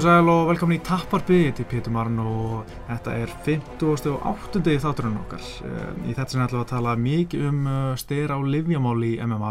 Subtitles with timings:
[0.00, 4.76] komið sæl og velkomin í Tapparbyggði til Pétur Marn og þetta er 58.
[4.80, 5.42] þátturinn okkar.
[5.66, 9.10] Eh, Í þetta sem ætlum við að tala mikið um eh, styr á livjamál í
[9.20, 9.50] MMA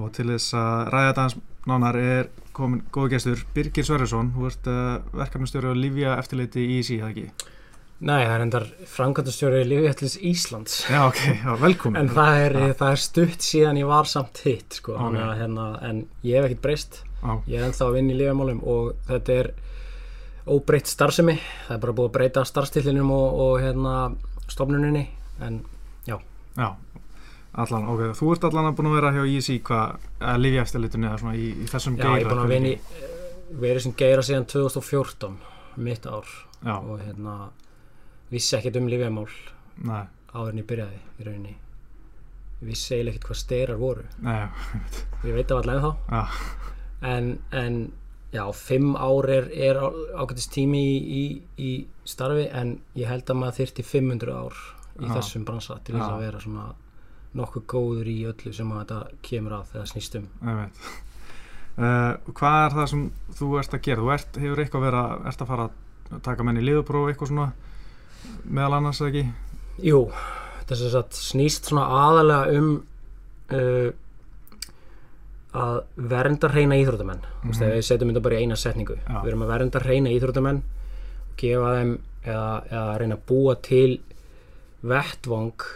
[0.00, 1.36] og til þess að ræða þetta hans
[1.68, 6.78] nánar er komin góðu gestur Birgir Sverjesson, þú ert uh, verkefnastjóri á livja eftirleiti í
[6.78, 7.50] ISI, það ekki?
[8.04, 12.00] Nei, það er endar framkvæmdastjóri Lífjætlis Íslands Já, ok, já, velkomin.
[12.00, 12.72] En það er, Já.
[12.80, 14.96] það er stutt síðan ég var samt hitt sko.
[14.96, 15.12] Ok.
[15.12, 15.36] okay.
[15.42, 18.90] hérna, En ég hef ekkert breyst Já, Ég er ennþá að vinna í lífjamálum og
[19.12, 19.52] þetta er
[20.50, 21.38] óbreytt starfsemi.
[21.66, 23.94] Það er bara búið að breyta starfstillinum og, og hérna,
[24.52, 25.08] stofnuninni
[25.42, 25.64] En
[26.06, 26.16] já,
[27.52, 31.08] allan, ok, þú ert allan að búin að vera hjá ISI, hvað, að livja eftirleitinu
[31.08, 33.10] eða svona í, í þessum já, ég er búin að vinna í
[33.64, 35.36] verið sem geira síðan 2014
[35.84, 36.30] mitt ár.
[36.64, 37.34] Já, og hérna
[38.30, 39.26] vissi ekkert um lífjamál
[39.84, 41.56] nei, áður en ég byrjaði í rauninni.
[42.64, 44.06] Vissi eiginlega ekkert hvað styrar voru.
[44.24, 44.46] Nei,
[45.26, 46.22] Ég veit af allavega þá já,
[47.10, 47.78] en, en
[48.34, 49.78] já, fimm ár er, er
[50.18, 51.24] ágætist tími í, í,
[51.58, 51.72] í
[52.08, 54.58] starfi en ég held að maður þyrti 500 ár
[54.94, 55.14] í Já.
[55.16, 56.66] þessum bransa til þess að vera svona
[57.34, 60.84] nokkuð góður í öllu sem að þetta kemur að þegar snýst um ég veit.
[61.74, 64.02] Uh, hvað er það sem þú ert að gera?
[64.04, 67.32] Þú ert, hefur eitthvað verið að, ert að fara að taka menn í liðupróf eitthvað
[67.32, 67.48] svona
[68.44, 69.24] meðal annars ekki?
[69.82, 70.04] Jú,
[70.68, 72.70] þess að snýst svona aðalega um
[73.50, 73.90] uh,
[75.54, 75.76] að
[76.10, 77.50] vernda reyna íþróttamenn mm.
[77.50, 77.74] -hmm.
[77.76, 79.22] við setjum þetta bara í eina setningu Já.
[79.22, 80.62] við erum að vernda reyna íþróttamenn
[81.36, 81.92] gefa þeim
[82.24, 84.00] eða, eða reyna að búa til
[84.82, 85.66] vettvang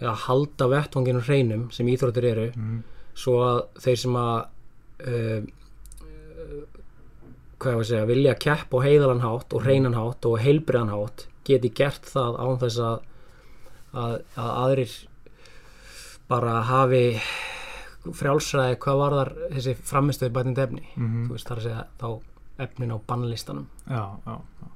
[0.00, 2.82] eða halda vettvanginu hreinum sem íþróttir eru Mm.
[3.14, 4.46] svo að þeir sem að
[5.06, 5.42] uh,
[7.56, 11.26] hvað ég að segja vilja keppa á heiðalan hátt og hreinan hátt og heilbriðan hátt
[11.44, 12.98] geti gert það án þess að
[13.96, 14.94] að, að aðrir
[16.28, 17.04] bara hafi
[18.14, 22.08] frjálsræði hvað var þar þessi framistöðu bætindi efni Mm þú veist þar að segja þá
[22.66, 24.66] efnin á bannlistanum Já, já, já.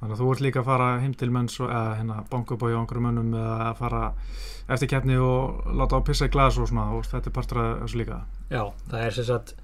[0.00, 2.62] Þannig að þú ert líka að fara heim til menn svo, eða hérna banka upp
[2.62, 4.00] á einhverjum mönnum eða að fara
[4.68, 7.70] eftir keppni og láta á pissa í glas og svona og þetta er partur af
[7.84, 8.18] þessu líka.
[8.50, 9.54] Já, það er sem sagt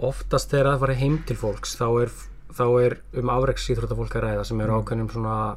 [0.00, 2.12] oftast þegar það fara heim til fólks þá er,
[2.56, 4.84] þá er um afreiksýþróttafólk að ræða sem eru Mm.
[4.84, 5.56] ákveðnum svona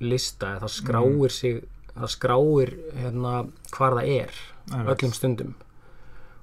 [0.00, 1.62] lista það skráir sig
[1.98, 3.34] það skráir hérna
[3.74, 4.32] hvar það er.
[4.72, 5.54] Öllum stundum.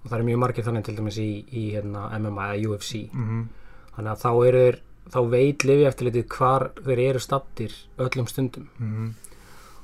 [0.03, 3.47] Og það er mjög margir þannig til dæmis í, í hérna, MMA eða UFC Mm
[3.95, 4.77] þannig að þá eru þeir
[5.13, 8.65] þá veit lifi eftir litið hvar þeir eru stattir öllum stundum.
[8.79, 9.13] -hmm.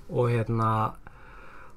[0.10, 0.94] og hérna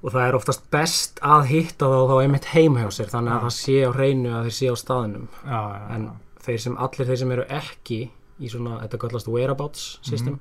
[0.03, 3.39] og það er oftast best að hitta þá þá einmitt heima hjá sér þannig að
[3.39, 3.43] Já.
[3.45, 6.09] það sé á hreinu að þeir sé á staðinum Já, já, en
[6.45, 7.99] þeir sem, allir þeir sem eru ekki
[8.39, 10.39] í svona, þetta kallast whereabouts system Mhm.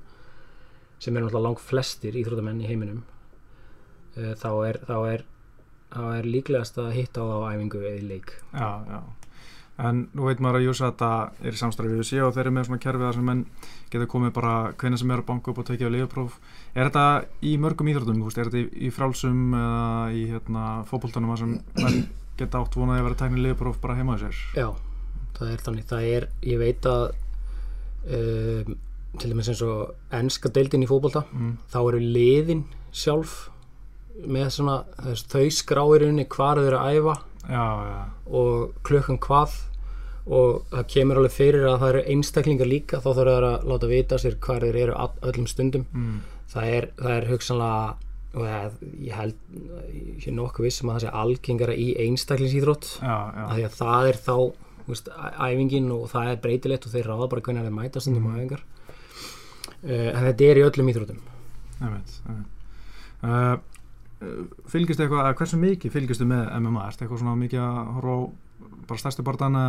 [0.99, 3.03] sem eru náttúrulega langt flestir íþróttamenn í heiminum
[4.17, 5.25] uh, þá er þá er,
[5.93, 9.03] þá er líklegast að hitta á æfingu eða leik Já, já.
[9.85, 11.09] En nú veit maður að Júsata
[11.43, 13.41] er í samstarfi við sé og þeir eru með svona kerfið þar sem menn
[13.91, 16.37] getur komið bara hvenna sem er að banka upp og tekið á liðupróf.
[16.79, 17.07] Er þetta
[17.43, 21.57] í mörgum íþróttum, þú veist, er þetta í, frálsum eða í hérna, fótboltanum þar sem
[21.83, 21.99] menn
[22.39, 24.39] geta átt vonaði að vera teknið liðupróf bara heima á sér?
[24.55, 24.69] Já,
[25.41, 27.05] það er þannig það er, ég veit að
[28.07, 28.75] um,
[29.19, 31.57] til dæmis eins og ennska deildin í fótbolta Mm.
[31.71, 32.65] þá eru liðin
[32.95, 33.49] sjálf
[34.15, 37.15] með svona, þess, þau skráir unni hvar þau eru að æfa
[37.45, 37.97] Já, já,
[38.41, 39.59] og klukkan hvað
[40.25, 43.91] og það kemur alveg fyrir að það eru einstaklingar líka þá þarf það að láta
[43.91, 44.95] vita sér hvar þeir eru
[45.29, 46.15] öllum stundum mm.
[46.55, 47.83] það er, það er hugsanlega
[48.35, 49.35] og það, ég held
[49.93, 54.35] ég er nokkuð vissum að það sé algengara í einstaklingsýþrótt því að það er þá
[54.89, 55.13] veist,
[55.45, 58.41] æfingin og það er breytilegt og þeir ráða bara hvernig þeir mæta stundum mm.
[58.41, 61.23] æfingar uh, en þetta er í öllum íþróttum
[61.85, 62.51] Einmitt, einmitt.
[63.25, 63.74] Uh,
[64.71, 66.87] fylgist eitthvað, eða hversu mikið fylgistu með MMA?
[66.89, 68.21] Ertu eitthvað svona mikið að horfa á
[68.89, 69.63] bara stærstu barndana?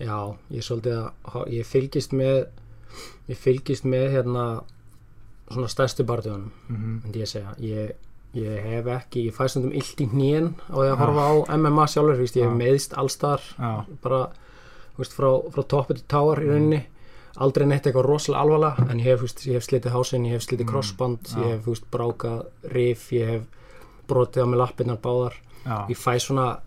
[0.00, 0.18] Já,
[0.50, 2.38] ég er svolítið að ég fylgist með
[3.30, 4.44] ég fylgist með hérna
[5.50, 7.92] svona stærstu barðunum Mm myndi ég segja ég,
[8.38, 11.00] ég hef ekki, ég fæ stundum illt í hnén á því að Já.
[11.02, 12.56] horfa á MMA sjálfur ég hef Já.
[12.62, 13.72] meðist allstar Já,
[14.02, 14.20] bara
[14.96, 16.80] veist, frá, frá toppi til táar í rauninni
[17.36, 20.32] aldrei neitt eitthvað rosalega alvarlega en ég hef, þú veist, ég hef slitið hásinn, ég
[20.32, 21.38] hef slitið Mm, crossband já.
[21.38, 23.42] ég hef veist, brákað rif, ég hef
[24.08, 25.34] brotið á mig lappirnar báðar.
[25.66, 26.58] Já, ég fæ svona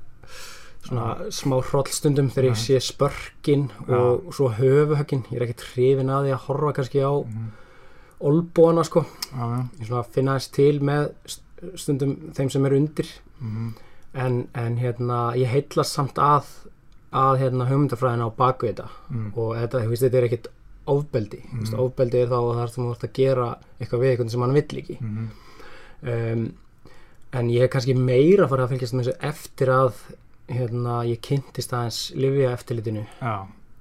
[0.83, 5.24] svona smá hrollstundum þegar ég sé spörkin og svo höfuhöggin.
[5.31, 7.51] Ég er ekkert hrifin að því að horfa kannski á Mhm.
[8.21, 9.06] olbúana sko.
[9.80, 11.42] Ég svona finna þess til með st-
[11.75, 13.07] stundum þeim sem er undir.
[13.42, 13.74] Mm
[14.16, 16.44] en, en hérna ég heitlast samt að
[17.13, 18.89] að hérna hugmyndafræðina á baku þetta.
[19.12, 19.30] Mm.
[19.38, 20.48] og þetta, veist, þetta er ekkert
[20.88, 21.39] ofbeldi.
[21.45, 21.60] Mm.
[21.62, 21.80] veist, Mhm.
[21.86, 23.48] ofbeldi er þá að það er þú ert að gera
[23.80, 24.98] eitthvað við eitthvað sem hann vill ekki.
[25.01, 25.30] Mm
[26.04, 26.54] um,
[27.33, 29.94] en ég er kannski meira að fara að fylgjast með þessu eftir að
[30.54, 33.06] hérna, ég kynntist aðeins Livia eftirlitinu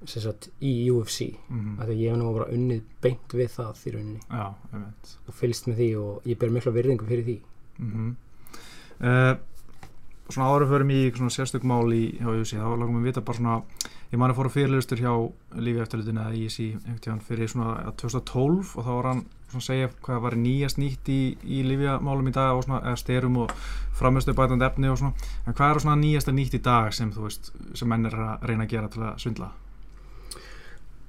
[0.05, 1.35] sem sagt, í UFC
[1.79, 4.19] af því ég hef nú bara unnið beint við það í rauninni.
[4.31, 5.11] Já, einmitt.
[5.27, 7.37] Og fylgst með því og ég ber mikla virðingu fyrir því.
[9.03, 9.35] Uh,
[10.29, 13.37] Svona áður förum í svona sérstök mál í hjá Jussi, þá langum við vita bara
[13.37, 13.57] svona
[14.13, 15.11] ég manni fór að fyrirlustur hjá
[15.57, 19.67] lífi eftirlutinu eða einhvern tíðan fyrir svona ja, 2012 og þá var hann svona að
[19.67, 23.53] segja hvað var nýjast nýtt í, í lífjamálum í dag og svona eða styrum og
[23.97, 27.25] framistu bætandi efni og svona en hvað er svona nýjasta nýtt í dag sem þú
[27.25, 29.49] veist sem menn er að reyna að gera til að svindla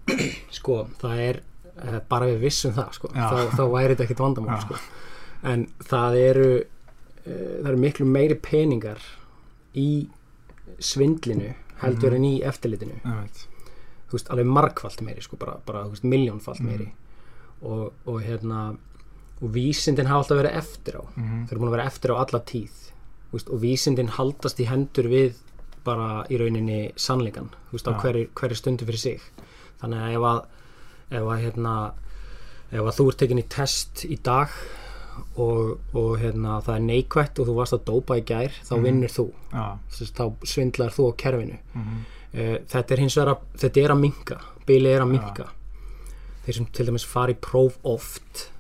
[0.59, 1.41] sko, það er
[1.77, 3.11] uh, bara við vissum það sko.
[3.15, 4.81] Þá, þá væri þetta ekkit vandamál sko.
[5.53, 6.49] en það eru
[7.25, 8.99] það eru miklu meiri peningar
[9.75, 10.07] í
[10.79, 12.17] svindlinu heldur Mhm.
[12.17, 13.47] en í eftirlitinu Einmitt.
[14.09, 16.67] þú veist, alveg margfalt meiri sko, bara, bara miljónfalt Mhm.
[16.69, 16.93] meiri
[17.63, 18.77] og, og hérna
[19.43, 21.47] og vísindin hafa alltaf verið eftir á Mhm.
[21.47, 22.71] þau eru búin að vera eftir á alla tíð
[23.33, 25.35] veist, og vísindin haldast í hendur við
[25.85, 28.01] bara í rauninni sannleikan þú veist, á Já.
[28.03, 29.21] hverju, hverju stundu fyrir sig
[29.83, 30.47] þannig að ef að
[31.11, 31.93] ef að hérna
[32.73, 34.49] ef að þú ert tekin í test í dag
[35.37, 38.85] og, og hérna það er neikvætt og þú varst að dópa í gær þá Mhm.
[38.85, 42.01] vinnur þú, Já, Þess, þá svindlar þú á kerfinu mhm.
[42.35, 45.47] uh, þetta er hins vegar að, þetta er að minka bilið er að minka
[46.47, 48.51] þeir sem til dæmis fara í próf oft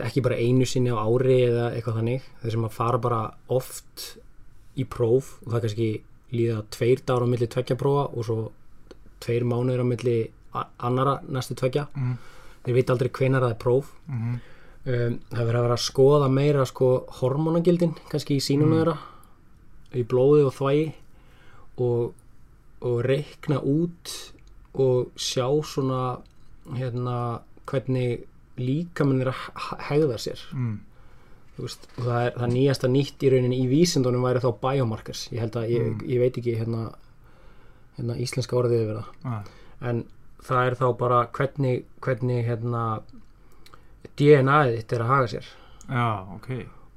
[0.00, 3.20] ekki bara einu sinni á ári eða eitthvað þannig þeir sem að fara bara
[3.52, 4.04] oft
[4.80, 5.88] í próf og það kannski
[6.32, 8.36] líða tveir dagar á milli tveggja prófa og svo
[9.20, 10.14] tveir mánuður á milli
[10.80, 12.14] annara næstu tveggja Mhm.
[12.64, 14.40] þeir veit aldrei hvenar það er próf Mhm.
[14.86, 16.90] Um, það verður að vera að skoða meira sko
[17.20, 18.76] hormonagildin kannski í sínum Mm.
[18.78, 18.96] þeirra
[20.00, 20.92] í blóði og þvægi
[21.78, 22.12] og,
[22.86, 24.14] og reikna út
[24.74, 26.20] og sjá svona
[26.76, 28.22] hérna hvernig
[28.60, 30.78] líkaminn er að hegða sér Mm.
[31.60, 35.56] Veist, það er það nýjasta nýtt í rauninni í vísindunum væri þá biomarkers ég held
[35.60, 36.06] að, ég, Mm.
[36.08, 36.94] ég veit ekki hérna,
[37.98, 39.42] hérna íslenska orðið yfir það Ah,
[39.90, 40.04] en
[40.42, 43.02] það er þá bara hvernig, hvernig hérna
[44.20, 45.46] DNA-ið þitt er að haga sér.
[45.90, 46.06] Já,
[46.36, 46.50] ok.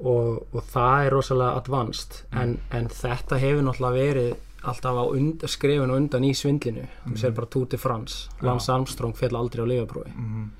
[0.03, 2.17] Og, og það er rosalega advanced.
[2.35, 4.33] En, en þetta hefur náttúrulega verið
[4.63, 6.85] alltaf á und, skrefin og undan í svindlinu.
[7.07, 8.29] Þú sér bara Tour de France.
[8.41, 10.51] Lance Armstrong fjall aldrei á lifaprófi Mhm.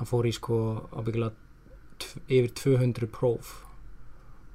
[0.00, 1.32] hann fór í sko ábyggilega
[2.28, 3.50] yfir 200 próf.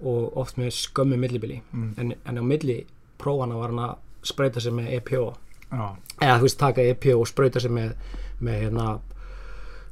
[0.01, 1.61] Og oft með skömmu millibili.
[1.73, 1.93] Mm.
[1.97, 2.85] en, en á milli
[3.17, 5.35] prófana var hann að spreyta sig með EPO
[5.71, 7.93] Já, eða þú veist taka EPO og sprauta sig með,
[8.41, 8.87] með hérna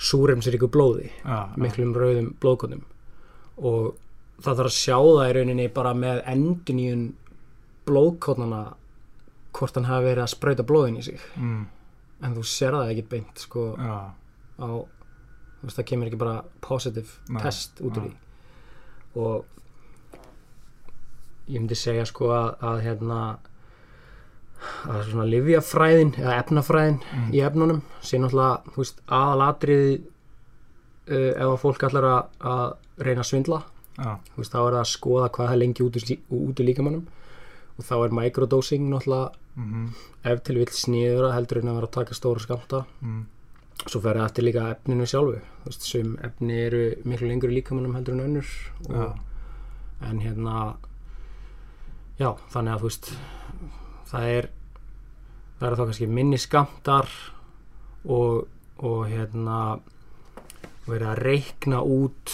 [0.04, 2.84] súremsríku blóði já, miklum rauðum blóðkotnum
[3.64, 3.94] og
[4.44, 7.06] það þarf að sjá það í rauninni bara með enduníun
[7.88, 8.64] blóðkotnana
[9.54, 11.24] hvort hann hafi verið að sprauta blóðin í sig.
[11.38, 11.64] Mm.
[12.24, 13.96] en þú sér það ekki beint sko já,
[14.58, 14.68] á
[15.64, 18.14] þú veist það kemur ekki bara positive Nei, test út úr því.
[19.24, 19.46] Og
[21.48, 23.20] ég myndi segja sko að, að hérna
[24.90, 27.30] að svona livjafræðin eða efnafræðin Mm.
[27.34, 30.02] í efnunum sé náttúrulega þú veist, aðalatrið
[31.10, 32.24] uh, ef að fólk allar að,
[32.54, 33.64] að reyna að svindla.
[33.98, 36.00] Já, þú veist, þá er það að skoða hvað það lengi út
[36.40, 37.06] út úr líkamannum
[37.78, 39.86] og þá er microdosing náttúrulega mhm,
[40.30, 43.22] ef til vill sniður heldur en að vera að taka stóra skamta mm.
[43.86, 45.44] svo fer það eftir líka efninu sjálfu.
[45.64, 48.56] Þú veist, sum efni eru miklu lengur í líkamannum heldur en önnur
[48.90, 49.16] og,
[50.04, 50.58] en hérna
[52.20, 53.14] já, þannig að þú veist
[54.14, 54.48] það er
[55.60, 57.10] það eru þá kannski minni skamtar
[58.06, 58.46] og,
[58.84, 59.60] og hérna
[60.88, 62.34] verið að reikna út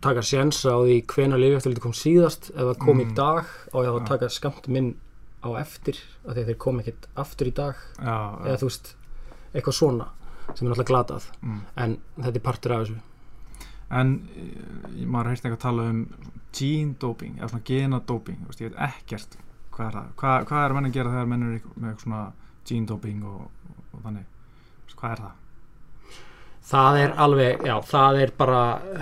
[0.00, 3.14] taka sjensa á því hvena lifjaftiliti kom síðast ef það kom í Mm.
[3.18, 4.06] dag og ég að Já.
[4.08, 4.94] taka skamt minn
[5.44, 8.16] á eftir af því að þeir kom ekkert aftur í dag já,
[8.46, 8.94] eða þú veist,
[9.54, 10.06] eitthvað svona
[10.54, 11.60] sem er náttúrulega glatað mm.
[11.76, 13.00] en þetta er partur af þessu
[13.90, 16.06] En eh, maður heyrst eitthvað tala um
[16.54, 19.36] gene doping, eða svona gena doping þú veist, ég veit ekkert
[19.80, 20.08] hvað er það?
[20.20, 22.22] Hvað, hvað er menn að gera þegar menn er með svona
[22.68, 23.44] gene doping og,
[23.80, 24.26] og, þannig?
[25.00, 25.36] Hvað er það?
[26.70, 28.58] það er alveg, já, það er bara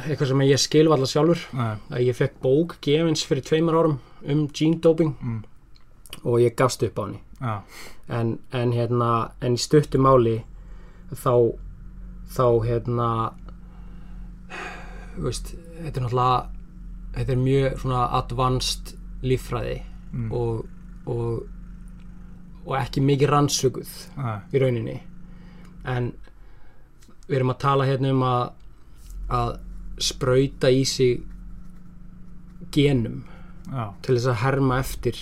[0.06, 1.40] eitthvað sem ég skilf allar sjálfur.
[1.58, 5.40] Nei, ég fekk bók gefins fyrir tveimur árum um gene doping mm,
[6.22, 7.20] og ég gafst upp á henni.
[7.42, 7.56] Já,
[8.14, 9.10] en, en hérna,
[9.44, 10.38] en í stuttu máli
[11.12, 11.34] þá
[12.32, 13.10] þá hérna
[15.18, 16.40] veist, þetta er náttúrulega
[17.18, 18.94] þetta er mjög svona advanced
[19.26, 19.78] líffræði
[20.12, 20.66] mm, og,
[21.06, 21.46] og
[22.68, 24.96] og ekki mikið rannsökuð nei, í rauninni.
[25.88, 26.10] En
[27.28, 28.42] við erum að tala hérna um að
[29.38, 29.54] að
[30.04, 31.22] sprauta í sig
[32.74, 33.22] genum
[33.72, 35.16] já, til þess að herma eftir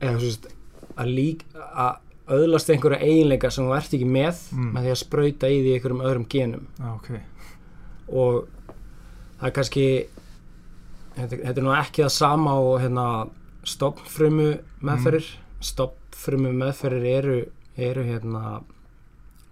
[0.00, 0.48] eða veist
[0.98, 4.70] að lík að öðlast einhverja eiginleika sem þú ert ekki með Mm.
[4.74, 6.66] með því að sprauta í því einhverjum öðrum genum.
[6.78, 7.08] Já, ok.
[8.08, 8.48] Og
[9.38, 9.86] það er kannski
[11.18, 13.06] þetta, þetta er nú ekki það sama og hérna
[13.68, 14.48] stopnfrumu
[14.86, 15.28] meðferðir.
[15.68, 17.38] Stoppfrumu meðferðir eru,
[17.76, 18.60] eru hérna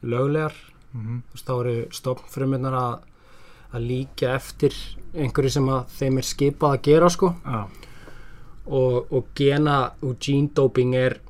[0.06, 0.54] löglegar.
[0.92, 2.94] Mm þú veist, þá eru stoppfrumunar að,
[3.72, 4.76] að líka eftir
[5.14, 7.32] einhverju sem að þeim er skipað að gera sko.
[7.44, 7.66] Já,
[8.66, 11.20] og, og gena og gene doping er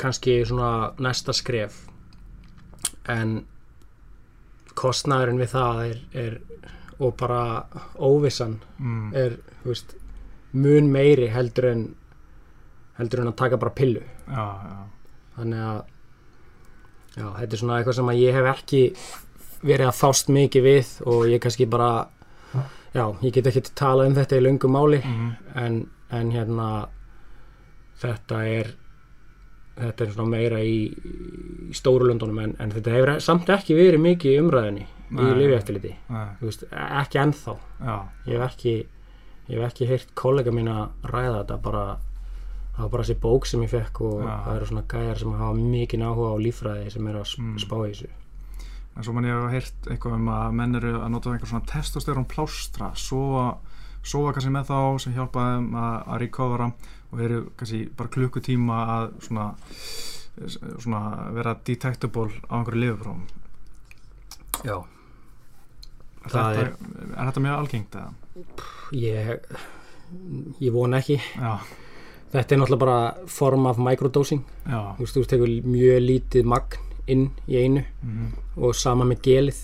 [0.00, 1.84] kannski svona næsta skref.
[3.10, 3.44] En
[4.74, 6.38] kostnæðurinn við það er, er
[6.98, 7.66] og bara
[7.98, 9.96] óvissan mm, er veist,
[10.52, 11.84] mun meiri heldur en
[12.98, 14.02] heldur en að taka bara pillu.
[14.28, 14.76] Já, já,
[15.38, 15.80] þannig að
[17.14, 18.82] já, þetta er svona eitthvað sem að ég hef ekki
[19.64, 21.90] verið að fást mikið við og ég kannski bara
[22.94, 25.02] já, ég get ekki tala um þetta í löngu máli.
[25.02, 25.32] Mm,
[25.64, 25.80] en,
[26.14, 26.68] en hérna
[28.02, 28.74] þetta er
[29.76, 30.76] þetta er svona meira í,
[31.70, 35.34] í stóru löndunum en, en þetta hefur samt ekki verið mikið umræðinni í Nei.
[35.40, 36.26] lifjæftiliti nei,
[37.02, 37.54] ekki ennþá
[37.84, 37.96] já,
[38.30, 38.74] ég hef ekki
[39.50, 41.84] ég hef ekki heyrt kollega mín að ræða þetta bara
[42.74, 44.32] það var bara þessi bók sem ég fekk og Já.
[44.46, 47.58] það eru svona gæjar sem hafa mikið áhuga á líffræði sem eru að Mm.
[47.62, 48.08] spá í þessu
[48.96, 51.66] en svo mann ég hef heyrt eitthvað um að menn eru að nota einhver svona
[51.70, 53.56] testosterón plástra sofa,
[54.04, 56.70] sofa kannski með þá sem hjálpa þeim að, að recovera
[57.14, 59.46] og eru kannski bara klukkutíma að svona,
[60.82, 61.02] svona
[61.36, 63.24] vera detectable á einhverju lifuprófum
[64.64, 64.76] já.
[66.24, 68.12] Er, Það þetta, er þetta mjög algengt eða?
[68.96, 69.32] ég,
[70.64, 71.18] ég vona ekki.
[71.36, 71.58] Já,
[72.32, 74.40] þetta er náttúrulega bara form af microdosing.
[74.64, 76.80] Já, þú veist, þú tekur mjög lítið magn
[77.12, 79.60] inn í einu mm, og sama með gelið.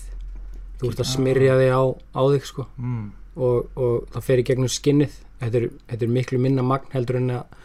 [0.77, 1.83] Þú ert að smyrja þig á,
[2.13, 2.67] á þig sko.
[2.77, 5.17] Mm, og, og það fer í gegnum skinnið.
[5.41, 7.57] Þetta er, þetta er miklu minna magn heldur en að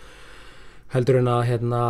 [0.94, 1.80] heldur en að hérna,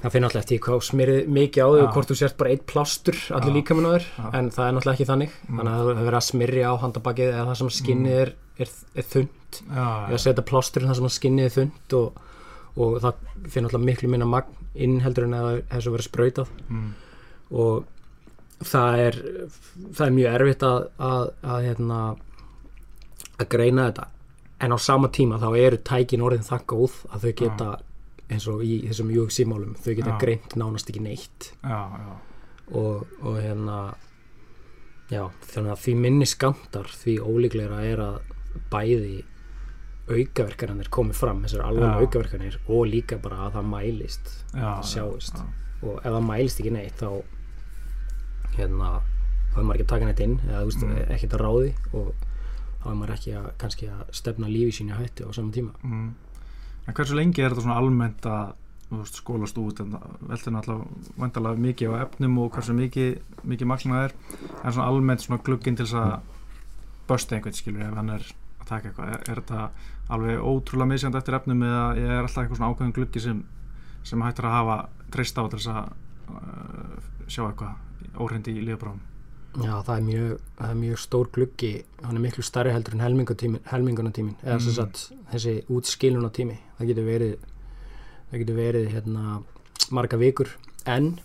[0.00, 1.80] það finnir alltaf eftir hvað þú smyrið mikið á Já.
[1.82, 4.26] og hvort þú sért bara eitt plástur allir á þér Já.
[4.38, 5.32] en það er náttúrulega ekki þannig.
[5.34, 5.56] Mm.
[5.58, 8.30] þannig að það er verið að smyrja á handabakið eða það sem skinnið er,
[8.62, 12.20] er, er þund eða setja plástur það sem skinnið er þund og,
[12.78, 16.54] og það finnir alltaf miklu minna magn inn heldur en að það þessu verið sprautað.
[16.68, 16.88] Mm,
[17.54, 19.18] og það er
[19.94, 20.78] það er mjög erfitt að
[21.10, 22.00] að, að, hérna,
[23.38, 24.06] að greina þetta
[24.64, 27.68] en á sama tíma þá eru tækin orðin það góð að þau geta
[28.30, 30.18] eins og í þessum UFC-málum þau geta Já.
[30.22, 32.14] greint nánast ekki neitt já, já,
[32.72, 33.78] og, og hérna
[35.12, 38.16] já, þannig að því minni skamtar því ólíklegra er að
[38.72, 39.18] bæði
[40.04, 42.00] aukaverkanir komið fram, þessar alveg Já.
[42.04, 45.46] aukaverkanir og líka bara að það mælist já, það sjáist já,
[45.84, 47.08] og ef það mælist ekki neitt þá
[48.58, 48.90] hérna
[49.54, 50.96] þá er maður ekki að taka neitt inn eða Mm.
[51.14, 52.14] ekkert að ráði og
[52.84, 55.72] þá er maður ekki að kannski að stefna lífi sínu að hættu á saman tíma.
[55.82, 56.10] Mm.
[56.84, 58.52] En hversu lengi er þetta svona almennt að
[58.90, 59.80] veist, skólast út?
[59.80, 59.96] En
[60.28, 64.16] veldur náttúrulega vandalega mikið á efnum og hversu mikið, mikið magna það er.
[64.60, 66.12] En svona almennt svona glugginn til þess að
[67.08, 68.28] bösta einhvern skilur ef hann er
[68.60, 69.64] að taka eitthvað, er, er þetta
[70.14, 73.42] alveg ótrúlega misjandi eftir efnum eða er alltaf einhver svona ákveðin gluggi sem,
[74.04, 74.78] sem hættir að hafa
[75.12, 75.82] treyst á þess að
[76.36, 76.94] uh,
[77.28, 79.13] sjá eitthvað óhrindi í lífabráðum
[79.54, 81.72] Já, það er mjög, það er mjög stór gluggi.
[82.02, 84.74] Hann er miklu starri heldur en helmingunatímin eða Mm.
[84.74, 87.36] sagt þessi útskilunatími það getur verið
[88.30, 89.42] það getur verið hérna
[89.90, 90.48] marga vikur.
[90.86, 91.20] En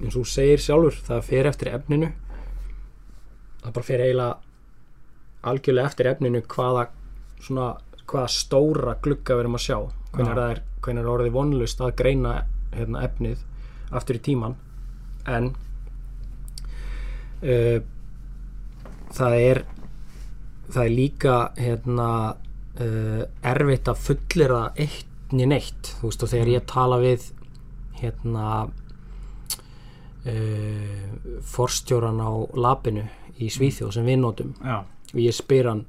[0.00, 2.12] eins og þú segir sjálfur það fer eftir efninu.
[3.62, 4.36] Það bara fer eiginlega
[5.42, 6.88] algjörlega eftir efninu hvaða
[7.40, 9.78] svona hvaða stóra glugga við erum að sjá.
[10.12, 10.62] Hvernig það er,
[11.02, 13.38] er orðið vonlust að greina hérna, efnið
[13.90, 14.54] aftur í tíman
[15.26, 15.54] en
[17.42, 17.78] uh,
[19.14, 19.62] það er
[20.68, 26.48] það er líka hérna uh, erfitt að fullera eitt né neitt þú veist og þegar
[26.54, 27.22] ég tala við
[28.00, 28.46] hérna
[30.24, 31.04] uh,
[31.44, 33.04] forstjóran á labinu
[33.38, 35.84] í Svíþjóð sem við notum Já, og ég spyr hann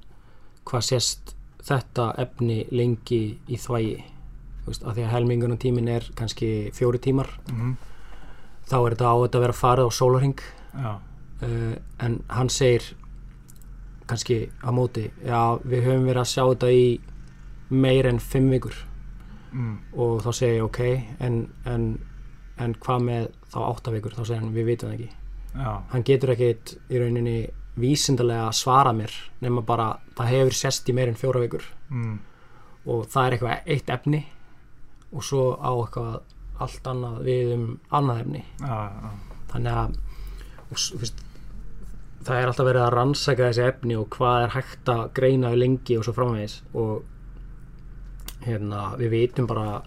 [0.70, 3.98] hvað sést þetta efni lengi í þvægi
[4.63, 7.29] þú veist, af því að helmingunum tímin er kannski fjóri tímar.
[7.50, 7.75] Mm,
[8.70, 10.44] þá er þetta á þetta að vera farið á sólarhing
[11.46, 12.93] uh, en hann segir
[14.10, 16.86] kannski á móti já, við höfum verið að sjá þetta í
[17.69, 18.75] meir en fimm vikur.
[19.50, 20.79] Mm, og þá segir ég ok
[21.25, 21.38] en,
[21.69, 21.86] en,
[22.62, 25.12] en hvað með þá átta vikur, þá segir hann við vitum það ekki.
[25.50, 27.38] Já, hann getur ekkit í rauninni
[27.79, 31.65] vísindalega að svara mér nema bara það hefur sest í meir en fjóra vikur.
[31.93, 32.19] Mm,
[32.89, 34.25] og það er eitthvað eitt efni
[35.10, 36.19] og svo á eitthvað
[36.60, 37.65] allt annað við um
[37.96, 38.46] annað efni.
[38.62, 39.98] Já, já, þannig að
[40.69, 41.25] og, veist,
[42.27, 45.59] það er alltaf verið að rannsaka þessi efni og hvað er hægt að greina þau
[45.63, 46.57] lengi og svo framvegis.
[46.79, 49.81] Og hérna, við vitum bara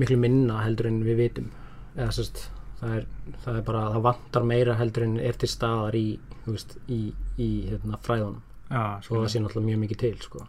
[0.00, 1.50] miklu minna heldur en við vitum.
[1.96, 2.46] Eða sérst
[2.80, 3.08] það er,
[3.44, 6.06] það er bara, það vantar meira heldur en er til staðar í,
[6.46, 7.02] veist, í,
[7.40, 8.40] í hérna, fræðunum.
[8.70, 10.46] Og það sé náttúrulega mjög mikið til sko.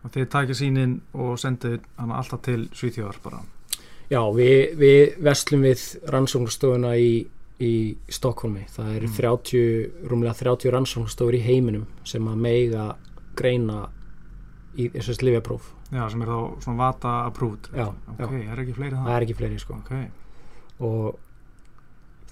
[0.00, 3.42] og þið takja sínin og sendið hann alltaf til Svíþjóðar bara.
[4.10, 7.10] Já, við, við verslum við rannsóknarstofuna í,
[7.60, 8.62] í Stokkólmi.
[8.72, 12.86] Það eru 30, rúmlega 30 rannsóknarstofur í heiminum sem að meiga
[13.36, 13.82] greina
[14.80, 15.66] í þessast lifjapróf.
[15.90, 18.52] Já, sem er þá svona vata approved Já, Ok, já.
[18.52, 19.14] er ekki fleiri Það það?
[19.16, 19.78] er ekki fleiri, sko.
[19.82, 19.92] Ok,
[20.80, 21.18] Og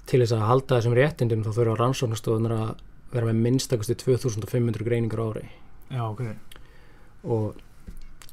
[0.09, 2.69] til þess að halda þessum réttindum þá þurfa rannsóknarstofunar að
[3.13, 5.49] vera með minnstakusti 2500 greiningar ári.
[5.91, 6.21] já, ok
[7.23, 7.59] Og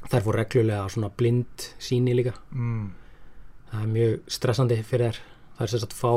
[0.07, 2.33] þær fór reglulega svona blind síni líka.
[2.55, 2.87] mm.
[3.73, 5.21] það er mjög stressandi fyrir þær
[5.59, 6.13] það er sérst að fá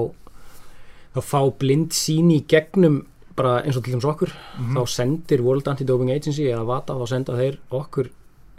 [1.16, 4.76] þá fá blind síni í gegnum bara eins og til dæmis okkur Mhm.
[4.76, 8.10] þá sendir World Anti-Doping Agency eða VATA, þá senda þeir okkur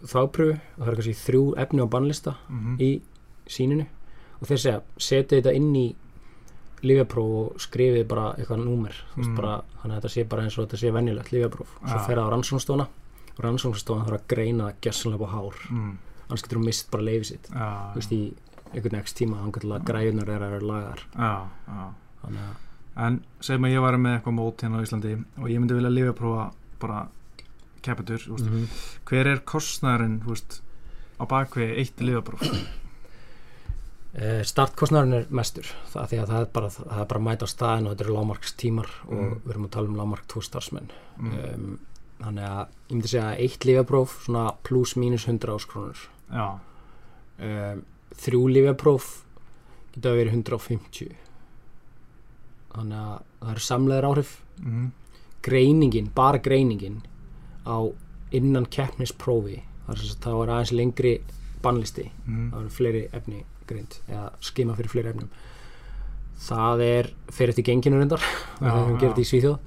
[0.02, 2.76] þápröfu og það er kannski þrjú efni á bannlista Mhm.
[2.80, 3.00] í
[3.46, 3.86] síninu
[4.40, 5.94] og þeir segja, setja þetta inn í
[6.82, 9.36] lífjapróf og skrifið bara eitthvað númer Mm.
[9.36, 12.06] bara, þannig að þetta sé bara eins og þetta sé venjulegt lífjapróf og svo Ja.
[12.06, 12.86] fer það á rannsóknstofuna
[13.38, 15.96] og rannsóknstofuna þarf að greina það gessanlega á hár Mm.
[16.30, 18.32] annars getur þú mist bara leifið sitt Já, þú veist, í
[18.74, 21.92] einhvern next tíma þannig til að græðunar er að vera lagar já
[22.24, 22.56] þannig að,
[23.00, 25.90] En segjum að ég væri með eitthvað mót hérna á Íslandi og ég myndi vilja
[25.94, 26.50] lifa prófa
[26.82, 27.08] bara
[28.34, 28.66] veist, mm
[29.10, 30.18] hver er kostnæðurinn,
[31.16, 32.42] á bakvið eitt lifapróf?
[34.14, 37.50] e, startkostnarinn er mestur það, að það er bara, það er bara að mæta á
[37.54, 39.38] staðin og þetta eru lámarks tímar og Mm.
[39.44, 41.32] við erum að tala um lámark tvo starfsmenn Mm.
[41.54, 41.78] um,
[42.20, 45.96] þannig að ég myndi segja að eitt lífjapróf svona pluss mínus 100 áskrónur
[46.32, 46.58] Já,
[47.40, 47.82] um,
[48.14, 49.24] þrjú lífjapróf
[49.94, 51.16] geta verið 150
[52.74, 54.88] þannig að það eru samlegar áhrif mm.
[55.42, 57.00] greiningin, bara greiningin
[57.66, 57.78] á
[58.32, 61.14] innan keppnisprófi þar sem sagt þá er aðeins lengri
[61.62, 62.50] bannlisti, Mm.
[62.52, 65.28] það eru fleiri efni greint, eða skima fyrir fleiri efnum.
[66.40, 68.22] Það er fyrir eftir genginu reyndar,
[68.58, 68.98] það er já.
[69.02, 69.58] gerð í Svíþjóð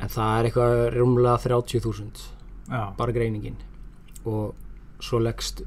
[0.00, 2.24] en það er eitthvað rúmlega 30.000
[2.70, 3.58] já, bara greiningin.
[4.24, 4.54] Og
[5.00, 5.62] svo leggst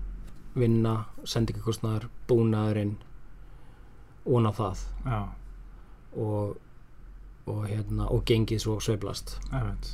[0.58, 2.96] vinna, sendingakostnaður búnaðurinn
[4.26, 4.82] og á það.
[5.06, 5.20] Já,
[6.16, 6.56] og,
[7.48, 9.90] og hérna og gengið svo sveiflast veit.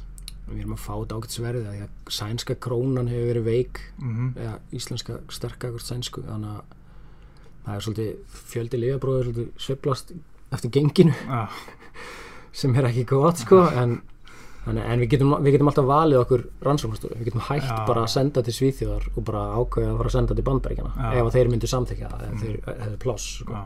[0.49, 0.95] við erum að fá
[1.29, 6.49] sverðið því að sænska krónan hefur verið veik Mm eða íslenska sterka ekkert sænsku þannig
[6.49, 6.77] að
[7.65, 10.13] það er svolítið fjöldi lifabróður svolítið sveiflast
[10.51, 11.47] eftir genginu Já,
[12.59, 13.99] sem er ekki gott sko en,
[14.65, 17.83] þannig, en við, getum, við getum alltaf valið okkur rannsóknastofu, við getum hægt Já.
[17.87, 21.11] bara að senda til Svíþjóðar og bara ákveða að fara að senda til Bandbergjana Já.
[21.21, 22.39] ef þeir myndu samþykja það, Mm.
[22.41, 23.61] þeir hefðu pláss sko.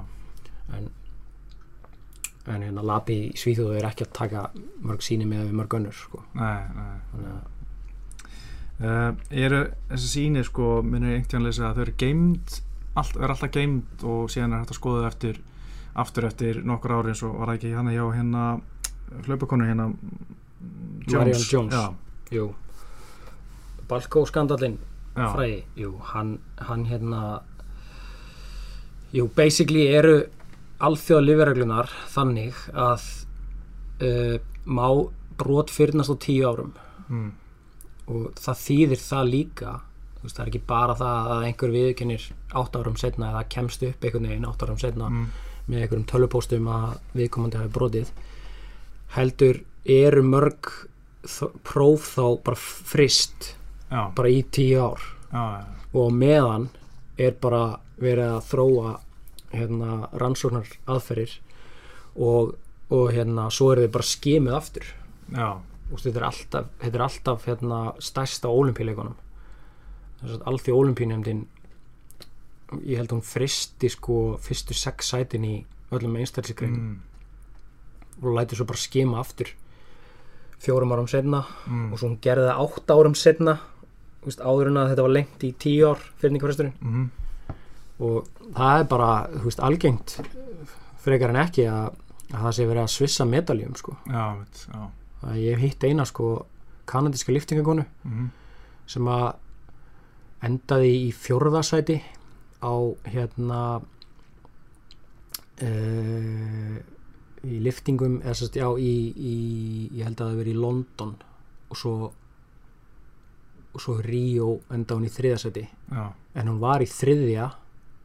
[0.73, 0.89] en
[2.47, 4.43] en hérna labi í Svíþjóðu er ekki að taka
[4.83, 6.23] mörg síni með við mörg önnur sko.
[6.35, 6.99] nei, nei.
[7.23, 7.41] að
[8.83, 9.59] Uh, eru
[9.91, 12.55] þessi síni sko minnir einhvern lesa að þau eru geimd
[12.99, 15.37] allt, er alltaf geimd og síðan er hægt að skoða þau eftir
[16.03, 18.41] aftur eftir nokkur ári eins og var það ekki hann hjá hérna
[19.27, 20.25] hlaupakonu hérna mm,
[21.13, 21.77] Marianne Jones.
[21.77, 21.93] já,
[22.33, 22.49] jú
[23.87, 24.79] Balkó skandallinn
[25.13, 27.21] já, fræði, jú, hann, hann hérna
[29.13, 30.23] jú, basically eru
[30.83, 33.07] alþjóða lifireglunar þannig að
[34.03, 34.87] uh, má
[35.39, 36.75] brot fyrnast á tíu árum.
[37.09, 37.31] Mm,
[38.11, 39.73] og það þýðir það líka
[40.23, 42.27] veist, það er ekki bara það að einhver viðkennir
[42.59, 45.25] átt árum setna eða kemst upp einhvern veginn átt árum setna mm,
[45.67, 48.13] með einhverjum tölvupóstum að viðkomandi hafi brotið
[49.17, 50.71] heldur eru mörg
[51.63, 53.53] próf þá bara frist
[53.89, 55.03] já, bara í tíu ár.
[55.31, 56.69] Já, já, og meðan
[57.21, 57.63] er bara
[58.01, 58.93] verið að þróa
[59.53, 61.37] hérna, rannsóknar aðferðir
[62.15, 62.55] og,
[62.93, 64.89] og hérna, svo er þið bara skimið aftur.
[65.33, 65.49] Já,
[65.89, 68.51] og þetta er alltaf, þetta er alltaf hérna, stærsta
[70.23, 71.41] að alþjóð ólimpíunemdin
[72.87, 75.57] ég held hún fristi sko fyrstu sex sætin í
[75.93, 76.95] öllum einstaklisgrein mm,
[78.23, 79.51] og læti svo bara skima aftur.
[80.63, 83.17] Fjórum árum setna mm, og svo hún gerði það átt árum
[84.23, 87.07] veist, áður en að þetta var lengt í tíu ár fyrir nýkvæðasturinn mm,
[88.03, 90.15] og það er bara, þú veist, algengt
[91.03, 91.99] frekar en ekki að,
[92.31, 93.95] að það sé verið að svissa medaljum sko.
[94.07, 94.81] já, veit, já,
[95.39, 96.33] ég hitt eina sko
[96.89, 98.29] kanadíska liftingakonu mm,
[98.91, 99.27] sem að
[100.43, 102.01] endaði í fjórðasæti
[102.63, 102.73] á
[103.11, 103.59] hérna
[105.63, 106.75] uh,
[107.43, 109.35] í liftingum eða sérst, já, í, í
[109.99, 111.15] ég held að það verið í London.
[111.71, 111.95] Og svo
[113.73, 116.03] og svo Ríó enda hún í þriðasæti já,
[116.37, 117.47] en hún var í þriðja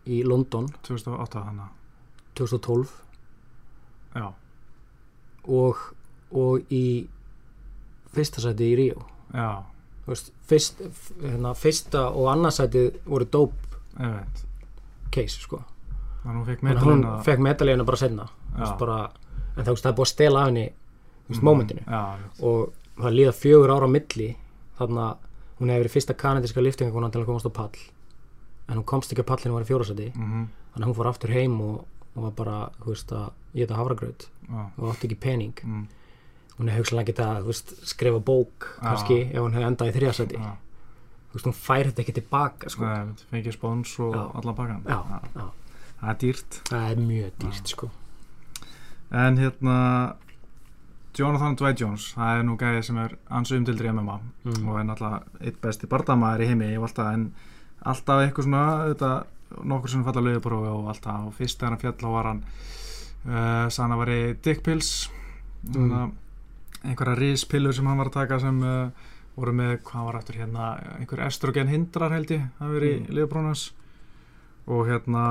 [0.09, 0.68] í London.
[0.87, 1.75] 2008 þannig
[2.38, 2.92] 2012
[4.14, 4.27] já,
[5.49, 5.81] og,
[6.31, 6.85] og í
[8.14, 9.03] fyrsta sæti í Ríó.
[9.35, 9.64] Já,
[10.07, 10.83] veist, fyrst,
[11.23, 13.68] hérna, fyrsta og annarsæti voru dope
[15.11, 15.62] case sko.
[16.25, 16.44] hún
[17.25, 18.27] fekk medalíuna bara senna
[18.79, 18.99] bara,
[19.57, 22.01] en það, það er búið að stela af henni þú veist, momentinu já,
[22.42, 24.29] og það líða fjögur ára á milli
[24.79, 25.14] þannig að
[25.59, 27.79] hún hefur verið fyrsta kanadíska liftingakona til að komast á pall
[28.68, 31.33] en hún komst ekki á pallinu var í fjórasæti mm, þannig að hún fór aftur
[31.33, 34.28] heim og, og var bara, þú veist, að ég þetta hafragraut.
[34.48, 35.62] Já, og átti ekki pening.
[35.64, 35.87] Mm,
[36.59, 38.81] hún hefði hugsanlega getað, þú veist, skrifa bók Já.
[38.83, 40.52] kannski, ef hún hefði endað í þriðasæti já,
[41.28, 42.85] þú veist, hún fær þetta ekki tilbaka sko.
[42.85, 44.98] Nei, einmitt, fengið spons og allan já,
[45.98, 46.62] það er dýrt.
[46.70, 47.90] Það er mjög dýrt sko.
[49.09, 49.76] en hérna
[51.18, 54.66] Jonathan Dwight Jones það er nú gæði sem er ansu umdildur í MMA mm.
[54.68, 57.31] og er náttúrulega eitt besti bardamaður í heimi og alltaf, en
[57.82, 59.10] alltaf eitthvað svona þetta,
[59.64, 62.42] nokkur sem falla löguprófi og alltaf og fyrst þegar hann fjall þá var hann
[63.28, 65.10] uh, sann að veri dick pills
[65.68, 66.12] Mm.
[66.86, 68.90] einhverja rispillur sem hann var að taka sem uh,
[69.34, 70.68] voru með, hvað var aftur hérna
[71.00, 73.08] einhver estrogen hindrar held ég það verið Mm.
[73.10, 73.64] í löguprófnans
[74.68, 75.24] og hérna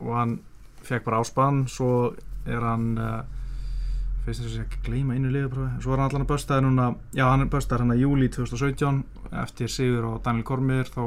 [0.00, 0.38] og hann
[0.82, 2.14] fekk bara áspann svo
[2.46, 3.22] er hann uh,
[4.26, 7.24] fyrst þess að ekki gleyma innu liðaprófi svo er hann allan að böstaði núna já
[7.30, 9.04] hann er böstaði hann að júli 2017
[9.44, 11.04] eftir Sigur og Daniel Kormir þá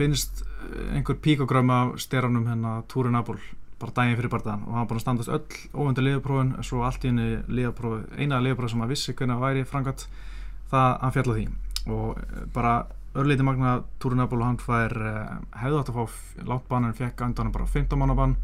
[0.00, 3.40] finnst eh, einhver píkogrömm af styranum hérna Túrin Abul
[3.80, 7.12] bara daginn fyrir bardaðan og hann búin að standast öll óvendur liðaprófin svo allt í
[7.12, 10.06] henni liðaprófi eina liðaprófi sem hann vissi hvernig það væri frangat
[10.72, 11.46] það hann fjall á því.
[11.88, 12.74] Og eh, bara
[13.20, 15.32] örleiti magna Túrin Abul hann fær eh,
[15.62, 18.36] hefði átt að fá fekk á endanum bara 15 manna bann.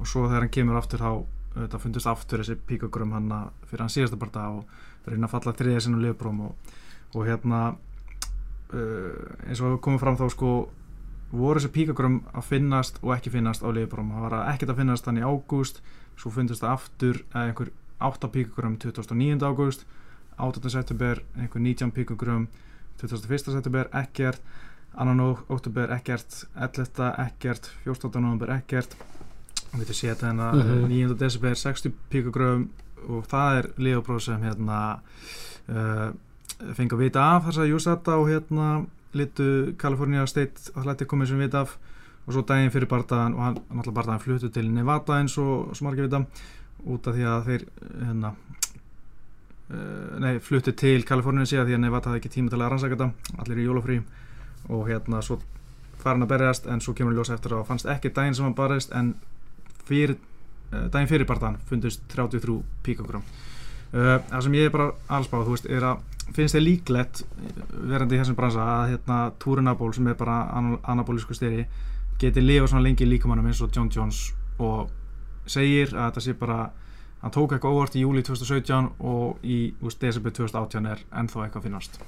[0.00, 1.10] Og svo þegar hann kemur aftur þá
[1.54, 3.30] þetta fundist aftur þessi píkogrum hann
[3.68, 6.72] fyrir hann síðasta barða og reyna að falla þriðja sinnum liðbrum og,
[7.14, 7.60] og hérna
[8.74, 10.54] uh, eins og komið fram þá sko
[11.34, 15.06] voru þessi píkogrum að finnast og ekki finnast á liðbrum það var ekkert að finnast
[15.08, 15.80] þannig ágúst
[16.16, 17.70] svo fundist það aftur eða einhver
[18.04, 19.42] 8 píkogrum 29.
[19.42, 19.84] ágúst
[20.38, 20.70] 8.
[20.70, 22.46] september einhver 19 píkogrum
[23.00, 23.50] 21.
[23.56, 24.40] september ekkert
[24.94, 27.10] annan oktober ekkert 11.
[27.26, 28.20] ekkert 14.
[28.22, 28.94] november ekkert
[29.74, 30.88] og getur séð þetta hérna Mhm.
[30.88, 31.14] 9.
[31.18, 32.68] desember 60 píkogröfum
[33.08, 35.00] og það er liðapróf sem hérna
[35.68, 36.12] uh,
[36.74, 41.64] fengi að vita af þess að Júsata og hérna litu California State Athletic Commission vita
[41.64, 41.76] af
[42.24, 45.86] og svo daginn fyrir bardaðan og hann náttúrulega bardaðan fluttu til Nevada eins og svo
[45.86, 46.22] margir vita
[46.84, 47.64] út af því að þeir
[48.00, 52.70] hérna uh, nei, fluttu til Kaliforníu síðan því að Nevada hafði ekki tíma til að
[52.72, 53.98] rannsaka þetta allir í jólafrí
[54.72, 55.40] og hérna svo
[56.00, 58.36] fara hann að berjast en svo kemur hann ljósa eftir að það fannst ekki daginn
[58.38, 59.14] sem hann barist en
[59.84, 60.16] fyrir,
[60.72, 63.24] uh, daginn fyrir barðan fundust 33 píkogram
[63.94, 66.02] það sem ég er bara alls báð þú veist, er að
[66.34, 67.58] finnst þið líklegt eh,
[67.92, 70.38] verandi í þessum bransa að hérna túrinaból sem er bara
[70.90, 71.66] anabólisku styri
[72.18, 74.90] geti lifa svona lengi líkamannum eins og John Jones og
[75.46, 76.58] segir að þetta sé bara
[77.24, 81.60] hann tók eitthvað óvart í júli 2017 og í úst, desember 2018 er ennþá eitthvað
[81.60, 81.98] að finnast.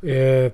[0.00, 0.48] Uh,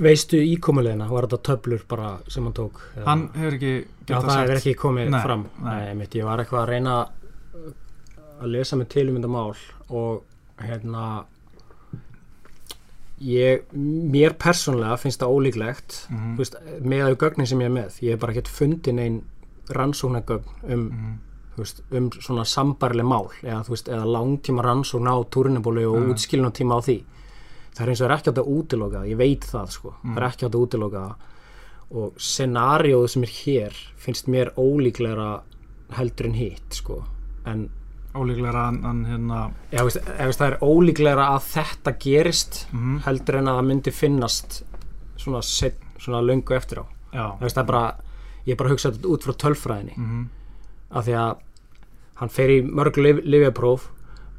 [0.00, 2.80] veistu íkomulegina var þetta töflur bara sem hann tók?
[3.04, 5.42] Hann hefur ekki Já, getað það sagt- hefur ekki komið Nei, fram.
[5.58, 5.66] nei.
[5.70, 6.94] Nei, einmitt, ég var eitthvað að reyna
[8.40, 9.56] að lesa mig til um þetta mál
[9.90, 10.22] og
[10.60, 11.24] hérna
[13.22, 17.74] ég, mér persónlega finnst það ólíklegt Mhm, þú veist, með að gögnin sem ég er
[17.76, 19.22] með ég hef bara ekkert fundin einn
[19.72, 21.14] rannsóknargögn um, mhm,
[21.56, 26.10] þú veist, um svona sambarleg mál eða, veist, eða langtíma rannsókn á túrinabóli og Mhm.
[26.12, 26.98] útskilun tíma á því.
[27.74, 30.16] Það er eins og er ekki átt að útiloka það, ég veit það sko, það
[30.16, 31.14] er ekki átt að útiloka það.
[31.96, 35.42] Og scenarióð sem er hér finnst mér ólíklegra
[35.92, 37.04] heldur en hitt sko.
[37.46, 37.68] En
[38.16, 43.40] ólíklega hann, hann hérna eða, veist, veist, það er ólíklegra að þetta gerist mhm, heldur
[43.40, 44.58] en að það myndi finnast
[45.20, 46.84] svona, set, svona löngu eftir á.
[47.12, 47.24] Já.
[47.24, 47.82] Það, veist, það bara,
[48.46, 49.96] ég er bara að hugsa þetta út frá tölfræðinni.
[49.96, 50.24] Mhm,
[50.96, 51.44] af því að
[52.20, 53.90] hann fer í mörg lif, lifjapróf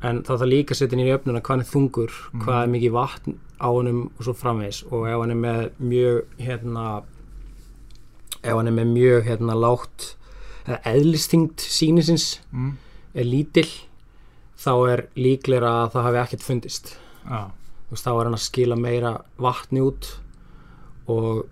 [0.07, 3.37] en það þarf líka setja inn í öfnuna hvað er þungur, hvað er mikið vatn
[3.57, 4.83] á honum og svo framvegis.
[4.93, 6.85] Og ef hann er með mjög hérna
[8.43, 10.13] ef hann er með mjög hérna lágt
[10.67, 12.75] eðlistingt sínisins mhm,
[13.17, 13.69] er lítill
[14.57, 16.95] þá er líklega að það hafi ekkert fundist
[17.27, 20.09] Þú veist, þá er hann að skila meira vatni út
[21.11, 21.45] og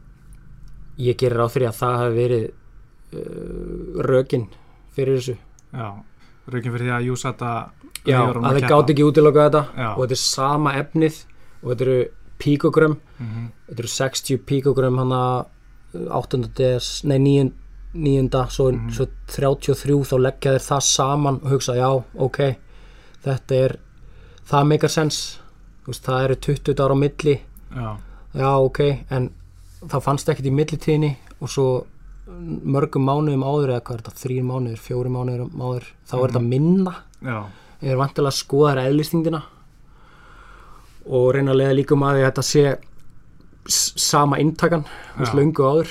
[1.00, 4.50] ég gerir á fyrir að það hafi verið uh, rökin
[4.96, 5.38] fyrir þessu
[5.76, 5.88] já
[6.52, 7.52] raukin fyrir því að Júsata
[8.06, 9.88] Já, að þeir gátt ekki útiloka þetta Já.
[9.90, 11.20] og þetta er sama efnið
[11.64, 12.00] og þetta eru
[12.44, 16.42] píkogrömm mhm, þetta eru 60 píkogrömm hann að 8.
[16.58, 17.52] des, nei 9.
[17.96, 18.90] níunda, svo, Mhm.
[18.92, 22.40] svo 33 þá leggja þeir það saman og hugsa já, ok,
[23.24, 23.78] þetta er
[24.48, 25.40] það meikar sens
[25.88, 27.42] það eru 20 ára á milli.
[27.76, 27.98] Já.
[28.36, 28.80] Já, ok,
[29.12, 29.30] en
[29.88, 31.86] það fannst ekkert í millitíðinni og svo
[32.66, 36.42] mörgum mánuðum áður eða hvað er þetta, þrýr mánuður, fjóri mánuður áður, þá er þetta
[36.50, 36.96] minna.
[37.22, 37.46] Já.
[37.84, 39.42] Ég er vantilega að skoða þær eðlistingdina
[41.06, 42.78] og reyna að leiða líka um að þetta sé
[43.68, 44.86] sama inntakan
[45.20, 45.34] Já.
[45.34, 45.88] löngu áður.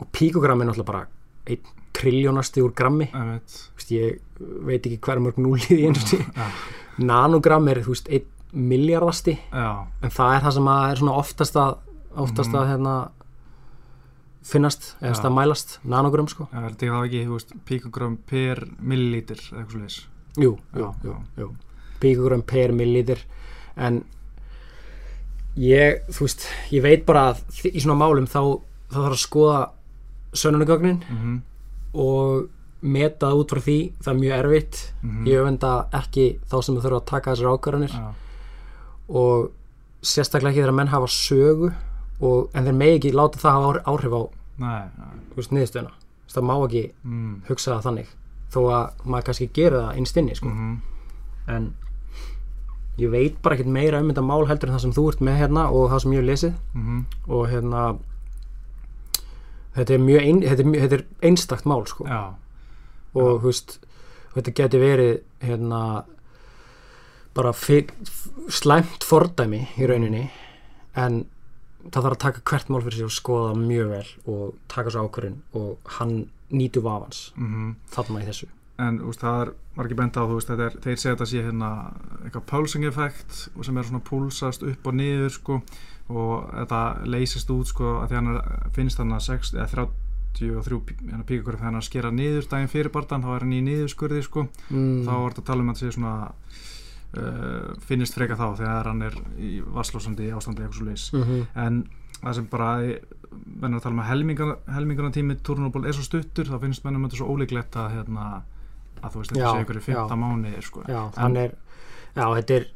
[0.00, 1.06] Og píkogram er náttúrulega bara
[1.46, 3.08] einn trilljónasti úr grammi.
[3.12, 6.22] Veist, ég veit ekki hver mörg núlið í einu
[7.12, 9.68] nanogram er veist, einn miljardasti já.
[10.04, 11.76] En það er það sem er oftast að
[12.22, 12.94] oftast að hérna
[14.44, 16.48] finnast eða stað mælast, nanogrum sko.
[16.50, 19.42] Það er ekki, veist, píkogram per millilítir
[20.36, 21.48] jú, jú, jú, jú.
[22.02, 23.22] píkugram per millilítir.
[23.76, 24.02] En
[25.56, 28.58] ég, veist, ég veit bara að í svona málum þá,
[28.90, 29.62] þá þarf að skoða
[30.32, 31.42] sönnunugögnin Mm
[31.94, 32.48] og
[32.80, 35.26] meta það út frá því það er mjög erfitt Mhm.
[35.26, 38.14] ég öfenda ekki þá sem þau þurfa að taka þessar ákvarðanir Já,
[39.08, 39.50] og
[40.02, 41.72] sérstaklega ekki þegar menn hafa sögu
[42.20, 44.28] og, en þeir megi ekki láta það hafa áhr- áhrif á þú
[45.36, 47.42] Þess, það má ekki Mm.
[47.48, 48.06] hugsa það þannig
[48.52, 50.48] þó að maður kannski gera það einstinni sko.
[50.48, 50.76] Mhm.
[51.48, 51.74] en
[52.98, 55.38] ég veit bara ekkert meira um þetta mál heldur en það sem þú ert með
[55.38, 57.04] hérna og það sem ég hef lesið Mhm.
[57.28, 57.98] og hérna
[59.76, 62.06] þetta er mjög ein, þetta er, þetta er einstakt mál sko.
[62.08, 62.34] Já,
[63.16, 63.78] og þú veist
[64.36, 65.12] þetta geti verið
[65.44, 65.82] hérna
[67.36, 67.52] bara
[68.52, 70.26] slæmt fordæmi í rauninni
[70.98, 71.22] en
[71.88, 75.06] það þarf að taka hvert mál fyrir sig og skoða mjög vel og taka svo
[75.06, 76.18] ákvörðin og hann
[76.52, 77.78] nýtu vafans mhm.
[77.94, 78.50] þarna í þessu
[78.82, 81.68] En veist, það er margir benda á, þú veist, er, þeir segja þetta sé hérna
[82.24, 85.58] eitthvað pulsing effekt og sem er svona púlsast upp og niður, sko,
[86.10, 88.40] og þetta leysist út, sko, að því hann er,
[88.76, 92.92] finnst hann að 6, eða 33 hérna, píkakur þegar hann að skera niður daginn fyrir
[92.94, 95.02] bardan, þá er hann í niðurskurði, sko, mm.
[95.06, 96.14] þá er þetta að tala um að sé svona,
[97.14, 101.08] uh, finnist freka þá þegar hann er í vasslósandi ástandi eitthvað svo leys.
[101.12, 101.82] mm En
[102.22, 102.70] það sem bara,
[103.32, 104.10] menn er að tala um að
[104.76, 108.30] helmingana tími turnuból er svo stuttur, þá finnst mennum þetta svo ólíklegt að, hérna,
[109.02, 110.20] að þú veist, þetta sé ykkur í 15 já.
[110.22, 110.84] mánuðir, sko.
[110.86, 111.56] Já, hann er
[112.12, 112.66] Já, þetta er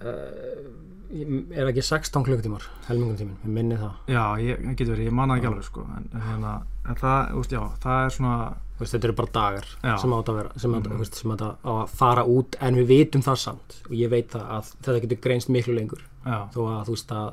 [0.00, 5.16] er ekki 16 klukkutímar helmingun tímin, við minni það Já, ég, ég getur verið, ég
[5.18, 6.52] manna ekki alveg sko en, hérna,
[6.86, 8.34] en það, veist, já, það er svona
[8.78, 9.94] veist, þetta eru bara dagar Já.
[10.02, 10.98] sem átt að vera sem mm.
[11.02, 14.46] veist, sem átt að, fara út en við vitum það samt og ég veit það
[14.58, 17.30] að þetta getur greinst miklu lengur já, þó að þú veist að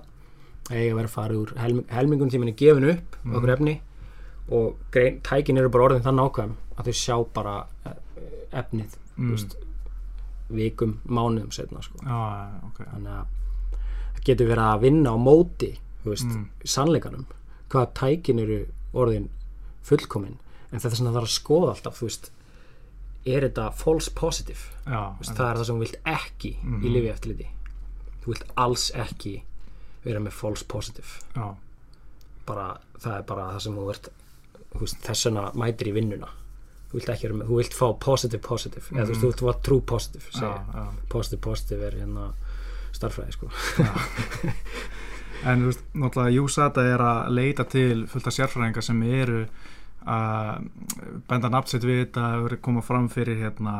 [0.67, 3.35] eiga að vera farið úr helming, helmingun tímin er gefin upp Mhm.
[3.37, 3.77] okkur efni
[4.49, 7.93] og grein, tækin eru bara orðin það nákvæm að þau sjá bara eh,
[8.63, 9.31] efnið Mm.
[9.33, 9.55] veist,
[10.49, 11.97] vikum, mánuðum setna sko.
[12.03, 12.77] já, ok.
[12.85, 13.25] Þannig að
[14.15, 16.45] það getur verið að vinna á móti veist, Mm.
[16.63, 17.25] sannleikanum
[17.69, 19.29] hvað tækin eru orðin
[19.83, 20.37] fullkomin.
[20.71, 22.31] En þetta er svona að það er að skoða alltaf veist,
[23.25, 24.59] er þetta false positive?
[24.85, 26.93] Já, veist, það er það sem þú vilt ekki í Mhm.
[26.93, 27.47] lifi eftirliti
[28.23, 29.41] þú vilt alls ekki
[30.05, 31.07] vera með false positive.
[31.35, 31.55] Já,
[32.45, 34.09] bara, það er bara það sem þú veist,
[35.01, 36.27] þess vegna mætir í vinnuna
[36.87, 39.23] þú vilt ekki vera með, þú vilt fá positive positive eða þú veist, Mhm.
[39.23, 40.63] þú vilt fá true positive segja.
[40.73, 42.27] já, positive positive er hérna
[42.93, 43.49] starffræði sko
[45.45, 49.41] en þú veist, náttúrulega USADA er að leita til fullt af sérfræðinga sem eru
[50.07, 50.69] að
[51.27, 53.73] benda nafnsett við þetta að verið koma fram fyrir hérna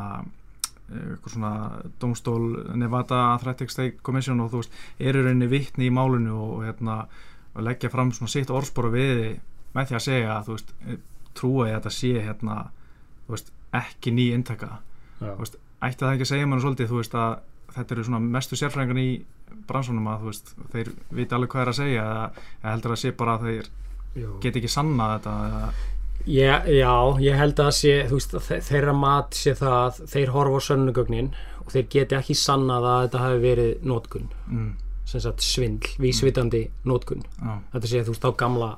[0.87, 1.53] eitthvað svona
[1.99, 2.43] domstól
[2.79, 7.01] Nevada Athletic State Commission og þú veist, eru rauninni vittni í málunu og, hérna
[7.55, 9.39] og leggja fram svona sitt orðspor við
[9.75, 10.71] með því að segja að þú veist,
[11.37, 12.55] trúa ég að þetta sé hérna,
[13.29, 14.69] veist, ekki ný intaka
[15.21, 15.33] Já.
[15.39, 17.39] Veist, ætti það ekki að segja mann svolítið veist að
[17.75, 19.09] þetta eru svona mestu sérfræðingan í
[19.67, 20.25] bransunum að
[20.73, 22.25] þeir viti alveg hvað er að segja eða,
[22.63, 23.69] heldur að sé bara að þeir
[24.17, 24.31] Jú.
[24.41, 25.69] get ekki sannað þetta eða,
[26.27, 30.57] Já, já, ég held að sé, veist, þe- þeirra mat sé það að þeir horfa
[30.59, 31.29] á sönnugögnin
[31.61, 34.71] og þeir geti ekki sannað að þetta hafi verið nótkun, mm,
[35.07, 37.21] sem sagt svindl, vísvitandi nótkun.
[37.39, 38.71] já, Þetta sé, þú veist, á gamla,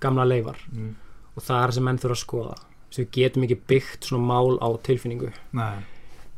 [0.00, 0.90] gamla leifar mm,
[1.36, 2.56] og það er sem menn þurfa að skoða.
[2.96, 5.32] Við getum ekki byggt svona mál á tilfinningu.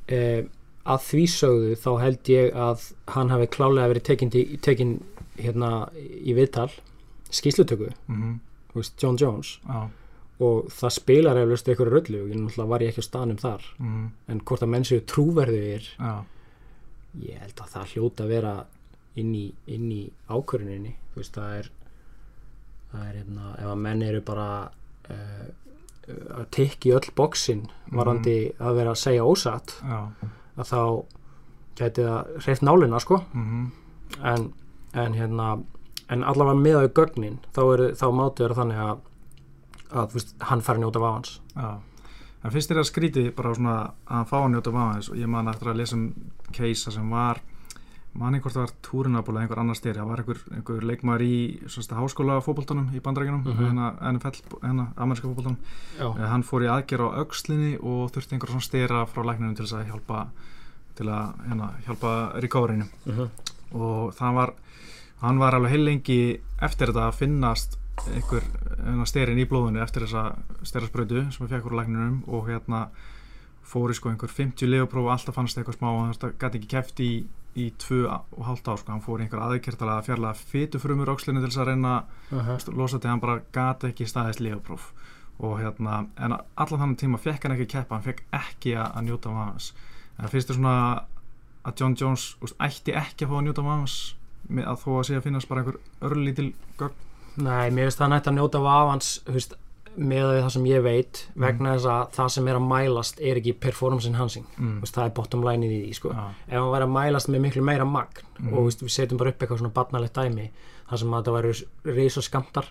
[0.09, 0.43] Eh,
[0.87, 5.05] að því sögðu þá held ég að hann hafi klálega verið tekin, til- tekin
[5.39, 6.71] hérna í viðtal,
[7.31, 8.41] skýslutöku, mm,
[8.75, 9.59] veist, John Jones.
[9.69, 9.89] Já,
[10.41, 13.63] og það spilar eflust eitthvað röllu, ég náttúrulega var ég ekki á staðnum þar.
[13.79, 16.25] mm, en hvort að menn séu trúverðugir já,
[17.23, 18.67] ég held að það hljóta að vera
[19.17, 21.71] inn í, í ákvöruninni það er
[22.93, 24.71] það er hérna, ef að menn eru bara
[25.11, 25.47] uh,
[26.09, 29.99] að tikki öll bóksin varandi að vera að segja ósatt já,
[30.57, 30.81] að þá
[31.81, 33.21] gæti það hreift nálina sko.
[33.33, 33.69] Mm,
[34.33, 34.49] en,
[34.99, 35.53] en hérna
[36.11, 39.07] en allavega meðaðu gögnin þá, er, þá mátu vera þannig að
[39.91, 41.39] að veist, hann fær njóta vafans.
[41.57, 41.71] Já.
[42.41, 45.51] En finnst þér að skríti bara svona að hann fá njóta vafaðis og ég man
[45.51, 46.05] eftir að lesa um
[46.57, 47.41] keisa sem var
[48.14, 51.35] man einhvort það var túrinabúl eða einhver annar styrir, það var einhver, einhver leikmaður í
[51.94, 53.61] háskóla fótboltanum í bandarækjunum Mhm.
[53.64, 55.59] hérna NFL, hérna ameríska fótboltanum.
[55.99, 59.55] Já, Eh, hann fór í aðgerð á aukslinni og þurfti einhver svona stera frá lækninu
[59.57, 60.27] til að hjálpa
[60.96, 63.29] til að hérna, hjálpa recoverinu uh
[63.73, 64.53] og það var
[65.23, 67.77] hann var alveg heil lengi eftir þetta að finnast
[68.12, 68.42] einhver
[68.85, 72.88] hérna, sterin í blóðinu eftir þessa sterarsprödu sem við fekk úr lækninum og hérna
[73.64, 76.68] fór í sko einhver 50 legapróf og alltaf fannst eitthvað smá og það gæti ekki
[76.68, 77.27] keft í
[77.59, 81.51] í tvö og hálft ár sko, hann fór einhver aðgerðalega að fjarlæga fytufrumur ókslinu til
[81.51, 81.95] þess að reyna
[82.31, 84.93] uh að losa til hann bara gati ekki staðist lífapróf
[85.41, 89.33] og hérna, en allan þannig tíma fekk hann ekki keppa, hann fekk ekki að, njóta
[89.35, 89.73] vans
[90.19, 90.75] en finnst þér svona
[91.65, 93.97] að John Jones úst, ætti ekki að fá að njóta vans
[94.51, 97.09] með að þó að sé að finnast bara einhver örlítil gögn.
[97.41, 99.57] Nei, mér finnst það nætt að njóta vafans veist,
[99.96, 103.53] með það sem ég veit vegna þess að það sem er að mælast er ekki
[103.61, 104.76] performance enhancing mm.
[104.85, 106.12] veist, það er bottom line í því sko.
[106.14, 108.55] Já, ef hann væri að mælast með miklu meira magn Mhm.
[108.57, 110.46] og veist, við setjum bara upp eitthvað svona barnalegt dæmi
[110.88, 112.70] þar sem að það væri reysa skamtar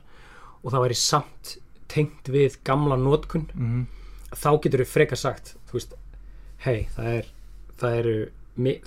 [0.64, 1.58] og það væri samt
[1.90, 3.84] tengt við gamla nótkun mm,
[4.34, 5.56] þá getur við frekar sagt
[6.66, 7.30] hei, það er
[7.80, 8.16] það eru,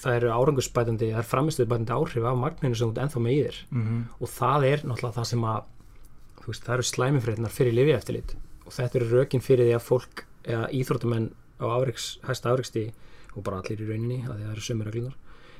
[0.02, 3.60] það eru árangusbætandi það er framistuðbætandi áhrif af magninu sem þú ennþá með í þér
[3.70, 5.62] mm, og það er náttúrulega það sem að
[6.48, 8.34] veist, það eru slæmifrétnar fyrir lifi eftirlit
[8.66, 11.28] og þetta eru rökin fyrir því að fólk eða íþróttamenn
[11.62, 12.86] á afriks, hæsta afriksti
[13.36, 15.14] og bara allir í rauninni að það eru sömur reglunar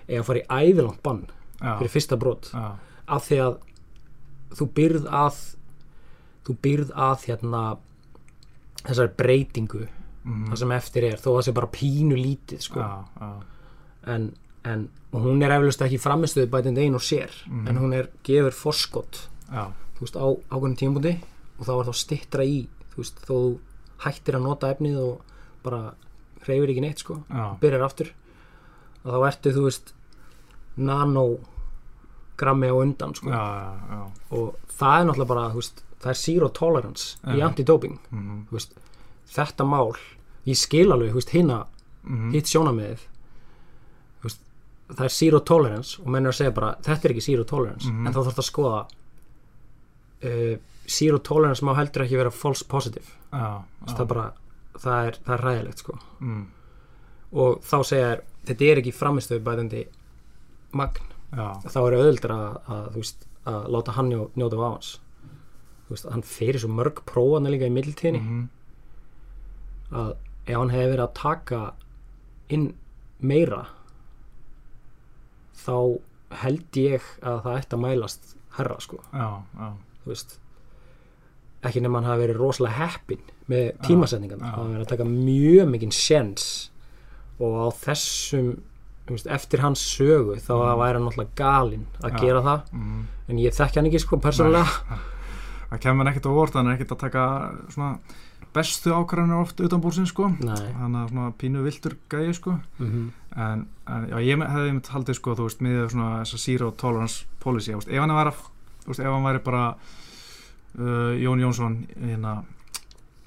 [0.09, 1.23] eða að fara í ævilangt bann
[1.63, 2.51] já, fyrir fyrsta brot.
[2.53, 2.73] Já,
[3.07, 3.59] af því að
[4.59, 5.39] þú byrð að
[6.47, 7.63] þú byrð að hérna
[8.83, 12.81] þessari breytingu mm, það sem eftir er, þó að það sé bara pínu lítið sko.
[12.83, 13.31] já,
[14.17, 14.33] en,
[14.67, 17.69] en hún er eflust ekki framistuði bætindi ein og sér Mhm.
[17.69, 19.71] en hún er gefur þú
[20.07, 21.15] veist, á ákveðnum tímabúndi
[21.59, 22.59] og þá er þá stittra í
[22.93, 23.37] þú veist, þó
[24.07, 25.21] hættir að nota efnið og
[25.63, 25.95] bara
[26.43, 28.13] hreyfir ekki neitt sko, já, byrjar aftur
[29.05, 29.93] og þá ertu, þú veist
[30.83, 33.43] nanogrammi á undan sko, já,
[34.35, 37.47] og það er náttúrulega bara, veist það er zero tolerance í Já.
[37.47, 37.99] antidoping.
[38.11, 38.73] Mm, veist,
[39.31, 39.93] þetta mál
[40.49, 41.61] ég skil alveg, hinna
[42.03, 43.09] mm, hitt sjónamiðið
[44.93, 47.87] það er zero tolerance og menn er að segja bara, þetta er ekki zero tolerance
[47.89, 48.07] Mhm.
[48.07, 48.81] en þá þarf það að skoða
[50.25, 50.55] uh,
[50.89, 53.07] zero tolerance má heldur ekki vera false positive.
[53.33, 54.27] Já, það er bara,
[54.77, 55.99] það er, það er ræðilegt sko.
[56.21, 56.43] Mm,
[57.43, 59.85] og þá segja þér, þetta er ekki framistöðu bæðandi
[60.77, 63.01] magn, já, þá er auðvöldur að, að,
[63.53, 64.93] að láta hann njó, njóta á hans
[65.93, 68.43] veist, hann fyrir svo mörg prófana líka í middiltíðinni mm,
[70.01, 70.13] að
[70.47, 71.63] ef hann hefði verið að taka
[72.53, 72.69] inn
[73.23, 73.63] meira
[75.63, 75.77] þá
[76.43, 79.69] held ég að það ætti að mælast herra sko, já, já,
[80.07, 80.39] veist
[81.63, 84.51] ekki nema hann hafi verið rosalega heppin með tímasetningan já.
[84.51, 86.47] hann hafi verið að taka mjög mikinn sjens
[87.39, 88.49] og á þessum
[89.13, 90.79] veist, eftir hans sögu þá Mm.
[90.83, 92.21] væri hann náttúrulega galinn að Já.
[92.21, 92.61] gera það.
[92.73, 93.07] Mm.
[93.29, 94.67] en ég þekki hann ekki sko persónulega.
[95.73, 97.25] Það kemur ekkert á vort hann er ekkert að taka
[97.73, 97.99] svona
[98.53, 100.29] bestu ákvarðanir oft utanbúrsinn sko.
[100.29, 102.59] Hann er svona pínu viltur gæði sko.
[102.79, 106.71] Mm en, en já, ég hefði einmitt haldið sko þú veist, með svona þessa zero
[106.77, 108.51] tolerance policy, þú veist, ef hann væri að-
[108.83, 109.65] þú veist, ef hann væri bara
[110.79, 112.43] uh, Jón Jónsson hérna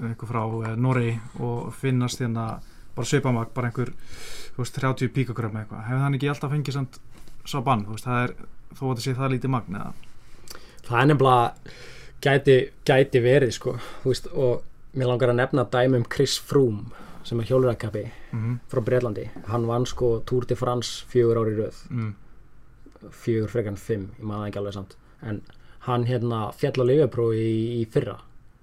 [0.02, 2.60] eitthvað frá uh, Noregi og finnast hérna
[2.96, 3.92] bara svipamag, bara einhver
[4.56, 7.00] þú veist, 30 píkagrömm eitthvað hefði hann ekki alltaf fengið samt
[7.46, 8.36] sá bann, þú veist, það er
[8.76, 9.92] þó að þetta sé það lítið magn eða?
[10.86, 11.76] Það er nefnilega
[12.26, 17.04] gæti, gæti verið sko þú veist, og mér langar að nefna dæmi um Chris Froome
[17.26, 18.04] sem er hjólurakappi
[18.36, 21.80] mm frá Breitlandi hann vann sko Tour de France fjögur ári röð.
[21.90, 22.14] Mm,
[23.10, 25.42] fjögur frekar en fimm, ég maður það ekki alveg samt en
[25.88, 28.18] hann hérna fjall á lifjaprófi í, í fyrra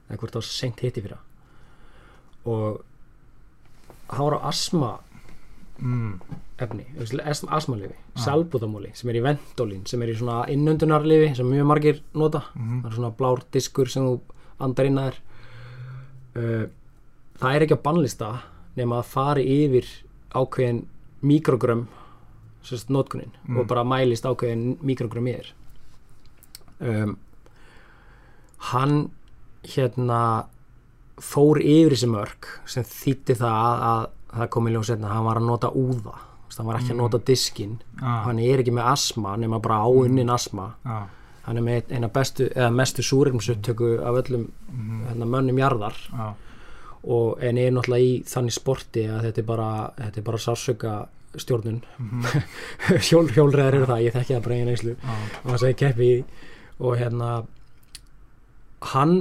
[0.09, 1.19] eða hvort það var seint hitt í fyrra.
[2.51, 2.83] Og
[4.13, 4.91] hann var á asma
[5.79, 6.13] mm,
[6.63, 6.87] efni,
[7.49, 12.45] asmalifi salbúðamóli sem er í vendolín sem er í svona innöndunarlifi sem mjög margir nota.
[12.59, 14.19] Mm, það er svona blár diskur sem þú
[14.63, 15.21] andar inn að þér.
[16.33, 16.67] Uh,
[17.41, 18.29] það er ekki á bannlista
[18.79, 19.89] nema að fari yfir
[20.33, 20.85] ákveðin
[21.23, 21.87] mikrogrömm
[22.65, 23.59] sérst notkunin Mm.
[23.59, 25.49] og bara mælist ákveðin mikrogrömm í þér
[26.83, 27.17] um,
[28.73, 28.97] hann
[29.75, 30.21] hérna
[31.23, 35.17] fór yfir þessi mörg sem þýtti það að, að það kom í ljós setna að
[35.17, 36.15] hann var að nota úða.
[36.53, 37.01] Hann var ekki að Mm.
[37.01, 37.71] nota diskin
[38.03, 41.07] ah, hann er ekki með asma nema bara áunnin asma ah,
[41.47, 45.97] hann er með eina bestu eða mestu súrefnsupptöku af öllum mm, hérna, mönnum jarðar.
[46.13, 46.35] Ah,
[47.03, 50.93] og en er náttúrulega í þannig sporti að þetta er bara, þetta er bara sársöka
[51.41, 51.81] stjórnun.
[51.99, 52.29] Mm,
[53.09, 56.23] Hjól, hjólreðar eru það, ég þekki það bara einu einslu og hann segi keppi í.
[56.79, 57.31] Og hérna
[58.93, 59.17] hann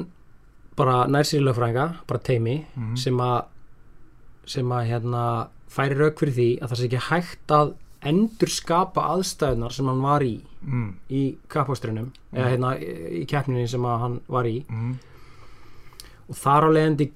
[0.77, 3.39] bara nær sér í lögfræðinga bara teimi mm, sem að
[4.51, 5.23] sem að hérna
[5.71, 7.73] færi rauk fyrir því að það sé ekki hægt að
[8.11, 10.33] endur skapa aðstæðunar sem hann var í
[10.65, 11.21] mm, í
[11.51, 14.61] kappástrunum eða hérna í keppninni sem hann var í.
[14.69, 14.95] Mm,
[16.31, 17.11] og þar á leiðandi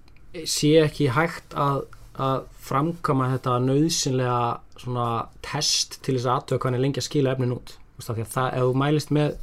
[0.49, 1.85] sé ekki hægt að,
[2.19, 4.39] að framkama þetta nöðsynlega
[4.81, 5.09] svona
[5.45, 7.77] test til þess að aðtöða er lengi að skila efnin út.
[7.95, 9.35] Því að það, ef þú mælist með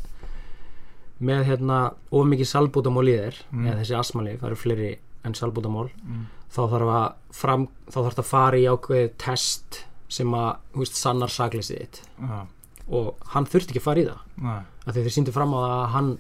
[1.23, 1.79] með hérna
[2.11, 3.67] of mikið salbútamól í þér Mm.
[3.67, 4.91] eða þessi asmalif, það eru fleiri
[5.25, 7.07] en salbútamól mm, þá þarf að
[7.43, 12.01] fram, þá þarf að fara í ákveðið test sem að, þú veist, sannar sakleysið þitt
[12.29, 12.45] ah,
[12.93, 14.61] og hann þurfti ekki að fara í það Nei.
[14.87, 16.11] af því þeir sýndu fram á það að hann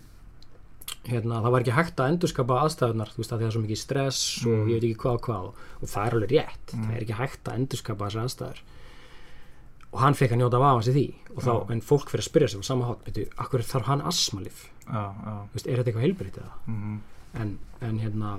[1.09, 3.81] hérna, það var ekki hægt að endurskapa aðstæðunar þú veist að það er svo mikið
[3.83, 4.69] stress og Mm.
[4.71, 5.45] ég veit ekki hvað og hvað
[5.83, 6.85] og það er alveg rétt Mm.
[6.87, 8.61] það er ekki hægt að endurskapa þessar aðstæður
[9.93, 11.71] og hann fekk að njóta af hans í því og þá, Já.
[11.73, 14.71] en fólk fyrir að spyrja sig á sama hátt, veitu, akkur þarf hann asmalif.
[14.87, 16.55] Þú veist, er þetta eitthvað heilbritt eða?
[16.67, 16.97] Mhm,
[17.43, 18.33] en, en hérna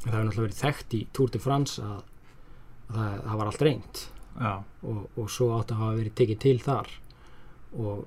[0.00, 2.00] það hefur náttúrulega verið þekkt í Tour de France að,
[2.90, 4.00] að það, það var allt reynd
[4.40, 6.88] og, og svo átt að hafa verið tekið til þar.
[7.76, 8.06] Og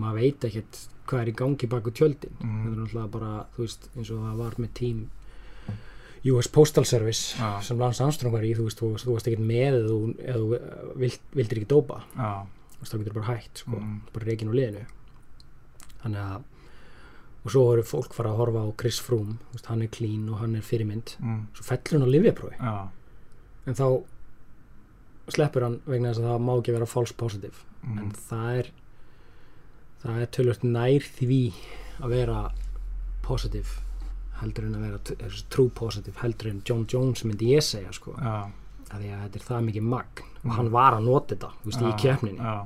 [0.00, 2.32] maður veit ekkert hvað er í gangi baku tjöldin.
[2.40, 2.62] Mhm.
[2.64, 5.04] þetta er náttúrulega bara, þú veist, eins og það var með tím
[6.32, 7.60] US Postal Service Já.
[7.60, 10.38] sem Lance Armstrong var í, þú veist, þú, þú varst ekkert með eða þú, eða
[10.40, 11.98] þú vild, vildir ekki dópa.
[12.16, 12.30] Já,
[12.72, 13.98] þú veist, þá getur bara hægt, sko, Mhm.
[14.14, 14.86] bara reikin úr liðinu.
[16.00, 16.42] Þannig að
[17.44, 20.40] og svo eru fólk fara að horfa á Chris Froome veist, hann er clean og
[20.40, 21.16] hann er fyrirmynd.
[21.20, 22.74] Mm, svo fellur hann á livjaprófi já,
[23.68, 23.86] en þá
[25.34, 27.64] sleppur hann vegna þess að það má ekki vera false positive.
[27.84, 28.70] Mm, en það er
[30.04, 31.40] það er tölvöld nær því
[32.00, 32.40] að vera
[33.24, 33.80] positive
[34.40, 38.16] heldur en að vera er, true positive heldur en John Jones myndi ég segja sko,
[38.18, 38.50] já,
[38.90, 40.24] að því að þetta er það mikið magn.
[40.44, 40.50] Mm.
[40.50, 42.56] og hann var að nota þetta veist, í Já,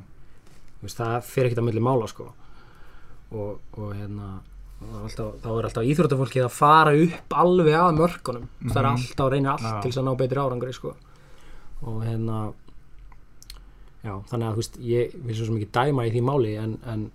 [0.79, 2.25] Þú veist, það fer ekkert að milli mála sko.
[3.35, 4.29] og, og hérna
[4.79, 5.11] er
[5.43, 8.95] þá er alltaf íþróttafólkið að fara upp alveg að mörkunum mm það er Mhm.
[8.95, 9.81] alltaf að reyna allt Já.
[9.83, 10.95] til þess að ná betri árangri sko.
[11.83, 12.53] og hérna
[14.05, 17.11] já, þannig að þú veist ég vil svo ekki dæma í því máli en, en,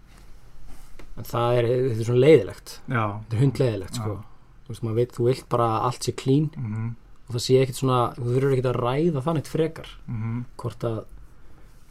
[1.17, 4.17] en það er þetta er svona leiðilegt, já, þetta er hundleiðilegt sko.
[4.65, 6.95] þú veist, maður veit, þú vilt bara að allt sé clean mhm,
[7.27, 11.03] og það sé ekkert svona, þú þurfur ekkert að ræða þannig frekar, mhm, hvort að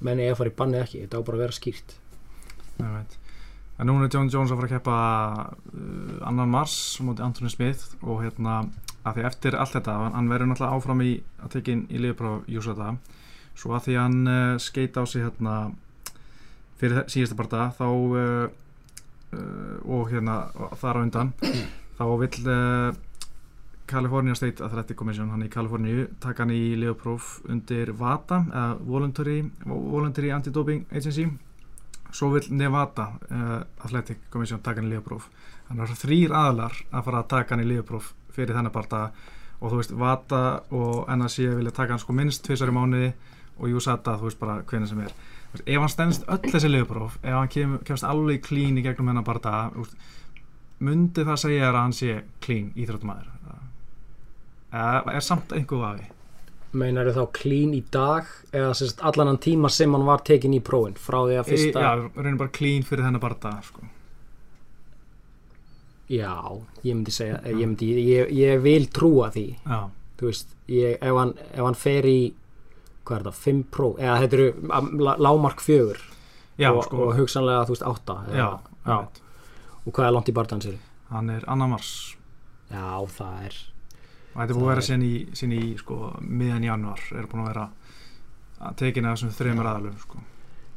[0.02, 1.94] menni eða fara í banni eða ekki, þetta á bara að vera skýrt
[2.82, 3.18] ég veit.
[3.80, 4.96] En núna er John Jones að fara að keppa
[5.72, 8.62] uh, annan mars á móti Anthony Smith og hérna
[9.02, 11.12] að því eftir allt þetta, hann verður náttúrulega áfram í
[11.42, 12.92] að tekja inn í liðbráf Júsata
[13.58, 15.54] svo að því hann uh, skeita á sig hérna
[16.80, 18.44] fyrir síðasta barða þá uh,
[19.36, 20.36] uh, og hérna
[20.80, 21.32] þar á undan
[21.98, 22.92] þá vill uh,
[23.92, 30.30] California State Athletic Commission hann í Kaliforníu taka hann í liðbráf undir eða Voluntary, Voluntary
[30.32, 31.26] Anti-Doping Agency
[32.12, 35.28] svo vil Nevada uh, Athletic Commission taka hann í liðbróf
[35.68, 38.74] þannig að það eru þrýr aðalar að fara að taka hann í liðbróf fyrir þennan
[38.74, 39.02] barða
[39.62, 40.42] og þú veist Vata
[40.74, 43.12] og NSC vilja taka hann sko minnst tvisar í mánuði
[43.58, 45.12] og USADA þú veist bara hvernig sem er.
[45.52, 49.12] Veist, ef hann stendst öll þessi liðbróf ef hann kem, kemst alveg clean í gegnum
[49.12, 49.70] hennar barða
[50.82, 53.30] myndi það segja að hann sé clean íþróttumæður
[54.72, 56.08] eða er samt einhver vafi
[56.72, 60.60] Meinar þá clean í dag eða sérst allan hann tíma sem hann var tekin í
[60.64, 63.82] prófin frá því að fyrsta já, reynir bara clean fyrir þennan barða sko.
[66.12, 66.32] Já,
[66.84, 69.44] ég myndi segja ég, myndi, ég, ég vil trúa því.
[69.64, 69.78] Já,
[70.20, 72.16] þú veist, ég, ef, hann, ef hann fer í
[73.06, 74.48] hvað er það, 5 próf eða þetta eru
[75.02, 75.98] la- lágmark fjögur
[76.60, 77.00] já og, sko.
[77.08, 78.48] og hugsanlega þú veist 8 já,
[78.86, 78.98] já.
[79.82, 80.76] og hvað er langt í barðan sér
[81.10, 81.92] hann er annar mars.
[82.70, 83.56] Já, það er
[84.34, 87.42] og þetta er búið að vera sín í, sín í sko, miðan januar er búin
[87.44, 87.68] að vera
[88.62, 90.18] að tekina þessum þreymur aðalum sko.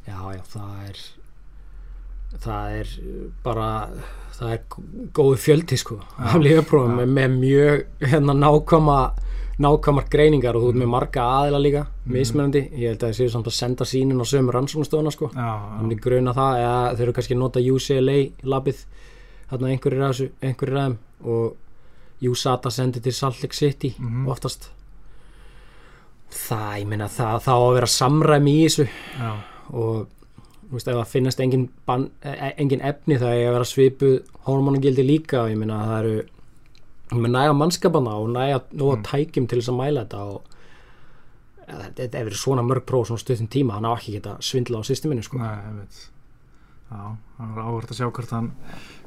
[0.08, 1.04] já, já, það er
[2.44, 2.90] það er
[3.46, 3.68] bara
[4.36, 7.06] það er gó- góðu fjöldi sko af lífaprófum já.
[7.06, 8.98] með, með mjög hérna nákvæma
[9.64, 12.12] nákvæmar greiningar og þú ert með marga aðila líka Mhm.
[12.14, 15.30] mismunandi, ég held að það séu samt að senda sínin á sömu rannsóknastofuna sko.
[15.80, 18.84] Myndi gruna það eða þeir eru kannski að nota UCLA labið
[19.50, 20.98] þarna einhverjir þessu einhverjir þeim.
[21.24, 21.56] Og
[22.32, 24.28] USADA sendi til Salt Lake City Mhm.
[24.28, 24.70] oftast
[26.36, 28.86] það, ég meina það þá á að vera samræmi í þessu
[29.20, 29.32] já,
[29.72, 30.08] og
[30.66, 34.16] þú veist, ef það finnast engin, ban, e- engin efni það er að vera svipuð
[34.48, 39.04] hormonagildi líka og ég meina það eru með næga mannskapana og næga nóga Mm.
[39.04, 40.42] tækjum til þess að mæla þetta og
[41.96, 44.84] þetta hefur verið svona mörg próf svona stuttum tíma, hann á ekki geta svindla á
[44.86, 45.38] systeminu sko.
[45.38, 46.10] nei, ég veit
[46.92, 48.52] já, hann er áhvert að sjá hvort hann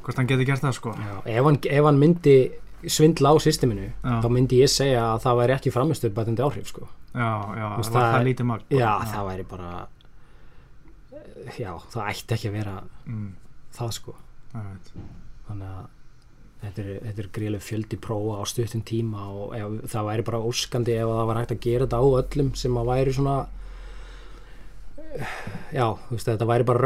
[0.03, 2.53] hvort hann geti gert það sko Já, ef, hann, ef hann myndi
[2.87, 4.15] svindla á systeminu Já.
[4.23, 6.89] þá myndi ég segja að það væri ekki framistur bætandi áhrif sko.
[7.15, 8.65] já, já, veist, það það lítið magn?
[8.71, 9.71] Já, það væri bara
[11.59, 12.75] já, það ætti ekki að vera
[13.07, 13.29] mm,
[13.79, 14.15] það sko.
[15.49, 15.87] Þannig að
[16.59, 20.41] þetta er, þetta er gríðlega fjöldi prófa á stuttum tíma og ef, það væri bara
[20.49, 23.37] óskandi ef það var hægt að gera þetta á öllum sem að væri svona
[25.73, 26.83] já, þú veist, þetta væri bara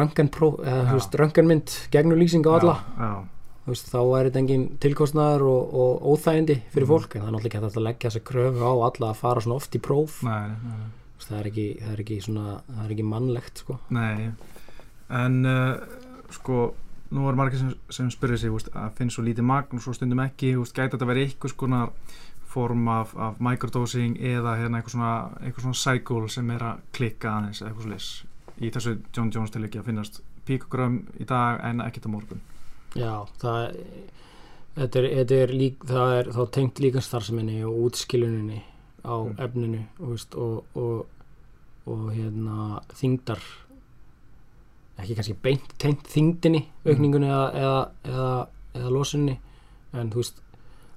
[0.63, 1.21] Já.
[1.23, 2.77] rönganmynd gegnulýsing á alla.
[2.99, 3.29] já, já,
[3.67, 6.93] veist, þá væri þetta engin tilkostnaður og, og óþægindi fyrir Mhm.
[6.93, 9.55] fólk en það er náttúrulega ekki að leggja þessa kröfu á alla að fara svona
[9.61, 10.23] oft í próf.
[10.27, 10.81] Nei, nei,
[11.19, 13.79] veist, það er ekki, það er ekki svona það er ekki mannlegt sko.
[13.91, 14.31] Nei.
[15.11, 15.77] En uh,
[16.31, 16.75] sko
[17.13, 19.93] nú er margir sem, sem spyrir sig úst, að finnst svo lítið magn og svo
[19.93, 21.91] stundum ekki gæti þetta verið einhvers konar
[22.53, 27.31] form af, af microdosing eða hérna eitthvað svona, eitthvað svona cycle sem er að klikka
[27.39, 27.93] aðeins eitthvað svo
[28.61, 32.43] í þessu John Jones tilviki að finnast píkogrömm í dag en ekkert á morgun
[32.99, 33.77] Já, það
[34.77, 38.63] þetta er, þetta er lík, það er þá tengt líka starfseminni og útskiluninni
[39.03, 39.35] á Mm.
[39.43, 41.07] efninu veist, og, og,
[41.91, 43.41] og hérna þingdar
[45.03, 47.81] ekki kannski beint tengt þingdinni aukningunni eða, eða,
[48.13, 48.29] eða,
[48.79, 49.39] eða losunni
[49.93, 50.39] en þú veist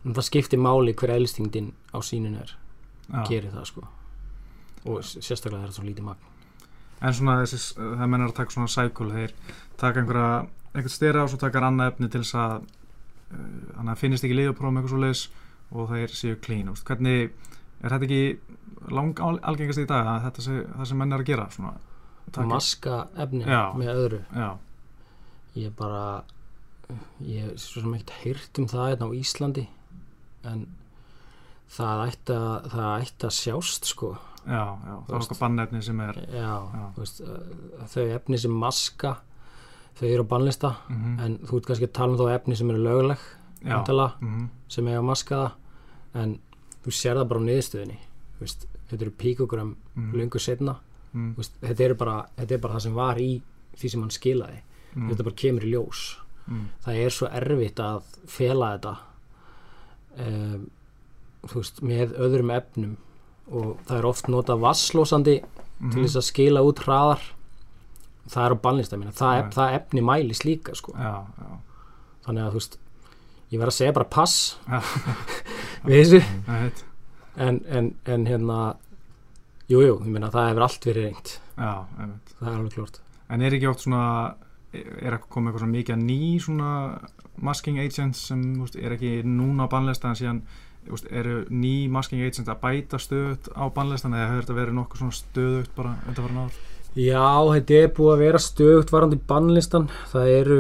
[0.06, 2.52] það skiptir máli hver eðlistingdin á sínun er
[3.10, 3.24] Já.
[3.30, 3.88] gerir það sko
[4.86, 6.32] og sérstaklega það er svo lítið magn
[7.02, 9.34] en svona þessi, það menn er að taka svona cycle þeir
[9.82, 10.30] taka einhverja
[10.76, 13.48] einhvern styrra og svo taka annað efni til þess að uh,
[13.78, 15.24] þannig að finnist ekki liðaprófum eitthvað svo leis
[15.76, 16.86] og þeir séu clean úst.
[16.86, 17.32] hvernig,
[17.82, 21.24] er þetta ekki lang al- algengast í dag að þetta sé það sem menn er
[21.24, 21.74] að gera svona,
[22.32, 23.64] taka- maska efni Já.
[23.80, 24.50] með öðru já,
[25.56, 26.04] ég bara
[27.26, 29.64] ég hef svo sem ekkert heyrt um það hérna á Íslandi
[30.46, 30.66] en
[31.76, 34.12] það ætti að, það ætti að sjást sko
[34.46, 36.84] já, já, það er okkar bannefni sem er já, Já.
[37.00, 37.22] Veist,
[37.96, 39.16] þau efni sem maska
[39.96, 42.70] þau eru á bannlista mm en þú ert kannski að tala um þá efni sem
[42.70, 43.22] eru löguleg
[43.64, 46.38] væntanlega, mm sem eiga að maska það en
[46.86, 48.00] þú sér það bara á niðurstöðinni
[48.40, 50.78] veist, þetta eru píkogram mm, löngu setna
[51.14, 53.32] mm, veist, þetta, er bara, þetta er bara það sem var í
[53.76, 54.62] því sem hann skilaði.
[54.94, 56.04] Mm, þetta bara kemur í ljós.
[56.46, 58.94] Mm, það er svo erfitt að fela þetta
[60.26, 60.68] um,
[61.46, 62.96] þú veist, með öðrum efnum
[63.46, 65.36] og það er oft notað vasslósandi
[65.92, 67.26] til þess að skila út hraðar
[68.32, 69.14] það er á bannlista mína.
[69.16, 70.96] Það, ef, það efni mælis líka sko.
[70.98, 71.52] já, já,
[72.28, 72.80] þannig að þú veist
[73.52, 74.58] ég verð að segja bara pass.
[75.86, 76.22] Við þessu.
[77.36, 78.60] En, en, en hérna
[79.70, 83.02] jújú, jú, ég meina það hefur allt verið reynd það er alveg klort
[83.34, 84.36] En er ekki oft svona,
[84.76, 86.72] er ekki komið eitthvað mikið að ný svona
[87.42, 90.42] masking agents sem veist, er ekki núna á bannlista en síðan
[90.86, 95.02] veist, eru ný masking agents að bæta stöðut á bannlistan eða hefur þetta verið nokkuð
[95.02, 96.62] svona stöðugt bara undan fyrir náður?
[96.96, 99.90] Já, þetta er búið að vera stöðugt varandi bannlistan.
[100.14, 100.60] Það eru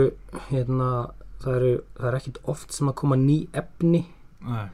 [0.50, 0.90] hérna,
[1.44, 1.70] það eru,
[2.00, 4.02] það er ekkit oft sem að koma ný efni.
[4.46, 4.66] Nei,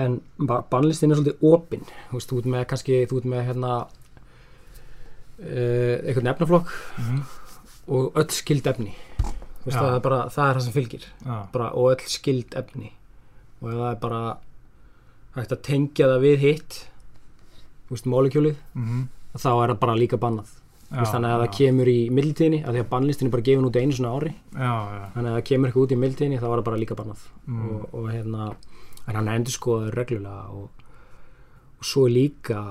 [0.00, 1.82] en ba- bannlistin er svolítið opinn.
[2.10, 3.72] Þú veist, þú ert með kannski, þú ert með hérna
[5.40, 7.20] uh, einhvern efnaflokk mm
[7.90, 8.92] og öll skild efni.
[9.18, 11.06] Þú veist, það, er bara, það er það sem fylgir.
[11.50, 12.92] Bara, og öll skild efni.
[13.58, 14.20] Og það er bara
[15.34, 16.76] hægt að tengja það við hitt
[17.88, 20.48] þú veist, molekjúlið mm þá er það bara líka bannað
[20.90, 23.66] Veist, þannig að já, það kemur í mildtíðinni af því að bannlistin er bara gefin
[23.68, 24.32] út einu svona ári.
[24.50, 26.96] Já, já, þannig að það kemur eitthvað út í mildtíðinni þá er það bara líka
[26.98, 27.22] bannað.
[27.46, 28.48] Mm, og, og hérna
[29.04, 30.88] en hann endur skoðaður reglulega og,
[31.78, 32.62] og svo er líka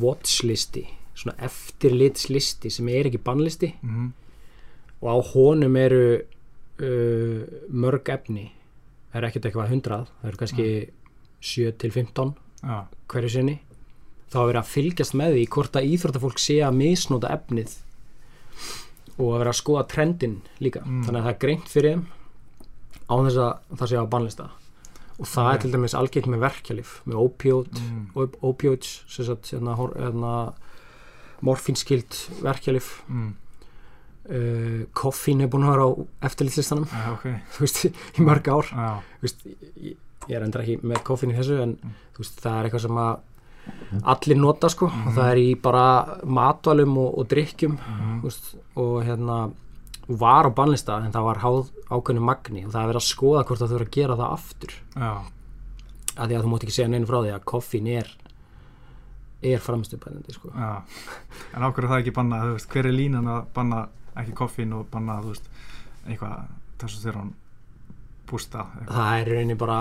[0.00, 0.84] watchlisti
[1.18, 3.72] svona eftirlitslisti sem er ekki bannlisti.
[3.82, 4.12] Mm,
[5.00, 7.42] og á honum eru uh,
[7.74, 8.46] mörg efni.
[9.10, 10.68] Það er ekkert eitthvað hundrað það eru kannski
[11.40, 12.32] 7 til 15
[12.62, 12.76] já,
[13.10, 13.56] hverju sinni
[14.30, 17.76] þá er verið að fylgjast með því hvort að íþróttafólk sé að misnota efnið
[19.20, 20.80] og að vera að skoða trendin líka.
[20.86, 21.02] Mm.
[21.04, 22.06] þannig að það er greint fyrir þeim
[23.10, 24.46] á þess að það sé á bannlista.
[25.20, 25.52] Og það Ok.
[25.54, 30.30] er til dæmis algengt með verkjalif með opiót mm, op opioids sem sagt hérna, hérna,
[31.44, 33.28] morfinskild verkjalif mm,
[34.30, 35.90] uh, koffín er búin að vera á
[36.30, 36.86] eftirlitslistanum.
[36.88, 37.26] Já, ok,
[37.56, 37.82] þú veist,
[38.16, 38.70] í mörg ár.
[38.70, 41.94] Þú veist, ég, ég er endur ekki með koffín í þessu en Mm.
[42.20, 43.12] veist, það er eitthvað sem að
[44.14, 44.88] allir nota sko.
[44.90, 45.08] Mhm.
[45.08, 45.84] og það er í bara
[46.24, 49.40] matvælum og, og drikkjum mm, veist, og hérna
[50.10, 52.64] var á bannlista en það var háð ákveðnu magni.
[52.66, 54.74] Og það er verið að skoða hvort það þurfa að gera það aftur.
[54.96, 55.12] Já,
[56.16, 58.16] að því að þú mátt ekki segja neinu frá því að koffín er
[59.40, 60.50] er framstupænandi sko.
[60.52, 60.82] Já.
[61.56, 63.84] En ákveður það ekki banna, þú veist, hver er línan að banna
[64.20, 65.46] ekki koffín og banna, þú veist,
[66.04, 66.50] eitthvað
[66.80, 67.32] testosterón
[68.30, 69.78] bústa, eitthvað, það er rauninni bara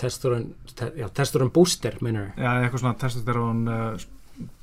[0.00, 4.04] testosterone, te, já, testosterone booster meinar já, eitthvað svona testosterón uh,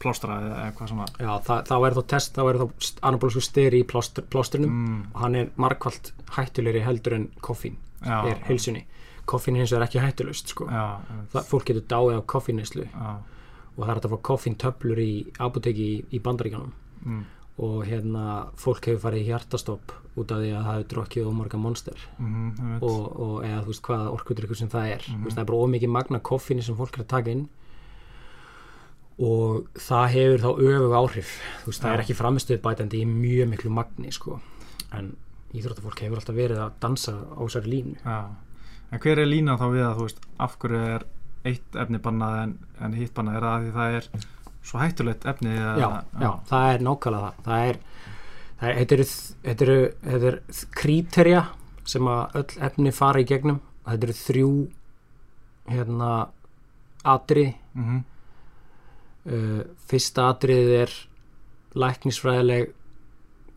[0.01, 2.65] plástra eða eitthvað svona, já, það, þá er þá test, þá er þá
[3.09, 8.17] anabolísku styri í plástur, plásturnum mm, og hann er markvallt hættulegri heldur en koffín já,
[8.25, 8.85] er heilsunni.
[9.29, 10.67] Koffín hins vegar ekki hættulust sko.
[10.67, 10.97] já,
[11.31, 13.11] það, fólk getur dáið á koffínislu já,
[13.77, 16.73] og það er að fá koffíntöflur í apoteki í, í bandaríkanum
[17.05, 17.21] mm,
[17.59, 18.25] og hérna
[18.59, 22.05] fólk hefur farið í hjartastopp út af því að það hefur drokkið ómarga monster.
[22.17, 25.07] Mm, veit, og, og eða þú veist hvaða orkudrykkur sem það er.
[25.11, 25.25] Mm.
[25.29, 27.47] það er bara ómikið magna koffíni sem fólk er að taka inn.
[29.21, 31.33] Og það hefur þá öfug áhrif.
[31.61, 34.39] Þú veist það er ekki framistuð bætandi í mjög miklu magni sko.
[34.97, 35.13] En
[35.55, 37.97] íþróttafólk hefur alltaf verið að dansa á þessari línu.
[38.03, 38.19] Já,
[38.91, 41.07] en hver er línan þá við að, þú veist, af hverju er
[41.51, 42.53] eitt efni bannað en,
[42.85, 44.09] en hitt bannað, er að því það er
[44.65, 45.87] svo hættulegt efni eða, já,
[46.21, 47.41] já, það er nákvæmlega það.
[47.47, 47.81] Það er,
[48.59, 49.07] það er þetta eru,
[49.47, 50.39] þetta eru, þetta er
[50.81, 51.41] kriterja
[51.91, 53.59] sem að öll efni fara í gegnum.
[53.87, 54.53] Þetta eru þrjú
[55.71, 56.13] hérna
[57.15, 58.01] atrið mm
[59.29, 60.95] uh, fyrsta atriðið er
[61.81, 62.71] læknisfræðileg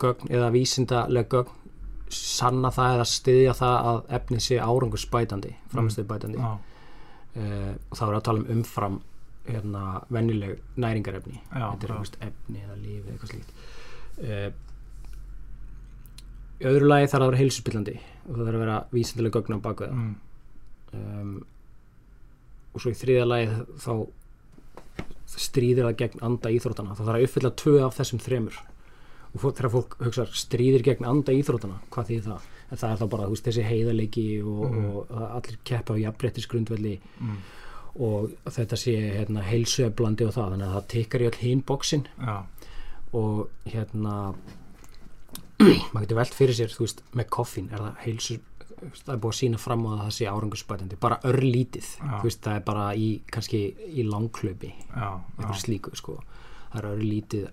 [0.03, 1.61] gögn eða vísindaleg gögn.
[2.15, 7.99] Sanna það eða styðja það að efnið sé árangur spætandi framistöðu bætandi já, uh, og
[7.99, 8.99] þá er að tala um umfram
[9.49, 11.41] hérna, venjuleg næringarefni.
[11.51, 11.95] Þetta er já.
[11.95, 13.55] einhvers efni eða lífi eða eitthvað slíkt.
[14.15, 14.51] Uh,
[16.63, 19.65] í öðru lagi þarf að vera heilsuspillandi og það þarf að vera vísindaleg gögn á
[19.65, 19.97] baku það.
[19.99, 20.15] Mm,
[20.95, 21.33] um,
[22.75, 23.49] og svo í þriða lagi
[23.85, 23.91] þá
[25.35, 28.59] stríðir það gegn anda íþróttana það þarf að uppfylla tvö af þessum þremur.
[29.35, 32.45] Og fó- þegar fólk hugsa stríðir gegn anda íþróttana, hvað þýðir það?
[32.71, 34.85] En það er þá bara veist, þessi heiðarleiki og, Mhm.
[34.95, 37.37] og að allir keppa á jafnbrettisgrundvelli mm,
[37.95, 42.09] og þetta sé hérna, heilsueflandi og það, þannig að það tekkar í all hinn bóksin
[42.19, 42.37] já,
[43.15, 44.17] og hérna
[45.93, 48.41] maður getur velt fyrir sér, þú veist, með koffín er það heilsu
[48.75, 52.15] það er búið að sína fram á að það sé árangursbætandi bara örlítið, Já.
[52.19, 56.17] þú veist, það er bara í kannski í langklöpi eitthvað slíku, sko.
[56.73, 57.47] Það er örlítið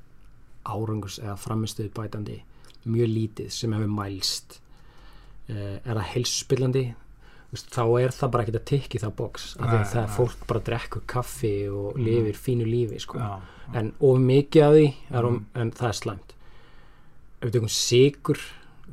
[0.71, 2.39] árangurs eða framistuð bætandi
[2.89, 4.59] mjög lítið sem hefur mælst.
[5.51, 6.83] Uh, er það heilsuspillandi
[7.51, 10.13] veist, þá er það bara ekki að tikki það box af því að það er
[10.17, 12.05] fólk bara drekkur kaffi og Mhm.
[12.05, 13.39] lifir fínu lífi sko já,
[13.73, 15.45] en of mikið af því er um, Mhm.
[15.61, 16.33] en það er slæmt
[17.41, 18.37] ef við tökum sigur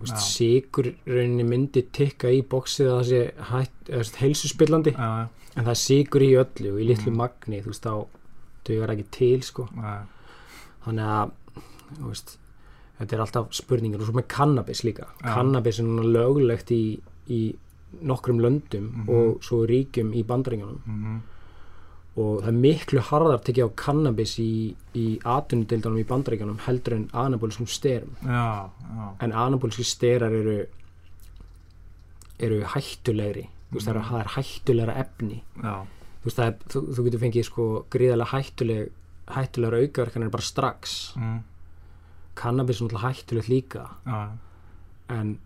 [0.05, 0.15] Já.
[0.17, 5.65] sigur rauninni myndi tikka í bóksið að það sé hætt, veist, heilsuspillandi já, já, en
[5.65, 7.17] það er sigur í öllu og í litlu Mhm.
[7.17, 8.07] magni þú veist þá
[8.65, 10.03] dugar ekki til sko já,
[10.85, 11.31] þannig að
[12.09, 12.39] veist,
[13.01, 15.35] þetta er alltaf spurningar og svo með kannabis líka Já.
[15.35, 17.55] kannabis er núna löglegt í, í
[18.03, 19.09] nokkrum löndum Mhm.
[19.09, 21.21] og svo ríkjum í bandaríunum mhm,
[22.19, 27.09] og það er miklu harðar tekið á kannabis í, í atvinnudildunum í bandaríkjunum heldur en
[27.13, 30.67] anabóliskum styrum já, já, en anabóliski styrar eru
[32.39, 33.49] eru hættulegri.
[33.71, 35.43] Þú veist, það er- það er hættulegra efni.
[35.63, 35.75] Já,
[36.23, 38.91] þú veist, er, þú, þú getur fengið sko gríðarlega hættuleg
[39.29, 40.95] hættulegra aukaverkanir bara strax.
[41.17, 41.41] Mm,
[42.35, 43.89] kannabis er náttúrulega hættulegt líka.
[44.07, 44.29] Já,
[45.11, 45.39] en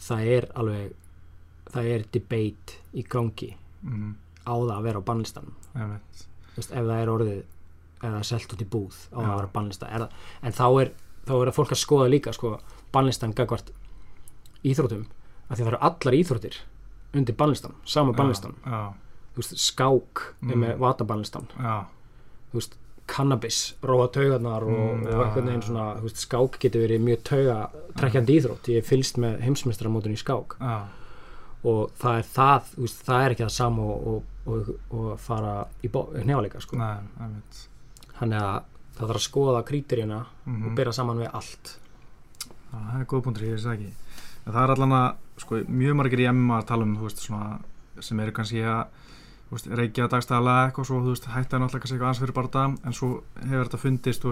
[0.00, 0.92] það er alveg
[1.74, 3.52] það er debate í gangi
[3.82, 4.14] mm,
[4.46, 5.54] á það að vera á bannlistanum
[6.56, 7.42] veist, ef það er orðið
[8.02, 9.26] er selt út í búð á Já.
[9.28, 10.10] að vera bannlista það,
[10.42, 10.92] en þá er,
[11.28, 12.54] þá er að fólk að skoða líka sko,
[12.92, 13.70] bannlistan gagvart
[14.64, 15.06] íþróttum
[15.50, 16.56] af því að það eru allar íþróttir
[17.18, 18.54] undir bannlistan, sama bannlistan.
[19.36, 20.60] veist, skák Mm.
[20.62, 21.46] með vatabannlistan.
[21.58, 21.86] Já,
[22.52, 22.74] þú veist,
[23.06, 25.62] kannabis, róa taugarnar og, Mm, og eitthvað já.
[25.66, 30.56] svona veist, skák getur verið mjög tauga trekkjandi íþrótt, ég fylgst með heimsmeistaramótun í skák.
[30.60, 30.86] Já,
[31.68, 35.54] og það er það, veist, það er ekki það sama og, og, og, fara
[35.84, 36.78] í hnjáleika sko.
[38.20, 38.56] þannig að
[38.96, 41.74] það þarf að skoða krítiríuna mhm, og byrja saman við allt.
[42.70, 43.92] Það er góð punktur, ég veist það ekki.
[44.40, 45.06] En það er allan að,
[45.42, 47.60] sko, mjög margir í MMA tala um, veist, svona
[48.00, 48.82] sem eru kannski að,
[49.50, 53.10] reykja dagstæðalega eitthvað svo, veist, hætta náttúrulega kannski eitthvað fyrir bara dag, en svo
[53.42, 54.28] hefur þetta fundist,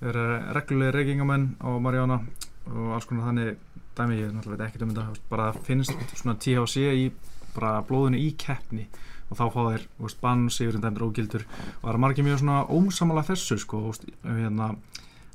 [0.00, 2.20] reglulega reykingamenn á Mariana
[2.68, 3.56] og alls konar þannig
[3.96, 7.08] dæmi, ég náttúrulega veit ekkert um þetta, bara finnst svona THC í,
[7.56, 8.86] bara blóðinu í keppni
[9.26, 9.86] og þá fá þeir,
[10.22, 14.70] bann, sigurinn dæmdur ógildur og það er margir mjög svona ósamála þessu, sko, veist, hérna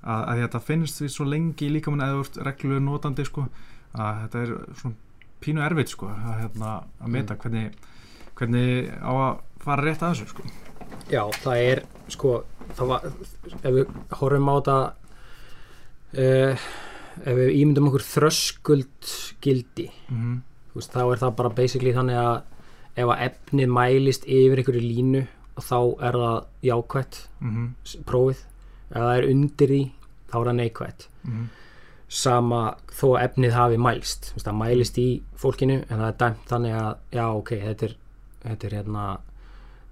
[0.02, 3.48] að, að þetta finnst því svo lengi í líkamann eða þú ert reglulega notandi sko,
[3.98, 7.82] að þetta er svona pínu erfitt sko, að, hérna, að meta hvernig,
[8.40, 9.32] hvernig á að
[9.66, 10.48] fara rétt að þessu sko.
[11.12, 12.38] Já, það er sko
[12.78, 13.06] það var,
[13.62, 14.78] ef við horfum á þetta
[16.22, 16.66] uh,
[17.26, 20.42] ef við ímyndum okkur þröskuld gildi mm
[20.72, 22.44] þú veist, þá er það bara basically þannig að
[22.96, 25.24] ef að efnið mælist yfir einhverju línu
[25.60, 27.66] þá er það jákvætt -hmm.
[27.84, 28.38] s- prófið.
[28.92, 29.82] Ef það er undir því
[30.32, 31.08] þá er það neikvætt.
[31.26, 31.50] Mm
[32.12, 35.06] sama þó að efnið hafi mælst veist, það mælist í
[35.40, 37.94] fólkinu en það er dæmt þannig að já ok, þetta er,
[38.44, 39.06] þetta er hérna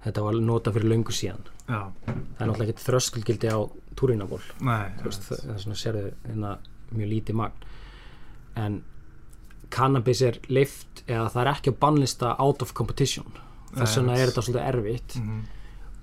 [0.04, 1.44] þetta var nota fyrir löngu síðan.
[1.68, 3.58] Já, það er náttúrulega ekki þröskuldgildi á
[3.96, 4.40] túrinaból
[5.00, 6.58] það er svona sérðu hérna,
[6.94, 7.68] mjög lítið magn
[8.60, 8.80] en
[9.70, 13.30] cannabis er lift eða það er ekki að bannlista out of competition
[13.70, 15.40] þess vegna er þetta svolítið erfitt mm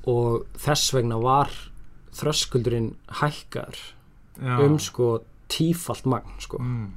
[0.07, 1.51] og þess vegna var
[2.15, 3.75] þröskuldurinn hækkar
[4.39, 4.55] Já.
[4.63, 5.19] um sko
[5.51, 6.61] tífalt magn sko.
[6.61, 6.87] mm.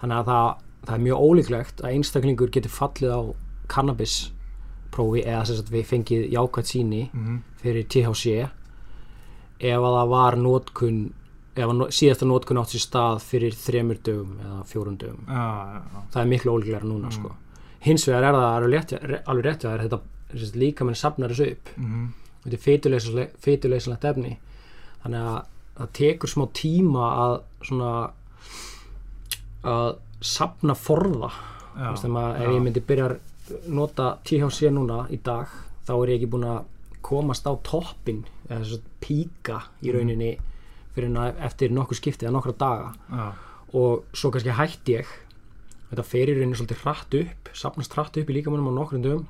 [0.00, 0.48] þannig að það,
[0.86, 3.20] það er mjög ólíklegt að einstaklingur getur fallið á
[3.72, 4.16] cannabis
[4.92, 8.48] prófi eða sem sagt við fengið jákvæmt síni Mm fyrir THC
[9.62, 10.96] ef að það var nótkun
[11.56, 15.82] ef að síðasta nótkun átt sér stað fyrir þremur dögum eða fjórum dögum Já, já,
[15.92, 17.12] já, það er miklu ólíklegra núna Mm.
[17.18, 17.32] sko.
[17.80, 18.92] hins vegar er það rétt,
[19.26, 20.00] alveg rétt að þetta
[20.56, 22.08] líka menn safnar þessu upp mm
[22.42, 24.36] þetta er feituleysanlegt efni
[25.04, 25.44] þannig að
[25.76, 27.34] það tekur smá tíma að
[27.68, 27.90] svona
[29.64, 32.04] að safna forða já, veist,
[32.38, 35.46] ef, ég myndi byrja að nota THC núna í dag
[35.86, 36.64] þá er ég ekki búin að
[37.02, 39.98] komast á toppin eða að píka í Mm.
[40.94, 42.92] Fyrir að eftir nokkur skipti eða nokkra daga.
[43.10, 43.32] Já,
[43.74, 45.06] og svo kannski hætti ég.
[45.92, 49.26] Þetta fer í rauninni svolítið hratt upp safnast hratt upp í líkamannum á nokkrum dögum.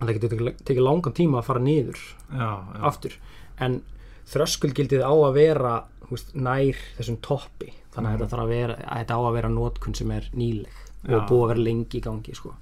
[0.00, 1.98] En það getur tekið- langan tíma að fara niður
[2.32, 3.12] já, já, aftur.
[3.58, 3.82] En
[4.30, 5.74] þröskuldgildið á að vera
[6.10, 7.72] veist, nær þessum toppi.
[7.94, 8.18] Þannig að Mhm.
[8.22, 10.76] þetta þarf að vera að þetta á að vera notkun sem er nýleg
[11.08, 11.16] Já.
[11.16, 12.54] og búið að vera lengi í gangi sko.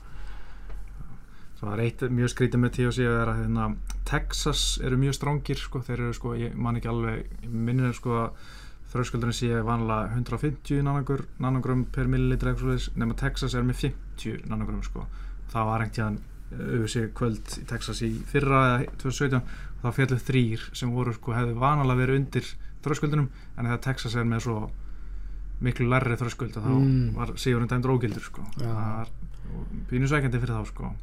[1.59, 3.65] Það er eitt mjög skrítið með THC er að hérna,
[4.07, 8.45] Texas eru mjög strángir sko, þeir eru sko, ég man ekki alveg minnir sko að
[8.93, 12.55] þröskuldurinn sé vanlega 150 nanogr, nanogrum per millilitra
[12.97, 15.03] nema Texas er með 50 nanogrum sko.
[15.53, 20.17] Það var einhvern tíðan auðvitað kvöld í Texas í fyrra eða 2017 og þá fjallu
[20.31, 22.49] þrýr sem voru sko hefðu vanalega verið undir
[22.87, 23.29] þröskuldunum
[23.59, 24.57] en þegar Texas er með svo
[25.61, 27.13] miklu lærri þröskuld að þá Mm.
[27.19, 28.47] var sigurinn dæmdur ógildur sko.
[28.57, 29.09] Það var
[29.91, 30.95] pínusækjandi fyrir þá sko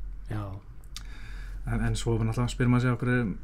[1.65, 3.35] En, en svo náttúrulega spyrir maður sig okkur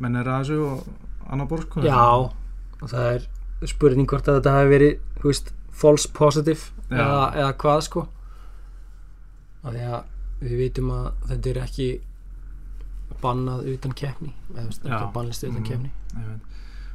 [0.00, 0.86] menn er að þessu og
[1.32, 1.80] annar borð sko.
[1.84, 1.96] já
[2.82, 3.26] og það er
[3.68, 8.08] spurning hvort að þetta hafi verið þú veist, false positive eða, eða hvað sko
[9.64, 10.02] af því að
[10.40, 11.88] við vitum að þetta er ekki
[13.22, 15.64] bannað utan keppni eða ekki bannlist utan Mhm.
[15.64, 16.40] keppni Einmitt.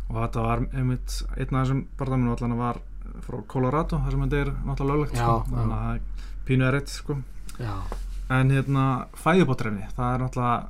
[0.09, 2.81] og þetta var einmitt einn af þessum barndaminu allan var
[3.21, 5.43] frá Colorado þar sem þetta er náttúrulega löglegt sko.
[5.49, 6.01] þannig að það er
[6.45, 7.17] pínu er rétt sko.
[8.31, 8.85] En hérna
[9.23, 10.69] fæðubótrefni það er náttúrulega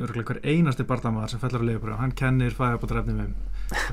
[0.00, 3.34] örgulega hver einasti barndamæður sem fellur á leiðubröð hann kennir fæðubótrefni um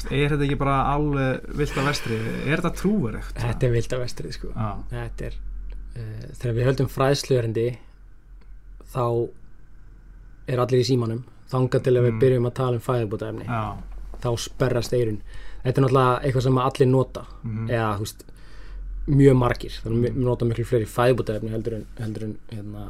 [0.09, 2.15] er þetta ekki bara alveg vilt að vestri?
[2.49, 3.27] Er þetta trúverið?
[3.37, 4.47] þetta er vilt af vestrið sko.
[4.89, 7.65] Þetta er uh, þegar við höldum fræðsluðurendi
[8.93, 9.03] þá
[10.47, 11.21] er allir í símanum.
[11.51, 12.19] Þangað til að við Mm.
[12.23, 13.61] byrjum að tala um fæðubótaefni já,
[14.23, 15.21] þá sperrast eirun
[15.63, 17.23] þetta er náttúrulega eitthvað sem allir nota.
[17.43, 18.25] Mhm, eða þú veist
[19.07, 22.85] mjög margir, þannig að við nota miklu fleiri fæðubótaefni heldur en, heldur en hérna,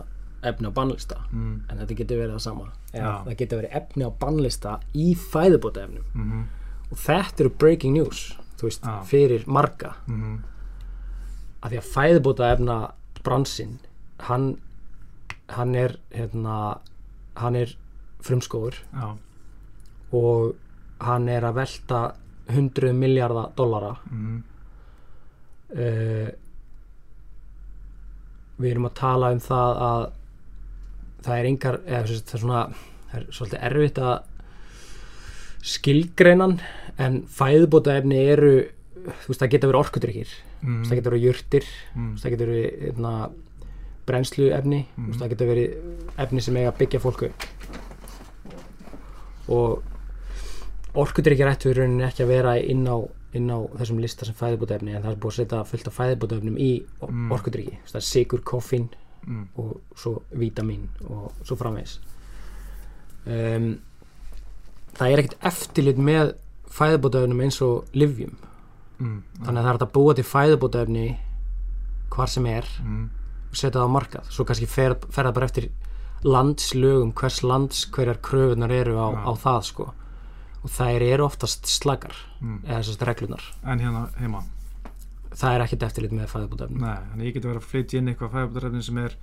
[0.48, 1.18] efni á bannlista.
[1.32, 2.68] Mm, en þetta getur verið það sama.
[2.94, 3.10] Já.
[3.26, 6.46] það getur verið efni á bannlista í fæðubótaefnum mhm,
[6.92, 8.22] og þetta eru breaking news
[8.62, 9.02] veist, Já.
[9.06, 9.96] fyrir marga.
[10.08, 10.38] Mhm,
[11.62, 12.78] af því að fæðubótaefna
[13.26, 13.78] bransinn
[14.28, 14.58] hann
[15.50, 16.80] hann er hérna,
[17.40, 17.74] hann er
[18.24, 19.16] frumskóður já,
[20.18, 20.56] og
[21.04, 22.02] hann er að velta
[22.48, 24.42] 100 miljardar dollara mhm,
[25.76, 26.30] uh,
[28.58, 30.06] við erum að tala um það að
[31.28, 32.64] það er engar eða, það er svona
[33.08, 34.16] það er svolítið erfitt að
[35.68, 36.58] skilgreinan
[37.02, 38.54] en fæðubótaefni eru
[39.08, 42.80] þú veist það geta verið orkudrykkir mhm, það geta verið jurtir mhm, það getur verið
[42.86, 43.14] hérna,
[44.08, 45.12] brennsluefni mm.
[45.20, 47.30] það getur verið efni sem eiga að byggja fólku
[49.52, 52.98] og orkudrykkir ættu í rauninni ekki að vera inn á,
[53.38, 56.58] inn á þessum lista sem fæðibótaefni en það er búið að setja fullt af fæðibótaefnum
[56.58, 56.72] í
[57.02, 57.10] Mm.
[57.10, 57.32] mm.
[57.36, 57.78] orkudrykki.
[57.88, 58.88] Það er sigur, koffín
[59.28, 62.00] mhm, og svo vítamin og svo framvegis.
[63.28, 63.80] Um,
[64.96, 66.34] það er ekkert eftirlit með
[66.72, 68.38] fæðibótaefnum eins og livjum
[69.00, 71.08] mhm, þannig að það er að búa til fæðibótaefni
[72.14, 73.10] hvar sem er mhm,
[73.54, 74.32] setja það á markað.
[74.32, 75.70] Svo kannski fer, fer það bara eftir
[76.26, 79.94] landslögum hvers lands hverjar kröfunar eru á, á það sko
[80.68, 82.62] og þær eru oftast slagar mhm.
[82.68, 84.44] eða þessast reglunar En hérna heima?
[85.38, 88.36] Það er ekkert eftirlit með fæðubótaefni Nei, þannig ég geti verið að flytja inn eitthvað
[88.36, 89.18] fæðabótarefni sem er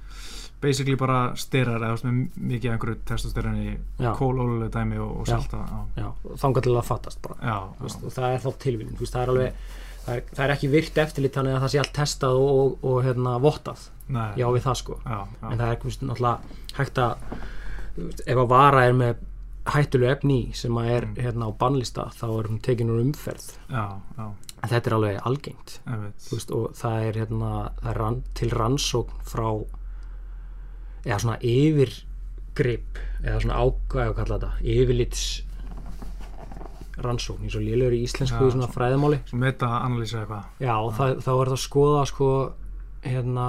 [0.65, 3.75] basically bara styrar eða mikið einhverju testosteroni
[4.17, 6.07] kólóluleg dæmi og, og salta já, já,
[6.41, 7.37] þangað til að fattast bara.
[7.43, 9.59] Já, veist, og það er þá tilvíðin það er alveg
[10.05, 12.89] það er, það er ekki virkt eftirlit þannig að það sé allt testað og, og,
[12.91, 13.85] og hérna, vottað.
[14.15, 14.99] Nei, já við það sko.
[15.05, 17.29] En það er veist, náttúrulega hægt að
[18.25, 19.23] ef að vara er með
[19.67, 21.15] hættulegu efni í sem að er Mm.
[21.25, 23.47] hérna á bannlista þá er hún tekin úr umferð.
[23.71, 24.27] Já, já,
[24.63, 25.79] en þetta er alveg algengt.
[26.31, 29.65] Veist, og það er, hérna, það er rann, til rannsókn frá
[31.05, 34.53] eða svona yfirgrip eða svona ákvæðu að kalla þetta?
[34.65, 35.43] Yfirlits
[37.05, 39.19] rannsókn eins og lélegur í íslensku Já, í svona fræðamáli
[40.63, 42.29] já, það, þá er það að skoða sko,
[43.05, 43.47] hérna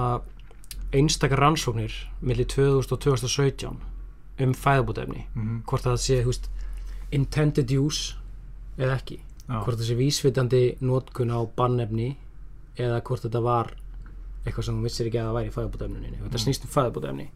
[0.96, 3.76] einstakar rannsóknir millir 2000 og 2017
[4.40, 6.50] um fæðabótaefni mm hvort að það sé, veist
[7.12, 8.14] intended use
[8.78, 9.18] eða ekki.
[9.46, 12.16] Já, hvort það sé vísvitandi nótkun á bannefni
[12.76, 13.70] eða hvort þetta var
[14.44, 16.44] eitthvað sem þú vissir ekki að það væri í fæðabótaefninu þetta Mm.
[16.44, 17.28] snýst um fæðabótaefni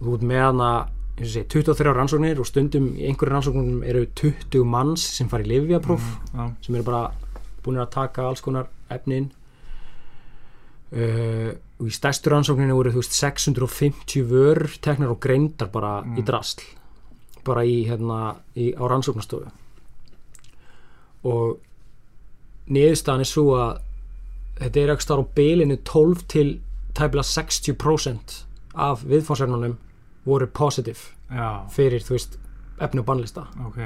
[0.00, 0.70] og þú ert með hana
[1.20, 6.02] sé, 23 rannsóknir og stundum í einhverju rannsóknum eru 20 manns sem fara í livjapróf
[6.34, 7.12] já, sem eru bara
[7.64, 9.30] búin að taka alls konar efnin
[10.92, 16.18] uh, og í stærstu rannsókninu voru veist 650 vörur teknar og greindar bara Mm.
[16.18, 16.60] í drasl
[17.44, 19.48] bara í hérna í, á rannsóknastofu
[21.24, 21.58] og
[22.70, 23.80] niðurstaðan er svo að
[24.60, 26.48] þetta er ekki starf á bilinu 12 til
[26.96, 28.36] tæpilega 60%
[28.74, 29.76] af viðfársefnunum
[30.26, 32.36] voru positive já, fyrir þú veist
[32.80, 33.46] efni og bannlista.
[33.66, 33.78] Ok.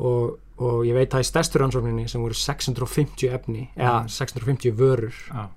[0.00, 4.08] Og, og ég veit að í stærstu rannsókninni sem voru 650 efni eða Mhm.
[4.08, 5.48] 650 vörur já,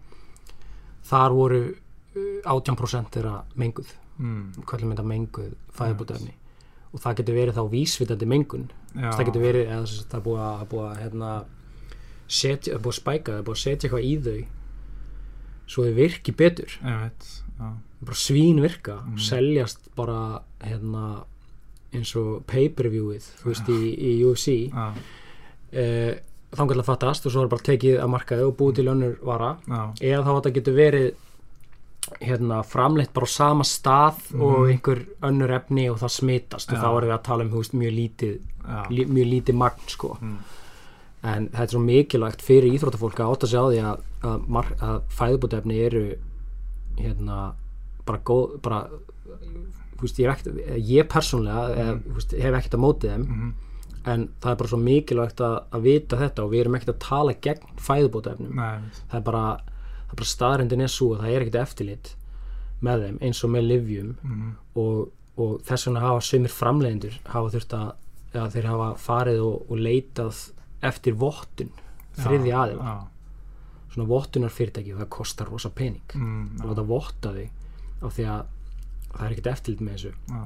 [1.10, 3.91] þar voru uh, 18% þeirra menguð.
[4.20, 6.34] Mm, er þetta menguð fæðubótaefni
[6.93, 8.68] og það getur verið þá vísvitandi mengun.
[8.93, 11.30] Það getur verið eða sagt, það er búið að, búið að hérna,
[12.28, 14.38] setja, það er búið að spæka það er búið að setja eitthvað í þau
[15.74, 16.76] svo þau virki betur.
[16.84, 17.72] Já,
[18.04, 19.18] bara svín virka Mhm.
[19.18, 20.20] seljast bara
[20.62, 21.24] hérna
[21.93, 24.93] eins og pay-per-viewið þú veist í, í UFC já,
[25.74, 26.14] uh,
[26.58, 29.51] þannig að fattast og svo er bara tekið að markaði og búið til önnur vara
[29.68, 29.82] já,
[30.12, 31.12] eða þá að þetta getur verið
[32.20, 34.72] hérna, framleitt bara á sama stað og Mhm.
[34.74, 36.82] einhver önnur efni og það smitast og Já.
[36.84, 38.39] þá erum við að tala um veist, mjög lítið
[38.89, 40.18] lí, mjög lítið magn sko.
[40.22, 40.38] mm,
[41.24, 45.01] en þetta er svo mikilvægt fyrir íþróttafólk að átta sig á því að, að, að
[45.10, 46.16] fæðubótefni eru
[46.97, 47.54] hérna
[48.06, 48.88] bara góð bara,
[50.01, 52.01] veist, ég, ekkert, ég persónlega mm.
[52.14, 53.54] veist, hef ekkert að móti þeim mhm,
[54.04, 57.01] en það er bara svo mikilvægt að, að vita þetta og við erum ekkert að
[57.06, 57.68] tala gegn
[58.43, 59.43] einmitt, það er bara,
[60.10, 62.14] það bara staðrindin er svo að það er ekkert eftirlit
[62.84, 64.49] með þeim eins og með livjum mhm,
[64.84, 67.91] og, og þess vegna hafa sömur framleiðendur hafa þurft að
[68.34, 70.43] eða þeir hafa farið og, og leitað
[70.84, 71.72] eftir vottun
[72.18, 72.95] þriði aðila,
[73.93, 77.45] svona vottunar fyrirtæki og það kostar rosa pening mm, að láta votta þau
[78.04, 78.43] af því að
[79.14, 80.14] það er ekkert eftirlit með þessu.
[80.34, 80.41] Já,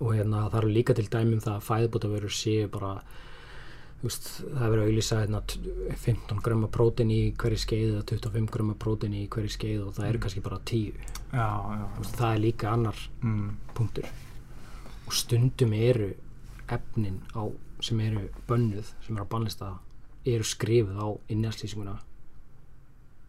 [0.00, 2.94] og hérna það eru líka til dæmum það að fæðbótavörur séu bara
[4.04, 8.04] veist, það er verið að auðlýsa hérna, t- 15 grömma prótein í hverju skeið eða
[8.10, 10.92] 25 grömma prótein í hverju skeið og það eru kannski bara 10
[11.32, 11.46] já,
[11.78, 14.10] já, veist, það er líka annar mm, punktur.
[15.04, 16.10] Og stundum eru
[16.72, 17.42] efnin á,
[17.84, 19.72] sem eru bönnuð sem eru á bannlista
[20.24, 21.96] eru skrifuð á innjárslýsinguna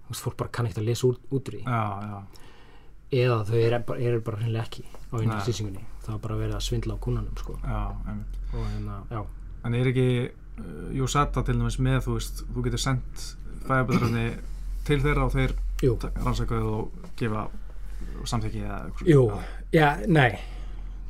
[0.05, 1.63] þú veist, fólk bara kann ekkert að lesa út, út úr því.
[1.65, 2.43] Já, já,
[3.23, 6.65] eða þau eru bara, eru bara hreinlega ekki á innjárslýsingunni það er bara verið að
[6.67, 7.57] svindla á kúnanum sko.
[7.65, 7.81] já,
[8.53, 9.21] og hérna, já,
[9.65, 13.23] En er ekki uh, Júsata til dæmis með, þú veist, þú getur sendt
[13.65, 14.25] fæðabæðröfni
[14.85, 15.55] til þeirra og þeir
[16.21, 17.47] rannsakaðu og gefa
[18.29, 19.09] samþykki eða eitthvað
[19.73, 20.37] Já, nei.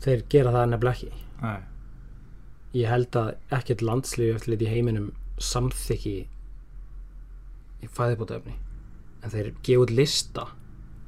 [0.06, 1.24] Þeir gera það nefnilega ekki.
[1.42, 1.60] Nei,
[2.80, 3.30] ég held að
[3.60, 5.12] ekkert landslífi eftir í heiminum
[5.44, 6.16] samþykki
[7.84, 8.56] í fæðibótaefni
[9.26, 10.48] en þeir gefa út lista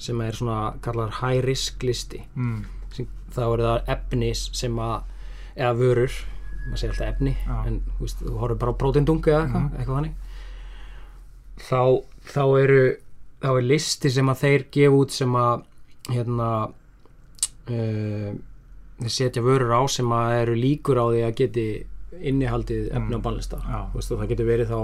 [0.01, 2.21] sem er svona kallar high risk listi.
[2.35, 2.65] Mm,
[3.35, 5.01] þá eru það efni sem að
[5.57, 6.11] eða vörur,
[6.67, 7.57] maður segir alltaf efni Já.
[7.67, 9.77] en veist, þú horfir bara á prótindungu eða eitthvað, Mhm.
[9.79, 10.15] eitthvað þannig
[11.57, 11.81] þá,
[12.33, 12.81] þá eru
[13.41, 15.63] þá er listi sem að þeir gefa út sem að
[16.09, 16.49] hérna
[17.69, 18.31] uh,
[18.97, 21.67] þeir setja vörur á sem að eru líkur á því að geti
[22.17, 23.21] innihaldið efni Mm.
[23.21, 23.91] á.
[23.91, 24.79] Þú veist, það getur verið þá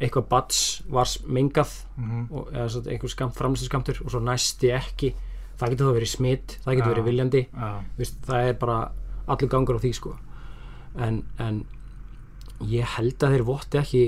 [0.00, 0.58] eitthvað bats
[0.92, 5.14] var mengað mhm, og, eða einhver skamt, framlistu skamtur og svo næsti ekki
[5.58, 7.42] það getur þá verið smitt, það getur verið viljandi.
[7.98, 8.78] veist, það er bara
[9.26, 10.14] allur gangur á því sko.
[10.96, 11.64] En, en
[12.66, 14.04] ég held að þeir votti ekki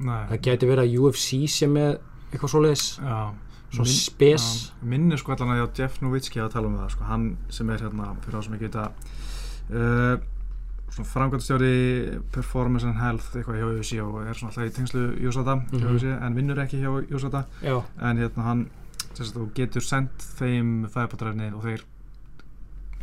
[0.00, 0.26] nei.
[0.30, 1.98] Það getur verið að UFC sé með
[2.32, 2.86] eitthvað svoleiðis.
[3.00, 3.32] Já,
[3.74, 4.44] Svona Minn- spes.
[4.70, 7.24] já, Minni sko allan að ég á Jeff Nowitzki að tala um það sko, hann
[7.50, 8.84] sem er hérna fyrir þá sem ekki vita
[9.74, 10.16] uh,
[10.94, 11.72] svona framkvæmstjóri
[12.30, 15.88] performance and health eitthvað hjá UFC og er svona alltaf í tengslu Jósata Mhm.
[15.90, 17.44] UFC en vinnur ekki hjá Jósata.
[17.98, 18.66] En hérna hann
[19.22, 21.84] að þú getur sendt þeim fæðbátræfni og þeir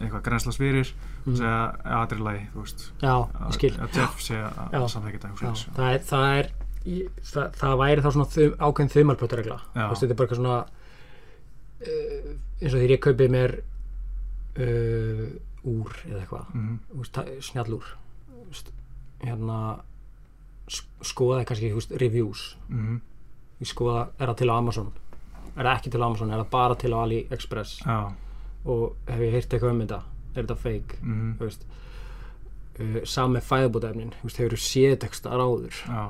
[0.02, 2.86] eitthvað grenslas fyrir og mm, segja að það er í lagi þú veist.
[3.04, 6.52] Já, að, Jeff sé að samþekja þetta það er, það er
[7.32, 10.56] það, það væri þá svona þum, ákveðin þumalplöturegla þetta er bara eitthvað svona
[11.86, 12.32] uh,
[12.62, 13.54] eins og þegar ég kaupið mér
[14.58, 15.26] uh,
[15.72, 16.50] úr eða eitthvað.
[16.58, 17.86] Mhm, ta- snjallúr.
[19.22, 19.58] Hérna
[20.66, 21.70] sk- skoðaði kannski
[22.02, 22.56] reviews.
[22.70, 22.98] Mhm,
[23.62, 24.90] ég skoða, er það til á Amazon
[25.56, 27.76] er það ekki til Amazon, er það bara til AliExpress?
[27.86, 28.00] Já.
[28.72, 30.02] Og hef ég heyrt eitthvað um þetta?
[30.32, 31.00] Er þetta fake?
[31.04, 31.66] Þú veist
[32.80, 33.42] uh, sami
[34.24, 35.82] veist, hefur séð texta áður?
[35.88, 36.04] Já.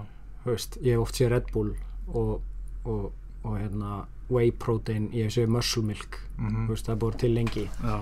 [0.44, 1.72] Þú veist, ég hef oft séð Red Bull
[2.08, 2.42] og,
[2.86, 3.08] og,
[3.44, 6.20] og hérna whey protein, ég hef séð muscle milk.
[6.38, 7.66] Mhm, þú veist, það er búið til lengi.
[7.84, 7.98] Já.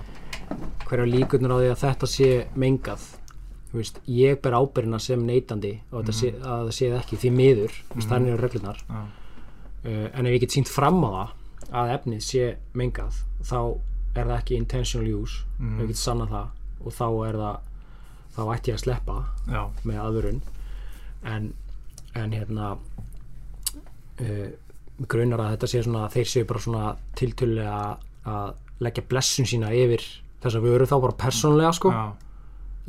[0.86, 3.08] Hverja líkurnar á því að þetta sé mengað?
[3.70, 7.30] Veist, ég ber ábyrjina sem neytandi og þetta sé, að það sé það ekki því
[7.36, 8.96] miður, þú veist, þannig eru reglunar já.
[8.98, 9.19] uh,
[9.84, 11.28] en ef ég get sínt fram á það
[11.80, 13.58] að efnið sé mengað þá
[14.18, 15.76] er það ekki intentional use Mhm.
[15.76, 16.48] ef ég get sannað það
[16.84, 17.58] og þá er það
[18.36, 19.16] þá ætti ég að sleppa
[19.48, 19.62] já.
[19.84, 20.40] með aðurinn
[21.24, 21.52] en,
[22.14, 22.76] en hérna
[24.20, 24.48] uh,
[25.08, 27.98] grunar að þetta sé svona þeir séu bara svona tiltölulega
[28.30, 28.54] að
[28.84, 30.02] leggja blessun sína yfir
[30.40, 31.90] þess að við erum þá bara persónlega sko.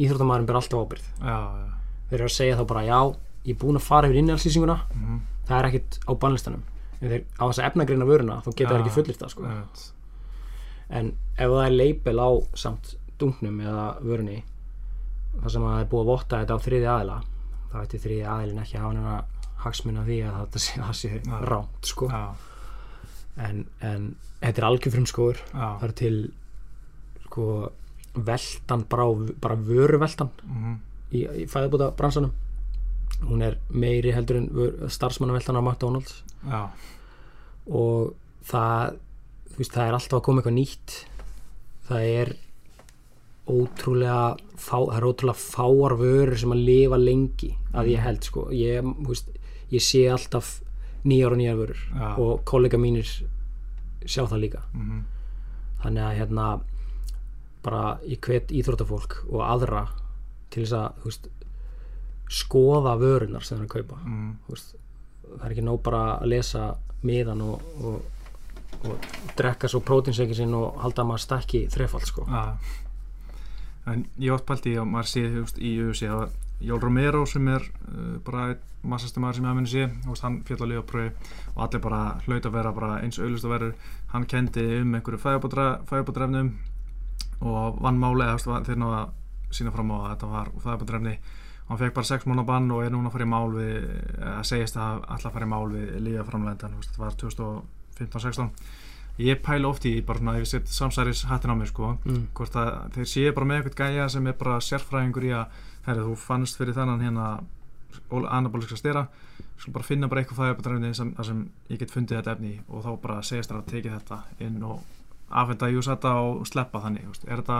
[0.01, 1.67] Íþróttamæðurinn ber alltaf ábyrð já já.
[2.09, 2.99] Þeir eru að segja þá bara já,
[3.45, 6.63] ég er búin að fara yfir innhjálpslýsinguna mhm, það er ekkit á bannlistanum
[7.01, 8.79] en þeir á þess að efnagreina vöruna þá geta Já.
[8.79, 9.83] ekki fullir það sko einmitt.
[10.89, 12.29] en ef það er leipel á
[12.63, 14.39] samt dungnum eða vörunni
[15.41, 17.17] það sem að það er búið að votta þetta á þriði aðila
[17.71, 19.17] þá ætti þriði aðilin ekki að hafa neina
[19.61, 21.35] hagsmuna því að þetta sé, það sé Já.
[21.51, 22.09] rámt sko.
[22.09, 22.23] já,
[23.47, 24.07] en, en
[24.41, 26.15] þetta er algjörfrum skóður já, það er til
[27.25, 27.47] sko
[28.11, 29.05] veltan bara,
[29.43, 30.79] bara vöruveltan mhm,
[31.15, 32.33] í, í fæðabúta bransanum
[33.27, 34.49] hún er meiri heldur en
[34.89, 36.23] starfsmannaveltan á McDonalds.
[36.47, 36.61] Já,
[37.69, 38.13] og
[38.49, 38.97] það
[39.57, 40.95] veist, það er alltaf að koma eitthvað nýtt.
[41.91, 42.33] Það er
[43.51, 48.47] ótrúlega fá, það er ótrúlega fáar vörur sem að lifa lengi að ég held sko.
[48.55, 49.31] Ég, veist,
[49.73, 50.59] ég sé alltaf
[51.07, 52.09] nýjar og nýjar vörur Já.
[52.21, 53.09] og kollega mínir
[54.05, 54.61] sjá það líka.
[54.73, 55.01] Mhm,
[55.83, 56.47] þannig að hérna
[57.61, 59.87] bara ég hvet íþróttafólk og aðra
[60.49, 61.29] til þess að veist,
[62.31, 63.99] skoða vörunar sem það er að kaupa.
[64.45, 64.73] Þú veist,
[65.27, 66.65] það er ekki nóg bara að lesa
[67.07, 69.09] miðan og, og, og
[69.39, 72.27] drekka svo prótinsveiki sinn og halda að maður stakki þrefald sko.
[73.91, 75.23] en ég átt pælt í að maður sé
[75.57, 79.57] í UFC að Jól Romero sem er uh, bara einn massasti maður sem ég að
[79.57, 83.45] minni sé hann fjall að lifa pröfi og allir bara hlaut að vera eins auðlust
[83.45, 83.73] að verður
[84.13, 86.51] hann kendi um einhverju fæðabótrefnum
[87.41, 89.01] og vann máli þeir náða
[89.51, 91.15] sína fram á að þetta var fæðabótrefni
[91.71, 93.85] hann fekk bara 6 mánu bann og er núna að fara í mál við
[94.27, 98.49] að segist að alltaf fara í mál við lífa framlendan, þetta var 2015-16
[99.21, 102.21] ég pæla oft í bara svona ef ég set samsæris hattin á mér sko mm.
[102.35, 106.05] hvort að þeir séu bara með eitthvað gæja sem er bara sérfræðingur í að herri,
[106.05, 107.27] þú fannst fyrir þannan hérna
[108.31, 109.05] anabóliska stera
[109.59, 112.91] skal bara finna bara eitthvað fæðabættarefni sem, sem ég get fundið þetta efni og þá
[113.03, 114.81] bara segist þér að tekið þetta inn og
[115.41, 117.59] afhenda júsata og sleppa þannig er þetta,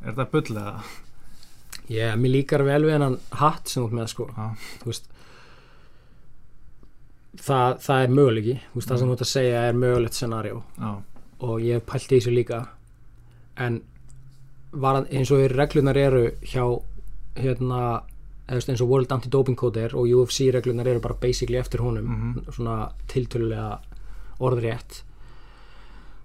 [0.00, 0.74] er þetta bull eða?
[1.90, 4.28] Yeah, mér líkar vel við hennan hatt sem ert með sko.
[4.36, 4.46] Já,
[4.92, 5.08] veist,
[7.40, 8.12] það, það er
[8.72, 10.90] Þú veist, það sem þú ert að segja er mögulegt scenarió já,
[11.46, 12.60] og ég hef pælt í þessu líka.
[13.60, 13.80] En
[14.72, 16.64] var, eins og reglunar eru hjá
[17.40, 17.82] hérna
[18.50, 22.46] eins og World Anti-Doping Code er og UFC reglunar eru bara basically eftir honum Mhm.
[22.52, 23.78] svona tiltölulega
[24.40, 25.02] orðrétt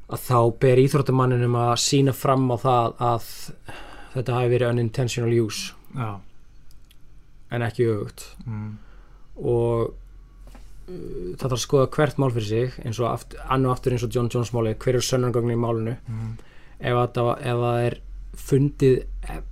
[0.10, 3.24] að þá ber íþróttamanninum að sína fram á það að
[4.16, 5.76] þetta hafi verið unintentional use.
[5.96, 6.10] Já,
[7.56, 8.26] en ekki öfugt.
[8.46, 8.72] Mm,
[9.44, 13.96] og uh, það þarf að skoða hvert mál fyrir sig eins og aft, annu aftur
[13.96, 15.98] eins og John Jones máli hver er sönnangögnin í málinu.
[16.08, 16.34] Mm,
[16.80, 18.00] ef, að það, er
[18.36, 19.04] fundið
[19.36, 19.52] ef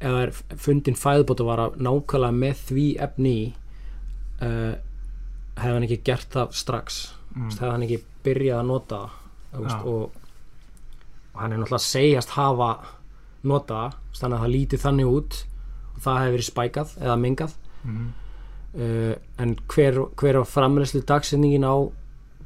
[0.00, 3.34] það er fundin fæðbót að vara nákvæmlega með því efni
[4.40, 4.78] uh,
[5.60, 7.00] hefði hann ekki gert það strax.
[7.34, 9.02] Mm, hefði hann ekki byrjað að nota
[9.50, 10.16] það veist, og,
[11.34, 12.70] og hann er náttúrulega segjast hafa
[13.42, 15.38] nota það, þannig að það lítið þannig út
[15.94, 18.08] og það hefði verið spækað eða mingað mm,
[18.74, 21.74] uh, en hver, hver var framleyslu dagsetningin á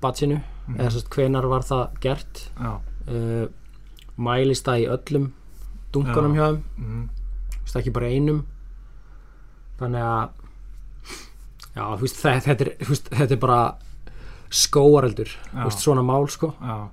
[0.01, 0.79] batsinu Mhm.
[0.81, 2.39] eða sérst hvenar var það gert?
[2.57, 3.49] Uh,
[4.17, 5.27] mælist það í öllum
[5.93, 6.41] dunkunum Já.
[6.41, 6.63] hjá þeim?
[6.79, 7.03] Mm,
[7.53, 8.39] þú veist, ekki bara einum?
[9.77, 10.31] Þannig að
[11.77, 13.59] já, veist, þetta, þetta, er, veist, þetta er bara
[14.55, 15.35] skóareldur
[15.75, 16.55] svona mál sko.
[16.63, 16.89] Já,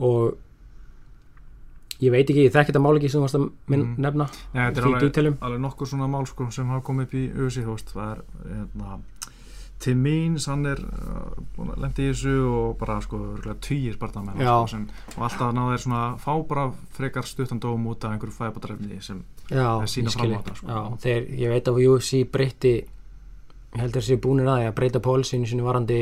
[0.00, 0.36] og
[2.00, 4.00] ég veit ekki, ég þekki þetta mál ekki sem þú varst að minn Mhm.
[4.04, 5.00] nefna Já, þetta er alveg,
[5.42, 7.22] alveg nokkur svona mál sko, sem hafa komið upp í
[7.66, 8.20] veist, það er
[8.52, 8.98] hérna,
[9.78, 13.18] Tim Means, hann er uh, lendi í þessu og bara sko
[14.42, 14.54] Já.
[14.58, 16.64] sko, sem, og alltaf náðu þeir svona fá bara
[16.96, 19.20] frekar stuttan dóm út af einhverju fæðabættarefni sem
[19.50, 19.86] já, ég
[20.18, 20.66] fram á þetta, sko.
[20.66, 24.74] já, þeir, ég veit að UFC breytti ég held að þessi búinir að því að
[24.74, 26.00] breyta pólsinu sinni varandi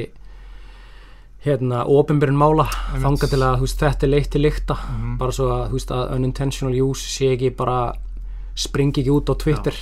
[1.45, 2.65] hérna, ofinbyrjun mála
[3.03, 4.75] þanga til að veist, þetta er leitt til lykta.
[4.75, 5.19] Mhm.
[5.19, 7.95] bara svo að, veist, að unintentional use sé ekki bara
[8.57, 9.75] springi ekki út á Twitter.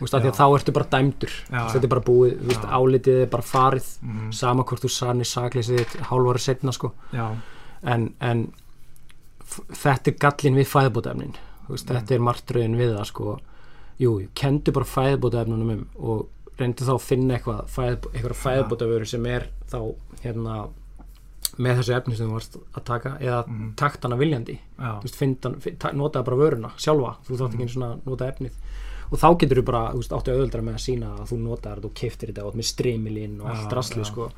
[0.00, 1.30] Veist, þá ertu bara dæmdur.
[1.50, 3.88] Já, þetta er bara búið, álitið er bara farið.
[4.02, 6.92] Mm, sama hvort þú sannir sakleysið þitt hálfari setna sko.
[7.82, 8.52] En, en
[9.50, 11.34] þetta er gallin við fæðbótaefnin
[11.70, 11.76] Mm.
[11.86, 13.38] þetta er martröðin við það sko.
[14.00, 16.26] Jú, kendu bara fæðbótaefnunum um og
[16.58, 19.94] reyndu þá að finna eitthvað fæð, eitthvað fæðbótavöru sem er þá
[20.24, 20.68] hérna
[21.58, 23.74] með þessu efni sem þú varst að taka eða Mhm.
[23.76, 27.16] takt hana viljandi Þú veist, fyndan, finn, ta- notaðu bara vöruna sjálfa.
[27.26, 27.54] Þú þátt Mhm.
[27.54, 28.52] ekki einu svona að nota efnið.
[29.12, 31.38] Og þá getur þú bara, þú veist, áttu auðvöldra með að sína að þú
[31.72, 34.06] þetta og keftir þetta ert með streamilinn og allt rastlið já.
[34.06, 34.30] sko.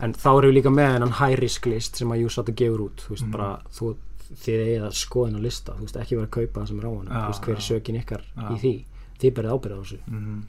[0.00, 2.96] En þá erum við líka með hennan high risk list sem að Júsat gefur út.
[2.96, 3.30] Þú veist, Mhm.
[3.32, 3.96] bara, þú,
[4.34, 5.72] þið eigið að skoða hennar lista.
[5.72, 6.90] Þú veist, ekki vera að kaupa það sem er á
[7.22, 8.48] þú veist, hver er sökin ykkar Já.
[8.50, 8.84] í því?
[9.20, 9.98] Þið berið ábyrða á þessu.
[10.10, 10.42] Mm,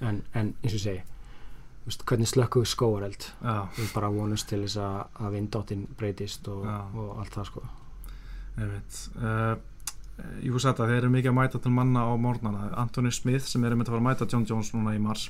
[0.00, 1.13] en, en eins og segi þú
[1.84, 3.28] veist, hvernig slökkuðu skóareld
[3.76, 7.64] við bara vonumst til þess að, að vindáttin breytist og, og allt það sko.
[8.60, 9.54] Ég veit uh,
[10.46, 12.68] Jú satt að þeir eru mikið að mæta til manna á morgnana.
[12.78, 15.24] Anthony Smith sem er um að fara að mæta John Jones núna í mars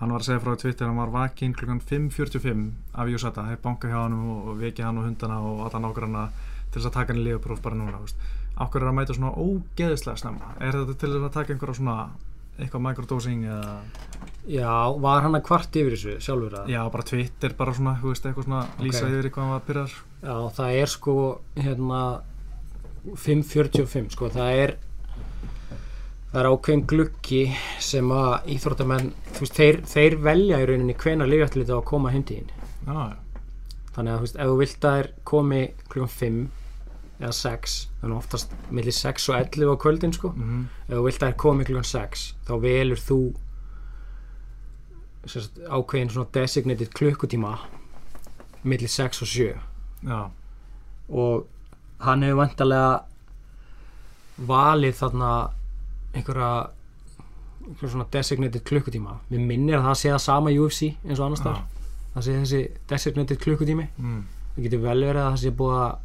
[0.00, 2.64] hann var að segja frá Twitter að hann var vakinn klukkan 5.45
[2.98, 6.24] af Júsata, þeir banka hjá hann og, vekja hann og hundana og alla nágranna
[6.72, 8.00] til þess að taka hann í lífapróf bara núna.
[8.64, 10.54] Akkur er að mæta svona ógeðislega snemma?
[10.58, 11.98] Er þetta til þess að taka einhverja svona
[12.58, 13.78] eitthvað microdosing eða
[14.44, 14.68] Já,
[15.00, 16.66] var hann að kvart yfir þessu sjálfur að?
[16.74, 19.10] já, bara Twitter bara svona, þú veist, eitthvað svona lýsa Ok.
[19.14, 19.94] yfir eitthvað hann var byrjar
[20.24, 21.14] Já, það er sko
[21.56, 22.00] hérna
[23.04, 24.74] 5.45 sko, það er
[26.32, 27.42] það er ákveðin gluggi
[27.84, 32.12] sem að íþróttamenn, þú veist, þeir, þeir velja í rauninni hvena lífjættiliti á að koma
[32.14, 33.40] heimtíðin já, já,
[33.94, 35.60] þannig að þú veist, ef þú vilt að þeir komi
[35.92, 36.40] klukkan 5
[37.24, 41.22] eða 6 þannig oftast millir 6 og 11 á kvöldin sko, mhm, ef þú vilt
[41.22, 43.18] að þeir komi klukkan 6 þá velur þú
[45.24, 47.56] sérst, ákveðin svona designated klukkutíma
[48.64, 49.50] millir 6 og 7
[50.04, 50.20] já,
[51.08, 51.46] og
[52.04, 53.04] hann hefur vantarlega
[54.36, 55.30] valið þarna
[56.14, 56.50] einhverja
[57.64, 59.18] einhverja svona designated klukkutíma.
[59.30, 61.60] Við minnir að það sé það sama UFC eins og annars þar
[62.14, 63.86] það sé þessi designated klukkutími.
[63.98, 64.18] Mm,
[64.54, 66.03] það getur vel verið að það sé búið að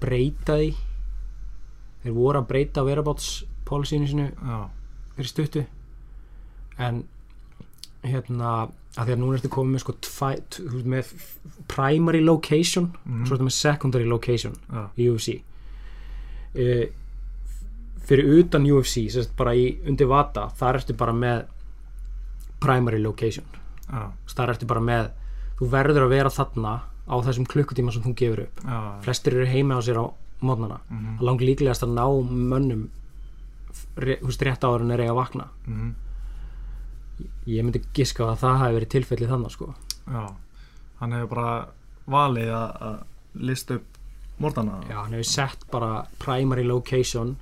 [0.00, 0.70] breyta því.
[2.04, 4.26] Þeir voru að breyta whereabouts policyinu sinu
[5.16, 5.64] fyrir stuttu.
[6.78, 7.04] En
[8.06, 8.50] hérna
[8.96, 10.28] að því að núna ertu komið með sko tvæ,
[10.88, 11.08] með
[11.68, 13.22] primary location Mhm.
[13.22, 15.34] og svo ertu með secondary location já, í UFC
[16.56, 16.86] uh,
[18.06, 21.44] fyrir utan UFC sérst bara í undir vata þar ertu bara með
[22.60, 23.44] primary location.
[23.90, 25.10] Þar ertu bara með
[25.58, 26.72] þú verður að vera þarna
[27.06, 28.60] á þessum klukkutíma sem þú gefur upp.
[28.64, 30.06] Já, flestir eru heima á sér á
[30.42, 32.88] mótnana mhm, lang líklegast að ná mönnum
[33.96, 35.46] veist rétt áður en er eiga að vakna.
[35.66, 35.94] Mhm,
[37.48, 39.68] ég myndi giska að það hafi verið tilfellið þannig sko.
[40.06, 40.24] Já.
[41.00, 41.68] Hann hefur bara
[42.06, 43.02] valið að
[43.34, 43.84] lista upp
[44.40, 47.36] mordana Já, hann hefur sett bara primary location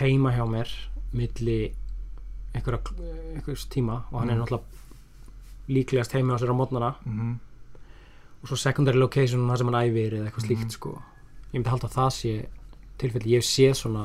[0.00, 0.68] heima hjá mér
[1.14, 1.58] milli
[2.54, 2.80] einhverja,
[3.34, 4.42] einhvers tíma og hann er Mm.
[4.44, 4.64] náttúrulega
[5.68, 7.38] líklegast heima á sér á mótnana mhm,
[8.44, 10.76] og svo secondary location það sem hann æfir eða eitthvað slíkt Mhm.
[10.76, 10.90] sko
[11.54, 12.32] ég myndi halda að það sé
[12.98, 14.04] tilfelli ég hef séð svona,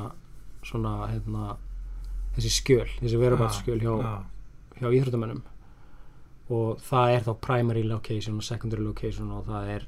[0.63, 1.57] svona hérna,
[2.37, 4.23] þessi skjöl þessi verubart skjöl hjá, já,
[4.79, 5.41] hjá íþróttamönnum
[6.49, 9.85] og það er þá primary location og secondary location og það er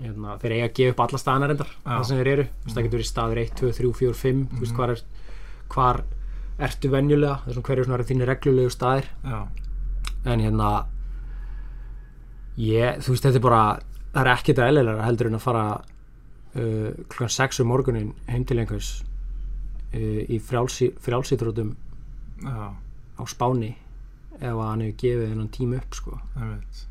[0.00, 1.90] hérna, þeir eiga að gefa upp alla staðanar endar Já.
[1.98, 2.70] það sem þeir eru, mm.
[2.74, 4.76] það getur verið staður 1, 2, 3, 4, 5 þú veist Mhm.
[4.76, 5.02] hvar, er,
[5.68, 6.04] hvar
[6.60, 9.48] ertu venjulega þessum hverju svona eru þínir reglulegu staðir já,
[10.26, 10.86] en hérna
[12.56, 13.62] ég, þú veist þetta er bara
[14.10, 18.58] það er ekkert eðlilega heldur en að fara uh, klukkan 6 um morgunin heim til
[18.58, 18.90] einhvers
[19.94, 21.74] uh, í frjálsi, frjálsýþrótum
[22.42, 23.74] já, á Spáni
[24.40, 26.18] ef að hann hefur gefið þennan tíma upp sko.
[26.38, 26.86] einmitt.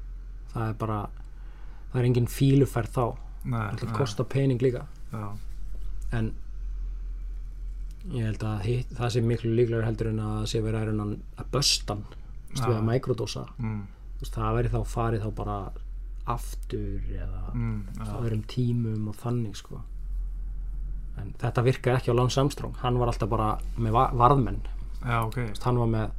[0.53, 0.99] Það er bara
[1.89, 3.05] það er engin fíluferð þá.
[3.49, 4.86] Nei, það kostar pening líka.
[5.10, 5.26] Já,
[6.20, 6.32] en
[8.14, 10.91] ég held að hitt, það sé miklu líklega heldur en að það sé verið að,
[10.91, 11.07] reyna
[11.41, 12.03] að böstan
[12.53, 13.45] við að mikrodósa.
[13.57, 13.82] Mm,
[14.22, 15.57] veist, það verið þá farið þá bara
[16.30, 19.80] aftur eða mm, já, öðrum tímum og þannig sko.
[21.20, 22.76] En þetta virkaði ekki á Lance Armstrong.
[22.84, 23.47] Hann var alltaf bara
[23.78, 24.59] með va- varðmenn.
[25.03, 25.36] Já, ok.
[25.39, 26.11] Þú veist, hann var með